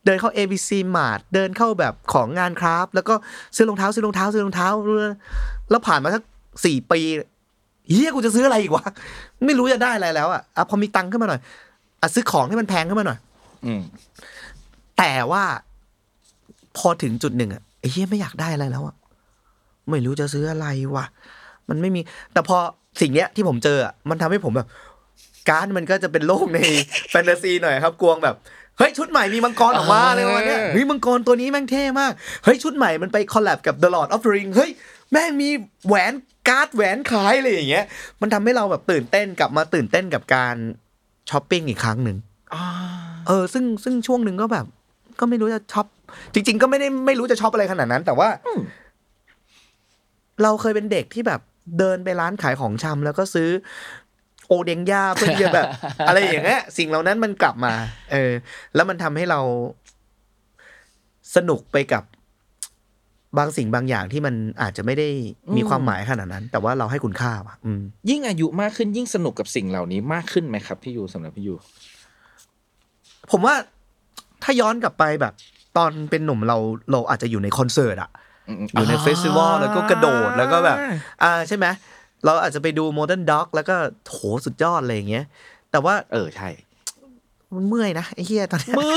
[0.05, 3.13] เดินเข้า ABC Mart เดินเข้าแบบของงานคราฟต์แล้วก็
[3.55, 4.69] ซื้อรองเท้าซื้อรองเท้าซื้อรองเท้า
[5.69, 6.23] แล้วผ่านมาสัก
[6.65, 7.01] สี่ปี
[7.91, 8.85] เฮียกูจะซื้ออะไรอีกวะ
[9.45, 11.41] ไม่รู้จะได้อะไรแล้วอะอะพอมีตังค์ขึ้นมาหน่อย
[12.01, 13.19] อะซื้อของที่มันแพงขึ้นมาหน่อย
[13.65, 13.81] อืม
[14.97, 15.43] แต่ว่า
[16.77, 18.95] พอถึงจุดหนึ่งอะไอ้เฮียไม่อยากได้อะไรแล้วอะ
[19.89, 21.05] ไม่รู้จะซื้ออะไรวะ
[21.69, 22.01] มันไม่มี
[22.33, 22.57] แต่พอ
[23.01, 24.67] สิ่งเนี้ยที่ผมเจออะมันทำให้ผมแบบ
[25.49, 26.59] การดมันก็จะเป็นโลกใน
[27.09, 28.35] แฟนตาซีหน่อยครับกวงแบบ
[28.77, 32.11] เฮ้ยชุดใหม่มีมังกรออกมาอะไรประมาณเนี้ยเฮ้ยมังกรตัวนี้แม่งเท่มาก
[32.43, 34.71] เฮ้ยชุดใหม่มันไป collab กับ The Lord of the Ring เฮ้ย
[35.11, 35.49] แม่งมี
[35.87, 36.13] แหวน
[36.47, 37.85] การ์ดแหวนขายอะไรอย่างเงี้ย
[38.21, 40.55] มันทำให้เราแบบตื่นเต้นกลับมาตื่นเต้นกับการ
[41.29, 42.17] ช้อปปิ้งอีกครั้งหนึ่ง
[43.27, 44.65] เออ ซึ่งซึ่งช่วงหนึ่งก็แบบ
[45.19, 45.85] ก็ไม่รู้จะ shop
[46.33, 48.29] จริง ๆ ก็ไม่ได้ไม่รู้จะ shop อะไรขนาดนั้น แต่ว่า
[50.43, 51.41] เราเคยเป็นเด็กที่แบบ
[51.79, 53.49] เดินไปร้านขายของชำแล้วก็ซื้อ
[54.47, 55.67] โอเดงย่าเพื่อที่จะแบบ
[56.07, 57.73] อะไรอย่างเงี้ยสิ่งเหล่านั้นมันกลับมา
[58.11, 58.31] เออ
[58.75, 59.39] แล้วมันทำให้เรา
[61.35, 62.03] สนุกไปกับ
[63.37, 65.09] บางสิ่งบางอย่างที่มันอาจจะไม่ได้
[65.57, 71.55] มีความหมายขนาดนั้น แต่ว่าเราให้คุณค่าว่ะอืมยิ่งอายุมากขึ้นยิ่งสนุกกับสิ่งเหล่านี้มากขึ้นไหมครับพี่ยูสำหรับพี่ยู
[73.31, 73.55] ผมว่า
[74.43, 75.33] ถ้าย้อนกลับไปแบบ
[75.77, 76.57] ตอนเป็นหนุ่มเรา
[76.91, 78.09] เราอาจจะอยู่ในคอนเสิร์ตอะ
[78.73, 80.77] อยู่ในเฟสติวัลแล้วก็กระโดดแล้วก็แบบ
[81.23, 81.65] อ่าใช่ไหม
[82.25, 83.75] เราอาจจะไปดูโมเดิร์นด็อกแล้วก็
[84.09, 85.25] โหสุดยอดอะไรอย่างเงี้ย
[85.71, 86.49] แต่ว่าเออใช่
[87.55, 88.93] มันเมื่อยนะไอ้เหี้ยตอนนี้มือ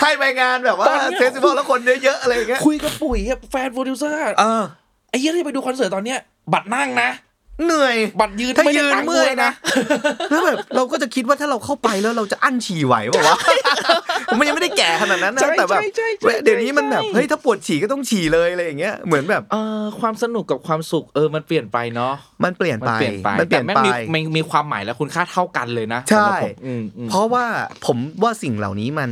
[0.00, 4.62] ให้ไปงานแบบว่าตอนเนี้ย festival แล้วคนเยอะๆอะไรอย่างเงี้ยคุยกับปุ๋ยอะแฟนโปรดิวเซอร์เออ
[5.10, 6.18] ไอ้เหี้ยที่ไปดูคอนเสิร์ตตอนเนี้ย
[6.52, 7.10] บัตรนั่งนะ
[7.64, 9.50] เหนื่อยบัตรยืนถ้าไม่ได้ยืนตังค์เมื่อยด้วยนะ
[10.30, 13.38] แล้วแบบเราก็จะคิดว่าถ้าเราเข้าไปแล้วเราจะอั้นฉี่ไหวเปล่าวะ
[14.38, 22.12] มันยังไม่ได้แก่ขนาดนั้นนะใช่แต่แบบใช่ใช่ใช่เดี๋ยวนี้มันแบบใช่เฮ้ยถ้าปวดฉี่ก็ต้องฉี่เลยอะไรอย่างเงี้ยเหมือนแบบเออความสนุกกับความสุขเออมันเปลี่ยนไปเนาะ
[22.44, 23.80] มันเปลี่ยนมันไปเปลี่ยนไปมันเปลี่ยนแต่ไป
[24.10, 27.44] แม่งมีมีมีความหมายและคุณค่าเท่ากันเลยนะใช่สำหรับผมอืมอืมเพราะว่า
[27.86, 29.10] ผมว่าสิ่งเหล่านี้มัน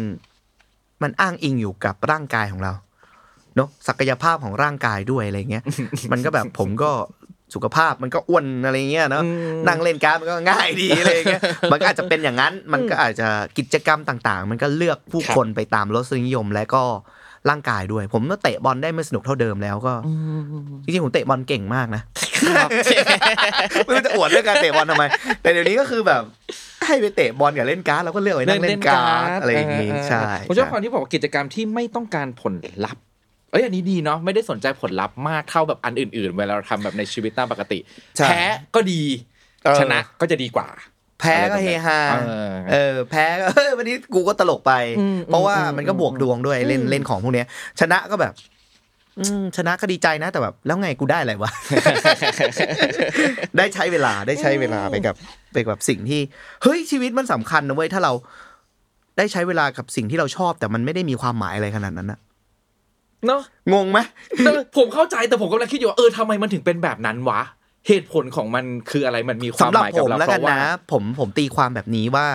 [1.02, 2.72] มันอ้างอิงอยู่กับร่างกายของเรา
[3.56, 5.64] เนอะศักยภาพของร่างกายด้วยอะไรเงี้ย
[6.12, 6.90] มันก็แบบผมก็
[7.54, 9.24] สุขภาพมันก็อ้วนอะไรเงี้ยเนาะ
[9.68, 11.42] นั่งเล่นการ์ดมันก็ง่ายดีอะไรเงี้ย
[11.72, 13.28] มันก็อาจจะเป็นอย่างนั้น มันก็อาจจะ
[13.58, 16.84] กิจกรรมต่างๆ มันก็เลือกผู้คนไปตามรสนิยมและก็
[17.50, 19.94] ร่างกายด้วย ผมก็เตะบอลได้ไม่สนุกเท่าเดิมแล้วก็
[20.84, 22.02] จริงๆผมเตะบอลเก่งมากนะ
[23.84, 25.04] ไม่รู้จะอวดเรื่องการเตะบอลทำไม
[25.42, 26.22] แต่เดี๋ยวนี้ก็คือแบบ
[26.86, 33.02] ให้ไปเตะบอลกับเล่นการ์ดเราก็เลือกไว้นั่งเล่นการ์ดอะไรอย่างงี้ใช่ผมชอบความที่บอกว่ากิจกรรมที่ไม่ต้องการผลลัพธ์
[33.50, 37.78] เอ้ยอันนี้ดีเนาะไม่ได้สนใจผลลัพธ์มากเท่าแบบอันอื่น ๆ เวลาเราทำแบบในชีวิตตามปกติ
[38.16, 38.40] ใช่แพ้
[38.74, 39.02] ก็ดี
[39.64, 40.68] เออชนะก็จะดีกว่า
[41.20, 47.46] แพ้ก็เฮฮาเออเออ แพ้ก็เฮ้ยวันนี้กูก็ตลกไปอืมเพราะว่าอืมมันก็บวกดวงด้วยเล่นเล่นของพวกเนี้ย
[47.80, 48.34] ชนะก็แบบ
[49.20, 51.50] อืมชนะก็ดีใจนะแต่แบบ แล้วไงกูได้อะไรวะ
[53.58, 55.16] ได้ใช้เวลาได้ใช้เวลาไปกับ
[55.52, 56.20] ไปกับสิ่งที่
[56.62, 58.12] เฮ้ยชีวิตมันสำคัญนะเว้ยถ้าเรา
[59.18, 62.18] ได้ใช้เวลากับสิ่งที่เราชอบ แต่มันไม่ได้มีความหมายอะไรขนาดนั้นนะ
[63.26, 63.42] เนาะ
[63.72, 63.98] งงไหม
[64.44, 67.40] แต่ผมเข้าใจแต่ผมกำลังคิดอยู่ว่าเออทำไมมันถึงเป็นแบบนั้นวะ
[67.88, 70.62] เหตุผลของมันคืออะไรมันมีความสำหรับหมายผกับมเราแล้วเพกันราะว่านะ
[70.92, 72.26] ผมผมตีความแบบนี้ว่า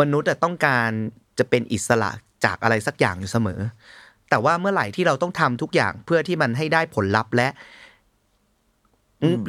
[0.00, 0.90] มนุษย์อะต้องการ
[1.38, 2.10] จะเป็นอิสระ
[2.44, 3.60] จากอะไรสักอย่างอยู่เสมอ
[4.30, 7.48] แต่ว่าเมื่อไหร่ที่เราต้องทำทุกอย่างเพื่อที่มันให้ได้ผลลัพธ์และ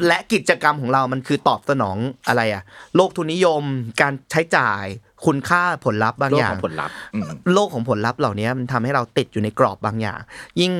[0.06, 1.96] และกิจกรรมของเรามันคือตอบสนอง
[2.28, 2.62] อะไรอะ
[2.96, 3.62] โลกทุนนิยม
[4.00, 4.84] การใช้จ่าย
[5.26, 7.24] คุณค่าผลลัพธ์บางโลอกย่าขงองผลลัพธ์อืม
[7.54, 10.20] โลกของผลลัพธ์เหล่านี้มันทำให้เราติดอยู่ในกรอบบางอย่าง
[10.60, 10.72] ยิ่ง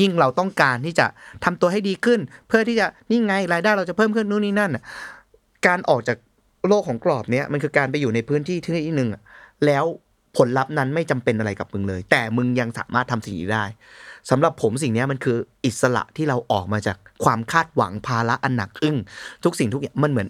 [0.00, 1.06] ยิ่งเราต้องการที่จะ
[1.44, 4.82] ทำตัวให้ดีขึ้น เพื่อที่จะนี่ไงรายได้เราจะเพิ่มขึ้นนู่นนี่นั่นน่ะ
[5.66, 6.16] การออกจาก
[6.68, 9.22] โลกของกรอบเนี้ยมันคือการไปอยู่ในพื้นที่ที่หนึ่งอะ
[9.66, 9.84] แล้ว
[10.36, 13.64] ผลลัพธ์นั้นไม่จำเป็นอะไรกับมึงเลย แต่มึงยังสามารถทำสิ่งนี้ได้
[14.30, 18.96] สำหรับผมสิ่งเนี้ยมันคืออิสระที่เราออกมาจากความคาดหวังภาระอันหนักอึ้ง
[19.44, 20.28] ทุกสิ่งทุกอย่างมันเหมือน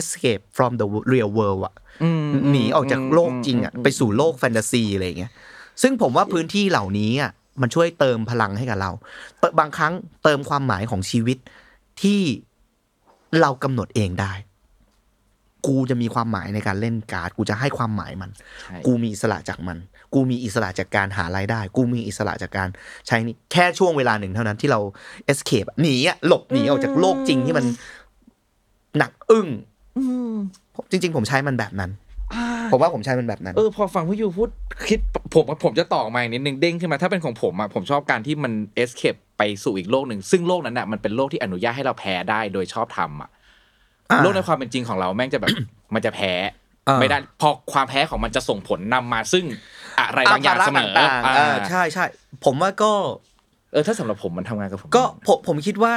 [0.00, 1.74] escape from the real world อะ
[2.50, 5.32] หนีออกจากโลกจริงอะไปสู่โลกแฟนตาซีอะไรอย่างเงี้ย
[5.82, 7.30] ซึ่งผมว่าพื้นที่เหล่านี้อะ
[7.60, 8.90] มันช่วยเติมพลังให้กับเรา
[9.38, 9.92] เติมบางครั้ง
[10.24, 11.38] เติมความหมายของชีวิต
[12.02, 12.20] ที่
[13.40, 14.32] เรากำหนดเองได้
[15.66, 18.30] กูจะมีความหมายในการเล่นการ์ด กูจะให้ความหมายมัน
[18.62, 19.76] ใช่กูมีอิสระจากมัน
[20.14, 22.68] กูมีอิสระจากการหารายได้ กูมีอิสระจากการ
[23.06, 24.80] ใช้นี่แค่ช่วงเวลาหนึ่งเท่านั้นที่เรา
[25.32, 27.64] escape อะหนีอะหลบหนีออกจากโลกจริงที่มัน
[28.98, 29.48] หนักอึ้ง
[30.90, 31.90] จริง ๆ ผมใช้มันแบบนั้น
[32.72, 34.48] ผมว่าผมใช้มันแบบนั้น เออพอฟังพี่ยูพูด
[34.88, 35.00] คิด
[35.34, 43.30] ผมผมจะต่อมาอีกนิดนึงเด้งขึ้นมาถ้าเป็นของผมอะผมชอบการที่มันเอสเคปไปสู่อีกโลกหนึ่งซึ่งโลกนั้นอะมันเป็นโลกที่อนุญาตให้เราแพ้ได้โดยชอบทำอะ
[44.10, 45.50] อ่าโลกในความเป็นจริงของเราแม่งจะแบบ
[45.94, 46.32] มันจะแพ้
[46.88, 49.44] อ่าไม่ได้พอความแพ้ของมันจะส่งผลนำมาซึ่ง
[50.08, 52.04] อะไรบางอย่างเสมอต่างๆอ่าอ่าใช่ใช่
[52.44, 52.92] ผมว่าก็
[53.72, 55.94] เออถ้าสำหรับผมมันทำงานกับผมก็ผมผมคิดว่า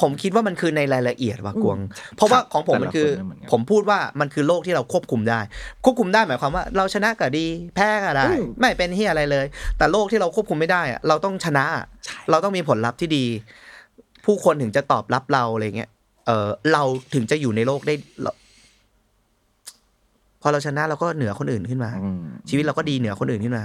[0.00, 1.78] ผมคิดว่ามันคือในรายละเอียดว่ากวง
[2.16, 5.40] เพราะว่าของผมมันคือแต่ละคนไม่เหมือนกันผมพูดว่ามันคือโลกที่เราควบคุมได้
[5.84, 8.28] ควบคุมได้หมายความว่า เราชนะก็ดี แพ้ก็ได้
[8.60, 9.46] ไม่เป็นที่อะไรเลย
[9.78, 11.84] แต่โลกที่เราควบคุมไม่ได้อะเราต้องชนะอะ
[12.30, 13.24] เราต้องมีผลลัพธ์ที่ดี
[14.24, 15.90] ผู้คนถึงจะตอบรับเราอะไรเงี้ย
[16.26, 16.82] เออเรา
[17.14, 18.32] ถึงจะอยู่ในโลกได้เรา
[20.46, 23.64] พอเราชนะเราก็เหนือคนอื่นขึ้นมาอืมชีวิตเราก็ดีเหนือคนอื่นขึ้นมา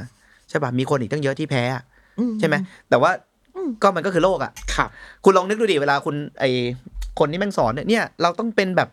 [0.50, 1.84] ใช่ป่ะมีคนอีกตั้งเยอะที่แพ้อะ
[2.40, 2.56] ใช่ไหม
[2.90, 3.12] แต่ว่า
[3.84, 4.90] ก็มันก็คือโลกอะครับ
[5.24, 6.46] คุณลองนึกดูดิเวลาคุณไอ
[7.20, 8.90] คนที่แม่งสอนเนี่ยเนี่ย เราต้องเป็นแบบ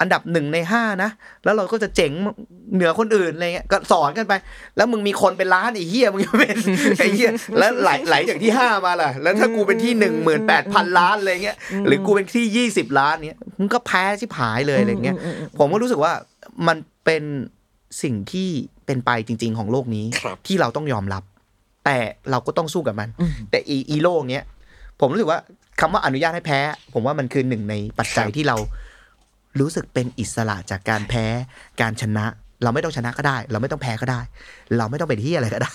[0.00, 1.10] อันดับหนึ่งในห้านะ
[1.44, 2.12] แล้วเราก็จะเจ๋ง
[2.74, 4.32] เหนือคนอื่นอะไรเงี้ยก็สอนกันไป
[4.76, 6.56] แล้วมึงมีคนเป็นล้านไอ้เหี้ยมึงจะเป็น
[6.98, 11.56] ไอ้เหี้ยแล้วไหลไหลจากที่ห้ามาล่ะ แล้วถ้ากูเป็นที่หนึ่งหมื่นแปดพันล้านอะไรเงี้ย
[11.86, 15.16] หรือกูเป็นที่ยี่สิบล้านเนี้ยมึงก็แพ้ชิบหายเลยอะไรเงี้ย
[15.58, 16.12] ผมก็รู้สึกว่า
[16.66, 17.24] มันเป็น
[18.02, 18.48] สิ่งที่
[18.86, 21.22] เป็นไปจริง ๆ ของโลกนี้ครับที่เราต้องยอมรับ
[21.84, 21.98] แต่
[22.30, 23.08] เราก็ต้องสู้กับมัน
[23.50, 24.44] แต่อีอีโลกเนี้ย
[25.00, 25.38] ผมรู้สึกว่า
[25.80, 26.60] คำว่าอนุญาตให้แพ้
[26.94, 28.56] ผมว่ามันคือหนึ่งในปัจจัยที่เรา
[29.60, 31.24] รู้สึกเป็นอิสระจากการแพ้
[31.80, 32.26] การชนะ
[32.62, 34.20] เราไม่ต้องชนะก็ได้ เราไม่ต้องแพ้ก็ได้
[34.76, 35.72] เราไม่ต้องเป็นที่อะไรก็ได้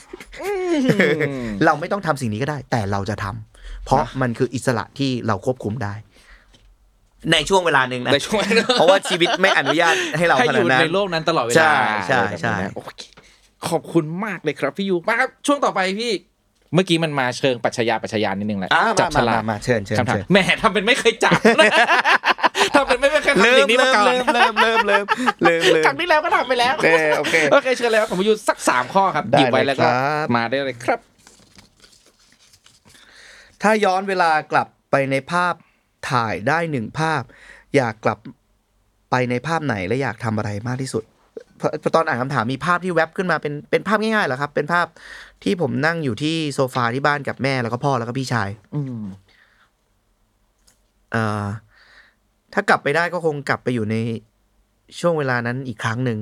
[1.65, 5.93] เราไม่ต้องทำสิ่งนี้ก็ได้ แต่เราจะทำเพราะมันคืออิสระที่เราควบคุมได้
[7.31, 8.41] ในช่วงเวลาหนึ่งนะ ในช่วง
[8.77, 13.01] เพราะว่าชีวิตไม่อนุญาตให้เราให้ขอนาดยู่นั้น ในโลกนั้นตลอดเวใช่ลาใช่อะไรแบบใช่นั้นโอเค
[13.69, 16.11] ขอบคุณมากเลยครับพี่ยูมาครับช่วงต่อไปพี่
[16.73, 21.39] เมื่อกี้มันมาเชิงปรัชญาปรัชญานิดนึงแหละอ่าจัมาฉมาลามาดมาเชิญเชิญคำถามเชิญแหมทำเป็นไม่เคยจับ
[22.75, 25.05] ทำเป็นไม่เคยทำสิ่งนี้มาก่อนเริ่มเริ่มเริ่มเริ่ม
[25.43, 30.99] เริ่มเริ่มครั้งที่แล้วก็ทำไปแล้วโอเคโอเค โอเคเชิญเลยครับผมอายุสักสามข้อครับได้หยิบไว้แล้วก็ เลยครับ มาได้เลยครับ
[33.61, 35.53] ถ้าย้อนเวลากลับไปในภาพ
[36.09, 37.21] ถ่ายได้หนึ่งภาพ
[37.75, 38.19] อยากกลับ
[39.11, 41.03] ไปในภาพไหนและอยากทำอะไรมากที่สุด
[41.59, 44.87] พอพอตอนอ่านคำถามมีภาพที่แวบขึ้นมาเป็นเป็นภาพง่ายๆเหรอครับ เป็นภาพ
[45.43, 49.03] ที่ผมนั่งอยู่ที่โซฟาที่บ้านกับแม่แล้วก็พ่อแล้วก็พี่ชาย อืม
[51.11, 51.45] เอ่อ
[52.53, 53.95] ถ้ากลับไปได้ก็คงกลับไปอยู่ใน
[54.99, 56.19] ช่วงเวลานั้นอีกครั้งหนึ่ง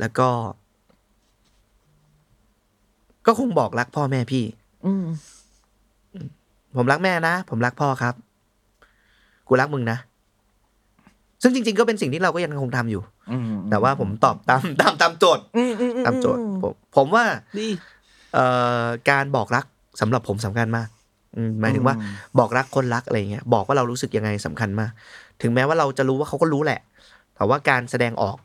[0.00, 0.28] แล้วก็
[3.26, 4.44] ก็คงบอกรักพ่อแม่พี่
[4.86, 5.04] อืม
[6.76, 8.14] ผมรักแม่นะ ผมรักพ่อครับ
[9.48, 9.98] กูรักมึงนะ
[11.42, 17.24] ซึ่งจริง ๆ ก็เป็นสิ่งที่เราก็ยังคงทำอยู่อืมแต่ว่าผมตอบตามตามตามโจทย์อืมอืมอืมตามโจทย์ผมผมว่า
[17.58, 17.68] ดี
[18.34, 18.44] เอ่
[18.84, 19.64] อการบอกรัก
[20.00, 20.88] สำหรับผมสำคัญมาก
[21.36, 21.94] อืมหมายถึงว่า
[22.38, 24.90] บอกรักคนรักอะไรเงี้ยบอกว่าเรารู้สึกยังไงสำคัญมาก
[25.42, 26.80] ถึงแม้ว่าเราจะรู้ว่าเขาก็รู้แหละ
[27.34, 28.36] แต่ว่าการแสดงออก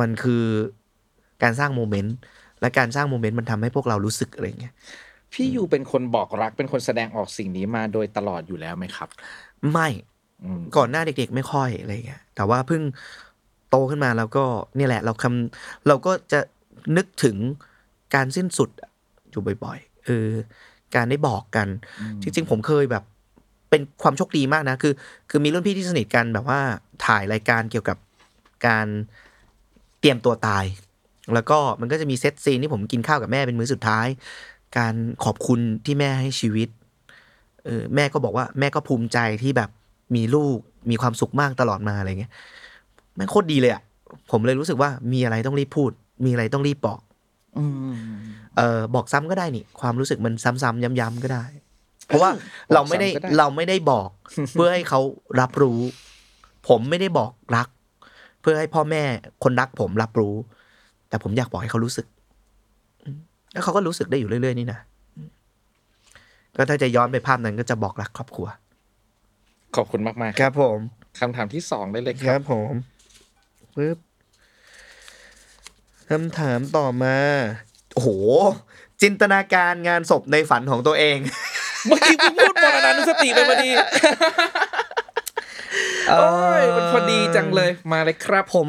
[0.00, 0.44] มันคือ
[1.42, 2.14] การสร้างโมเมนต์
[2.60, 4.74] และการสร้างโมเมนต์มันทำให้พวกเรารู้สึกอะไรเงี้ย
[5.32, 9.08] พี่ยูเป็นคนบอกรักเป็นคนแสดงออกสิ่งนี้มาโดยตลอดอยู่แล้วไหมครับ
[9.72, 9.88] ไม่
[10.44, 12.82] อืมก่อนหน้าเด็กๆ ไม่ค่อยอะไรเงี้ยแต่ว่าเพิ่ง
[13.70, 14.44] โตขึ้นมาแล้วก็
[14.76, 16.40] เนี่ยแหละ เราคำเราก็จะ
[16.96, 17.36] นึกถึง
[18.14, 18.70] การสิ้นสุด
[19.30, 20.30] อยู่บ่อยๆเออ
[20.94, 21.68] การได้บอกกัน
[22.22, 23.04] จริง ๆ ผมเคยแบบ
[23.70, 24.92] เป็นความโชคดีมากนะ คือ
[25.30, 26.60] คือมีรุ่นพี่ที่สนิทกันแบบว่า
[27.06, 27.98] ถ่ายรายการเกี่ยวกับ
[28.66, 28.86] การ
[30.00, 30.64] เตรียมตัวตาย
[31.34, 34.06] แล้วก็มันก็จะมีเซตซีนที่ผมกินข้าวกับแม่เป็นมื้อสุดท้าย
[34.76, 34.94] การ
[35.24, 36.68] ขอบคุณที่แม่ให้ชีวิต
[37.64, 39.70] เออแม่ก็บอกว่าแม่ก็ภูมิใจที่แบบ
[40.14, 40.58] มีลูก
[40.90, 42.32] มีความสุขมากตลอดมาอะไรเงี้ย
[43.14, 43.82] แม่งโคตรดีเลยอะ่ะ
[44.30, 45.90] ผมเลยรู้สึกว่ามีอะไรต้องรีบพูด
[46.24, 47.00] มีอะไรต้องรีบบอก
[47.58, 47.96] อืม
[48.56, 51.44] เออบอกซ้ำก็ได้นี่ ความรู้สึกมันซ้ำๆย้ำๆก็ได้
[52.06, 52.30] เพราะว่า
[52.74, 54.08] เราไม่ได้บอกซ้ำก็ได้เราไม่ได้บอก
[54.52, 55.00] เพื่อให้เขา
[55.40, 55.80] รับรู้
[56.68, 57.68] ผมไม่ได้บอกรัก
[58.40, 59.02] เพื่อให้พ่อแม่
[59.44, 60.34] คนรักผมรับรู้
[61.08, 62.17] แต่ผมอยากบอกให้เขารู้สึกอืม
[63.58, 64.80] แล้วเขาก็รู้สึกได้อยู่เรื่อย ๆ นี่นะ
[65.16, 65.28] อืม
[66.56, 68.46] ก็ถ้าจะย้อนไปภาพนั้นก็จะบอกรักครอบครัว
[69.76, 70.78] ขอบคุณมากๆครับ ผม
[71.20, 72.72] คำถามที่สองได้เลยคครัรับ บผม
[73.76, 73.98] ปึ๊บ
[76.10, 77.16] คำถามต่อมา
[77.94, 78.08] โอ้โห
[79.02, 81.18] จินตนาการงานศพในฝันของตัวเอง
[81.86, 83.70] เมื่อกี้เพิ่งพูดมรณานุสติไปพอดี
[86.10, 88.68] โอ้ยมันพอดีจังเลยมาเลยครับ ผม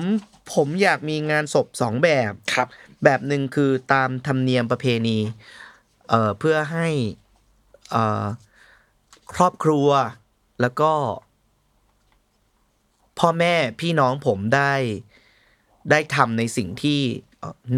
[0.54, 2.68] ผมอยากมีงานศพสองแบบ ครับ
[3.04, 5.18] แบบหนึ่งคือตามธรรมเนียมประเพณี
[6.10, 6.88] เอ่อเพื่อให้
[7.92, 8.26] เอ่อ
[9.34, 9.90] ครอบครัว
[10.62, 10.92] แล้วก็
[13.20, 14.74] พ่อแม่พี่น้องผมได้
[15.92, 17.00] ได้ทำในสิ่งที่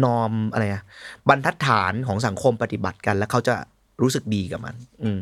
[0.04, 0.84] norm อะไรอะ
[1.28, 3.54] บรรทัดฐานของสังคมปฏิบัติกัน แล้วเขาจะ
[4.02, 5.20] รู้สึกดีกับมัน อืม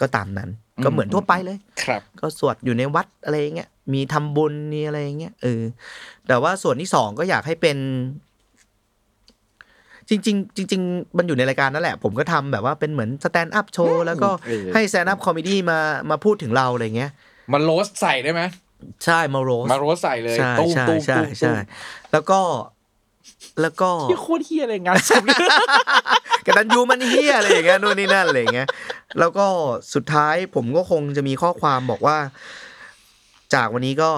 [0.00, 0.50] ก็ตามนั้น
[0.84, 5.62] ก็เหมือนทั่วไปเลย ครับ ก็สวดอยู่ในวัดอะไรอย่างเงี้ยมีทำบุญมีอะไรอย่างเงี้ยเออ
[6.26, 7.78] แต่ว่าส่วนที่สองก็อยากให้เป็น
[10.08, 15.78] จริง ๆ จริง ๆ มันอยู่ในรายการนั่นแหละ ผมก็ทำแบบว่าเป็นเหมือน stand-up show แล้วก็เออให้ stand-up comedy มา
[16.10, 17.10] มาพูดถึงเราอะไรเงี้ย
[17.52, 18.42] มันโรสใส่ได้ไหม
[19.04, 21.54] ใช่มาโรสมาโรสใส่เลยใช่ตุ้มใช่ตุ้มใช่ตุ้มใช่
[22.12, 22.40] แล้วก็
[23.60, 25.38] แล้วก็ที่โคตรเฮียเลยงานศพเนี่ย
[26.46, 28.68] กตันยูมันเฮียอะไรอย่างเงี้ยนู่นนี่นั่นอะไรอย่างเงี้ย
[29.18, 29.46] แล้วก็
[29.94, 32.16] สุดท้ายผมก็คงจะมีข้อความบอกว่า
[33.54, 34.10] จากวันนี้ก็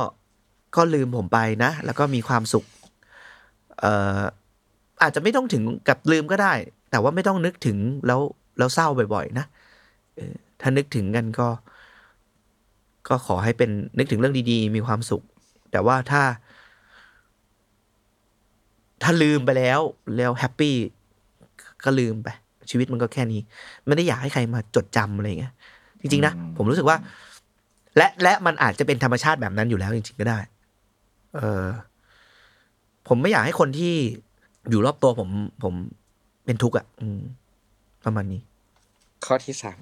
[0.77, 2.65] ก็ลืมผมไปนะ แล้วก็มีความสุข
[3.81, 4.21] เอ่อ
[5.03, 6.53] อาจจะไม่ต้องถึงกับลืมก็ได้
[6.91, 8.21] แต่ว่าไม่ต้องนึกถึงแล้ว
[8.59, 9.47] แล้วเศร้าบ่อยๆ นะ
[10.17, 11.49] เออถ้านึกถึงกันก็
[13.09, 15.23] ก็ขอให้เป็นนึกถึงเรื่องดีๆ มีความสุข
[15.73, 16.23] แต่ว่าถ้า
[19.03, 19.81] ถ้าลืมไปแล้ว
[20.17, 20.77] แล้วแฮปปี้
[21.85, 22.29] ก็ลืมไป
[22.71, 23.41] ชีวิตมันก็แค่นี้
[23.87, 25.53] ไม่ได้อยากให้ใครมาจดจำอะไรอย่างเงี้ย
[26.01, 26.97] จริงๆนะผมรู้สึกว่า
[27.97, 30.39] และและมันอาจจะเป็นธรรมชาติแบบนั้นอยู่แล้วจริงๆก็ได้
[31.37, 31.67] เออ
[33.09, 33.95] ผมไม่อยากให้คนที่
[34.71, 35.29] อยู่รอบตัวผม
[35.63, 35.75] ผม
[36.45, 37.21] เป็นทุกข์อะอืม
[38.05, 38.41] ประมาณนี้
[39.25, 39.77] ข้อที่สาม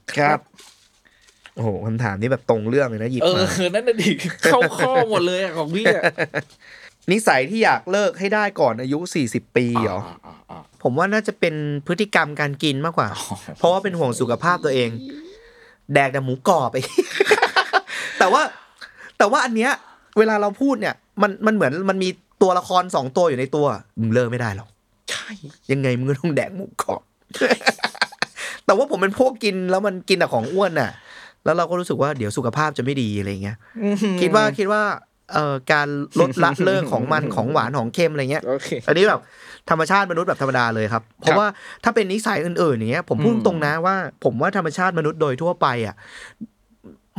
[1.55, 4.11] โอ้โหคำถามนี้แบบตรงเรื่องเลยนะหยิบเออมานั่นน่ะดิ
[4.45, 6.03] เข้าข้อหมดเลยอะของพี่อะ
[7.13, 11.55] นิสัยที่อยากเลิกให้ได้ก่อนอายุสี่สิบปีเหรออ่าอ่าผมว่าน่าจะเป็น
[11.87, 13.09] พฤติกรรมการกินมากกว่า
[13.59, 14.91] เพราะว่าเป็นห่วงสุขภาพตัวเอง
[15.95, 16.77] แดกแต่หมูกรอบไป
[18.19, 18.43] แต่ว่า
[19.19, 19.73] แต่ว่าอันเนี้ย
[20.19, 22.09] เวลาเราพูดเนี่ย มันมันเหมือนมันมี
[22.43, 23.67] ตัวละครสองตัวอยู่ในตัว
[24.01, 24.69] มึงเลิกไม่ได้หรอก
[25.15, 25.33] ใช่
[25.73, 27.03] ยังไงมึงก็ต้องแดกหมูกรอบ
[28.65, 30.91] แต่ว่าผมเป็นพวกกินแล้วมันกินแต่ของอ้วนน่ะ
[31.45, 33.57] แล้วเราก็รู้สึกว่าเดี๋ยวสุขภาพจะไม่ดีอะไรเงี้ย
[34.21, 34.83] คิดว่าคิดว่า
[35.33, 35.89] เอ่อการ
[36.21, 39.21] ลดละเลิกของมันของหวานของเค็มอะไรเงี้ยโอเคอันนี้แบบ
[39.71, 41.47] ธรรมชาติมนุษย์แบบธรรมดาเลยครับ เพราะว่า
[41.85, 45.97] ถ้าเป็นนิสัยอื่นๆอย่างเงี้ยผมพูดอืมตรงนะว่า ผมว่าธรรมชาติมนุษย์โดยทั่วไปอะ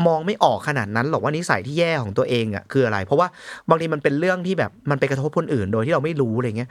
[0.07, 3.27] มองไม่ออกขนาดนั้นหรอกว่านิสัยที่แย่ของตัวเองอะคืออะไร เพราะว่า
[3.69, 6.69] บางทีมันเป็นเรื่องที่แบบมันไปกระทบคนอื่น โดยที่เราไม่รู้อะไรเงี้ย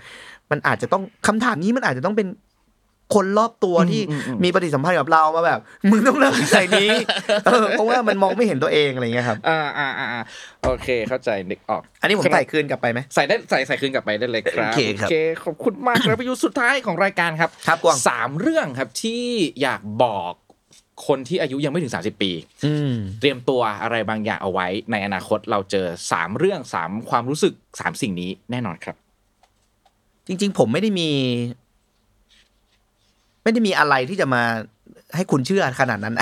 [0.51, 2.29] มันอาจจะต้องคำถามนี้มันอาจจะต้องเป็น
[3.15, 4.03] คนรอบตัวที่
[4.45, 5.61] มีปฏิสัมพันธ์กับเรามาแบบ
[5.91, 6.91] มึงต้องเลิกนิสัยนี้
[7.47, 10.23] เออเพราะว่ามันมองไม่เห็นตัวเองอะไรเงี้ยครับอ่าอ่าอ่าอ่า
[10.65, 15.11] โอเค เข้าใจนึกออก อันนี้ผมใส่คืนกลับไปไหมใส่ได้ใส่ใส่คืนกลับไปได้เลยครับโอเคครับ
[15.45, 19.25] ขอบคุณมากครับประยุทธ์สุดท้ายของรายการครับครับกวางสามเรื่องครับที่
[19.63, 20.33] อยากบอก
[21.07, 22.31] คนที่อายุยังไม่ถึง 30 ปี
[22.67, 28.97] อืมเตรียมตัวอะไรบางอย่างเอาไว้ ในอนาคตเราเจอสามเรื่องสามความรู้สึกสามสิ่งนี้แน่นอนครับ
[30.27, 31.11] จริง ๆ ผมไม่ได้มี
[33.43, 34.43] ไม่ได้มีอะไรที่จะมา
[35.17, 36.15] ให้คุณเชื่อขนาดนั้น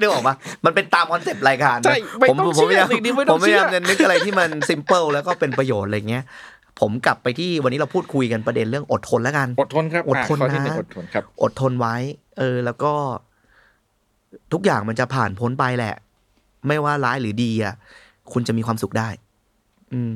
[0.00, 6.24] นึกออกปะมันเป็นตามคอนเซปต์รายการนะใช่ไม่ผมต้องผมพยายามเชื่อสิ่งนี้ไม่ต้องผมพยายามเชื่อจะนึกอะไรที่มันซิมเ l ิลแล้วก็เป็นประโยชน์อะไรเงี้ย
[6.80, 11.94] ผมกลับไปที่วันนี้เราพูดคุยกันประเด็นเรื่องอดทนแล้วกัน อดทนครับ อดทนอะข้อที่หนึ่งนะอดทนครับ อดทนไว้
[12.38, 12.92] เออ แล้วก็
[14.52, 15.94] ทุกอย่างมันจะผ่านพ้นไปแหละ
[16.66, 17.74] ไม่ว่าร้ายหรือดีอะ
[18.32, 19.08] คุณจะมีความสุขได้
[19.92, 20.10] อืม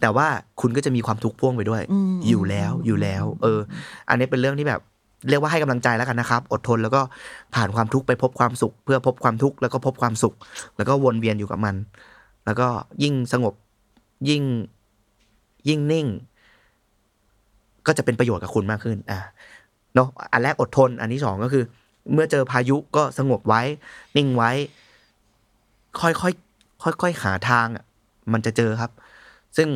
[0.00, 0.26] แต่ว่า
[0.60, 1.82] คุณก็จะมีความทุกข์พ่วงไปด้วย
[2.28, 3.60] อยู่แล้วอยู่แล้ว เออ
[4.08, 4.80] อันนี้เป็นเรื่องที่แบบ
[5.28, 7.00] เรียกว่าให้กำลังใจแล้วกันนะครับ อดทนแล้วก็
[7.54, 10.34] ผ่านความทุกข์ไปพบความสุข เพื่อพบความทุกข์แล้วก็พบความสุข
[10.76, 11.74] แล้วก็วนเวียนอยู่กับมัน
[12.46, 12.68] แล้วก็
[13.02, 13.54] ยิ่งสงบ
[14.28, 14.42] ยิ่ง
[15.68, 16.06] ยิ่งนิ่ง
[17.86, 19.18] ก็จะเป็นประโยชน์กับคุณมากขึ้น อะ
[19.94, 21.64] เนาะอันแรกอดทน อันที่สองก็คือ
[22.12, 23.62] เมื่อเจอพายุก็สงบไว้
[24.16, 24.50] นิ่งไว้
[26.00, 26.32] ค่อยค่อย
[26.82, 27.84] ค่อยค่อยๆหาทางอะ
[28.32, 28.90] มันจะเจอครับ
[29.56, 29.68] ซึ่ง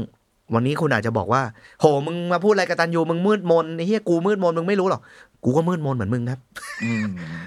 [0.54, 1.42] วันนี้คุณอาจจะบอกว่า
[1.80, 5.00] โห มึงมาพูดอะไรกับตันยูมึงมืดมนไอ้เฮียกูมืดมนมึงไม่รู้หรอก
[5.44, 6.40] กูก็มืดมนเหมือนมึงครับ
[6.84, 7.06] อืม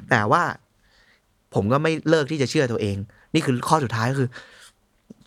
[0.09, 0.43] แต่ว่า
[1.53, 2.95] ผมก็ไม่เลิกที่จะเชื่อตัวเอง
[3.33, 4.29] นี่คือข้อสุดท้ายก็คือ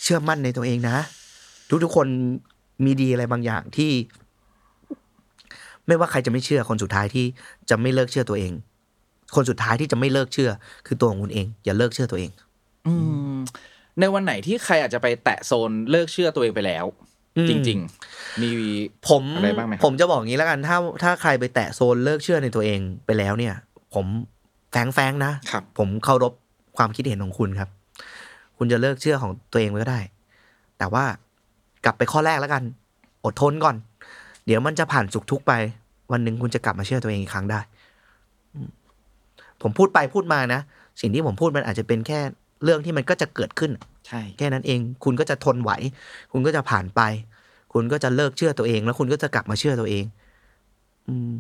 [0.03, 0.97] เชื่อมั่นในตัวเองนะ
[1.85, 2.07] ทุกๆคน
[2.85, 3.91] มีดีอะไรบางอย่างที่
[5.87, 7.27] ไม่ว่าใครจะไม่เชื่อคนสุดท้ายที่
[7.71, 8.53] จะไม่เลิกเชื่อตัวเอง
[9.35, 10.51] คนสุดท้ายที่จะไม่เลิกเชื่อ
[10.87, 12.31] คือตัวของคุณเอง อย่าเลิกเชื่อตัวเอง
[12.87, 12.95] อื
[13.37, 13.39] ม
[14.01, 16.85] ในวันไหนที่ใครอาจจะไปแตะโซนเลิกเชื่อตัวเองไปแล้ว
[17.37, 17.79] อืมจริง
[18.11, 18.51] ๆ มี
[19.09, 23.55] ผมอะไรบ้างไหมครับผมจะบอกงี้แล้วกันถ้าถ้าใครไปแตะโซนเลิกเชื่อในตัวเองไปแล้วเนี่ย
[23.95, 24.07] ผม
[24.73, 26.33] แฝงแฝงๆนะครับผมเคารพ
[26.77, 27.69] ความคิดเห็นของคุณครับ
[28.59, 30.01] คุณจะเลิกเชื่อของตัวเองก็ได้
[30.79, 31.05] แต่ว่า
[31.85, 32.63] กลับไปข้อแรกแล้วกัน
[33.25, 33.77] อดทนก่อน
[34.47, 35.53] เดี๋ยวมันจะผ่านสุขทุกข์ไป
[36.13, 37.61] วันหนึ่งคุณจะกลับมาเชื่อตัวเองอีกครั้งได้
[38.55, 38.69] อืม
[39.63, 40.61] ผมพูดไปพูดมานะ
[41.01, 42.21] สิ่งที่ผมพูดมันอาจจะเป็นแค่
[42.65, 43.73] เรื่องที่มันก็จะเกิดขึ้น
[44.07, 45.71] ใช่แค่นั้นเอง คุณก็จะทนไหว
[46.33, 47.01] คุณก็จะผ่านไป
[47.73, 50.05] คุณก็จะเลิกเชื่อตัวเอง แล้วคุณก็จะกลับมาเชื่อตัวเอง
[51.09, 51.33] อืม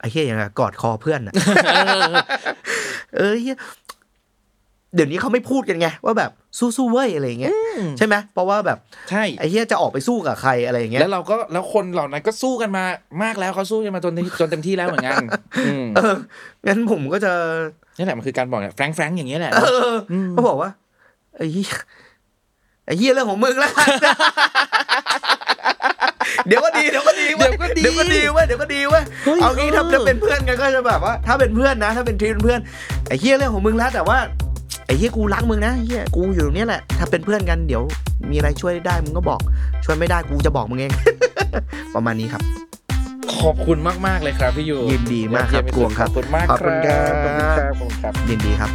[0.00, 1.34] ไอ้เหี้ยอย่างกับกอดคอเพื่อนอะ
[3.16, 3.56] เออเหี้ย
[4.94, 7.54] เดี๋ยวนี้เขาไม่พูดกันไงว่าแบบสู้ๆเว้ยอะไรอย่างเงี้ย
[7.98, 8.78] ใช่ไหมเพราะว่าแบบ
[9.10, 12.84] ใช่ไอ้เฮียจะออกไปสู้กับใครอะไรอย่างเงี้ยแล้วเราก็แล้วคนเหล่านั้นก็สู้กันมา
[13.22, 15.16] มากแล้วเขาสู้กันมาจนจนเต็มที่แล้วเหมือนกัน
[15.66, 16.14] อืมเออ
[16.66, 17.32] งั้นผมก็จะ
[17.98, 19.60] นี่แหละมันคือการบอกเนี่ยแฟรงค์แฟรงค์อย่างเงี้ยแหละเอ
[19.92, 20.70] ออก็บอกว่า
[21.36, 21.70] ไอ้เหี้ย
[22.86, 23.72] ไอ้เหี้ยเรื่องของมึงแล้ว
[26.46, 32.60] เดี๋ยวก็ดีเดี๋ยวก็ดีเว้ยเดี๋ยวก็ดีเดี๋ยวก็ดีเว้ยเดี๋ยวก็ดีเว้ยเฮ้ยเอางี้ถ้าเออถ้าเป็นเพื่อนกันก็จะแบบว่า ถ้าเป็นเพื่อนนะ ถ้าเป็นทีมเพื่อน
[33.08, 34.18] ไอ้เหี้ยเรื่องของมึงแล้วแต่ว่า
[34.88, 37.82] ไอ้เหี้ยกูรักมึงนะเหี้ยกูอยู่ตรงเนี้ยแหละ ถ้าเป็นเพื่อนกันเดี๋ยว
[38.30, 39.40] มีอะไรช่วยได้มึงก็บอก
[39.84, 40.92] ช่วยไม่ได้กูจะบอกมึงเอง
[41.94, 42.42] ประมาณนี้ครับ
[43.40, 48.70] ขอบคุณมาก ๆ เลยครับพี่ยูยินดีมากครับเยี่ยกวงครับขอบคุณมากขอบคุณครับขอบคุณครับขอบคุณครับยินดีครับ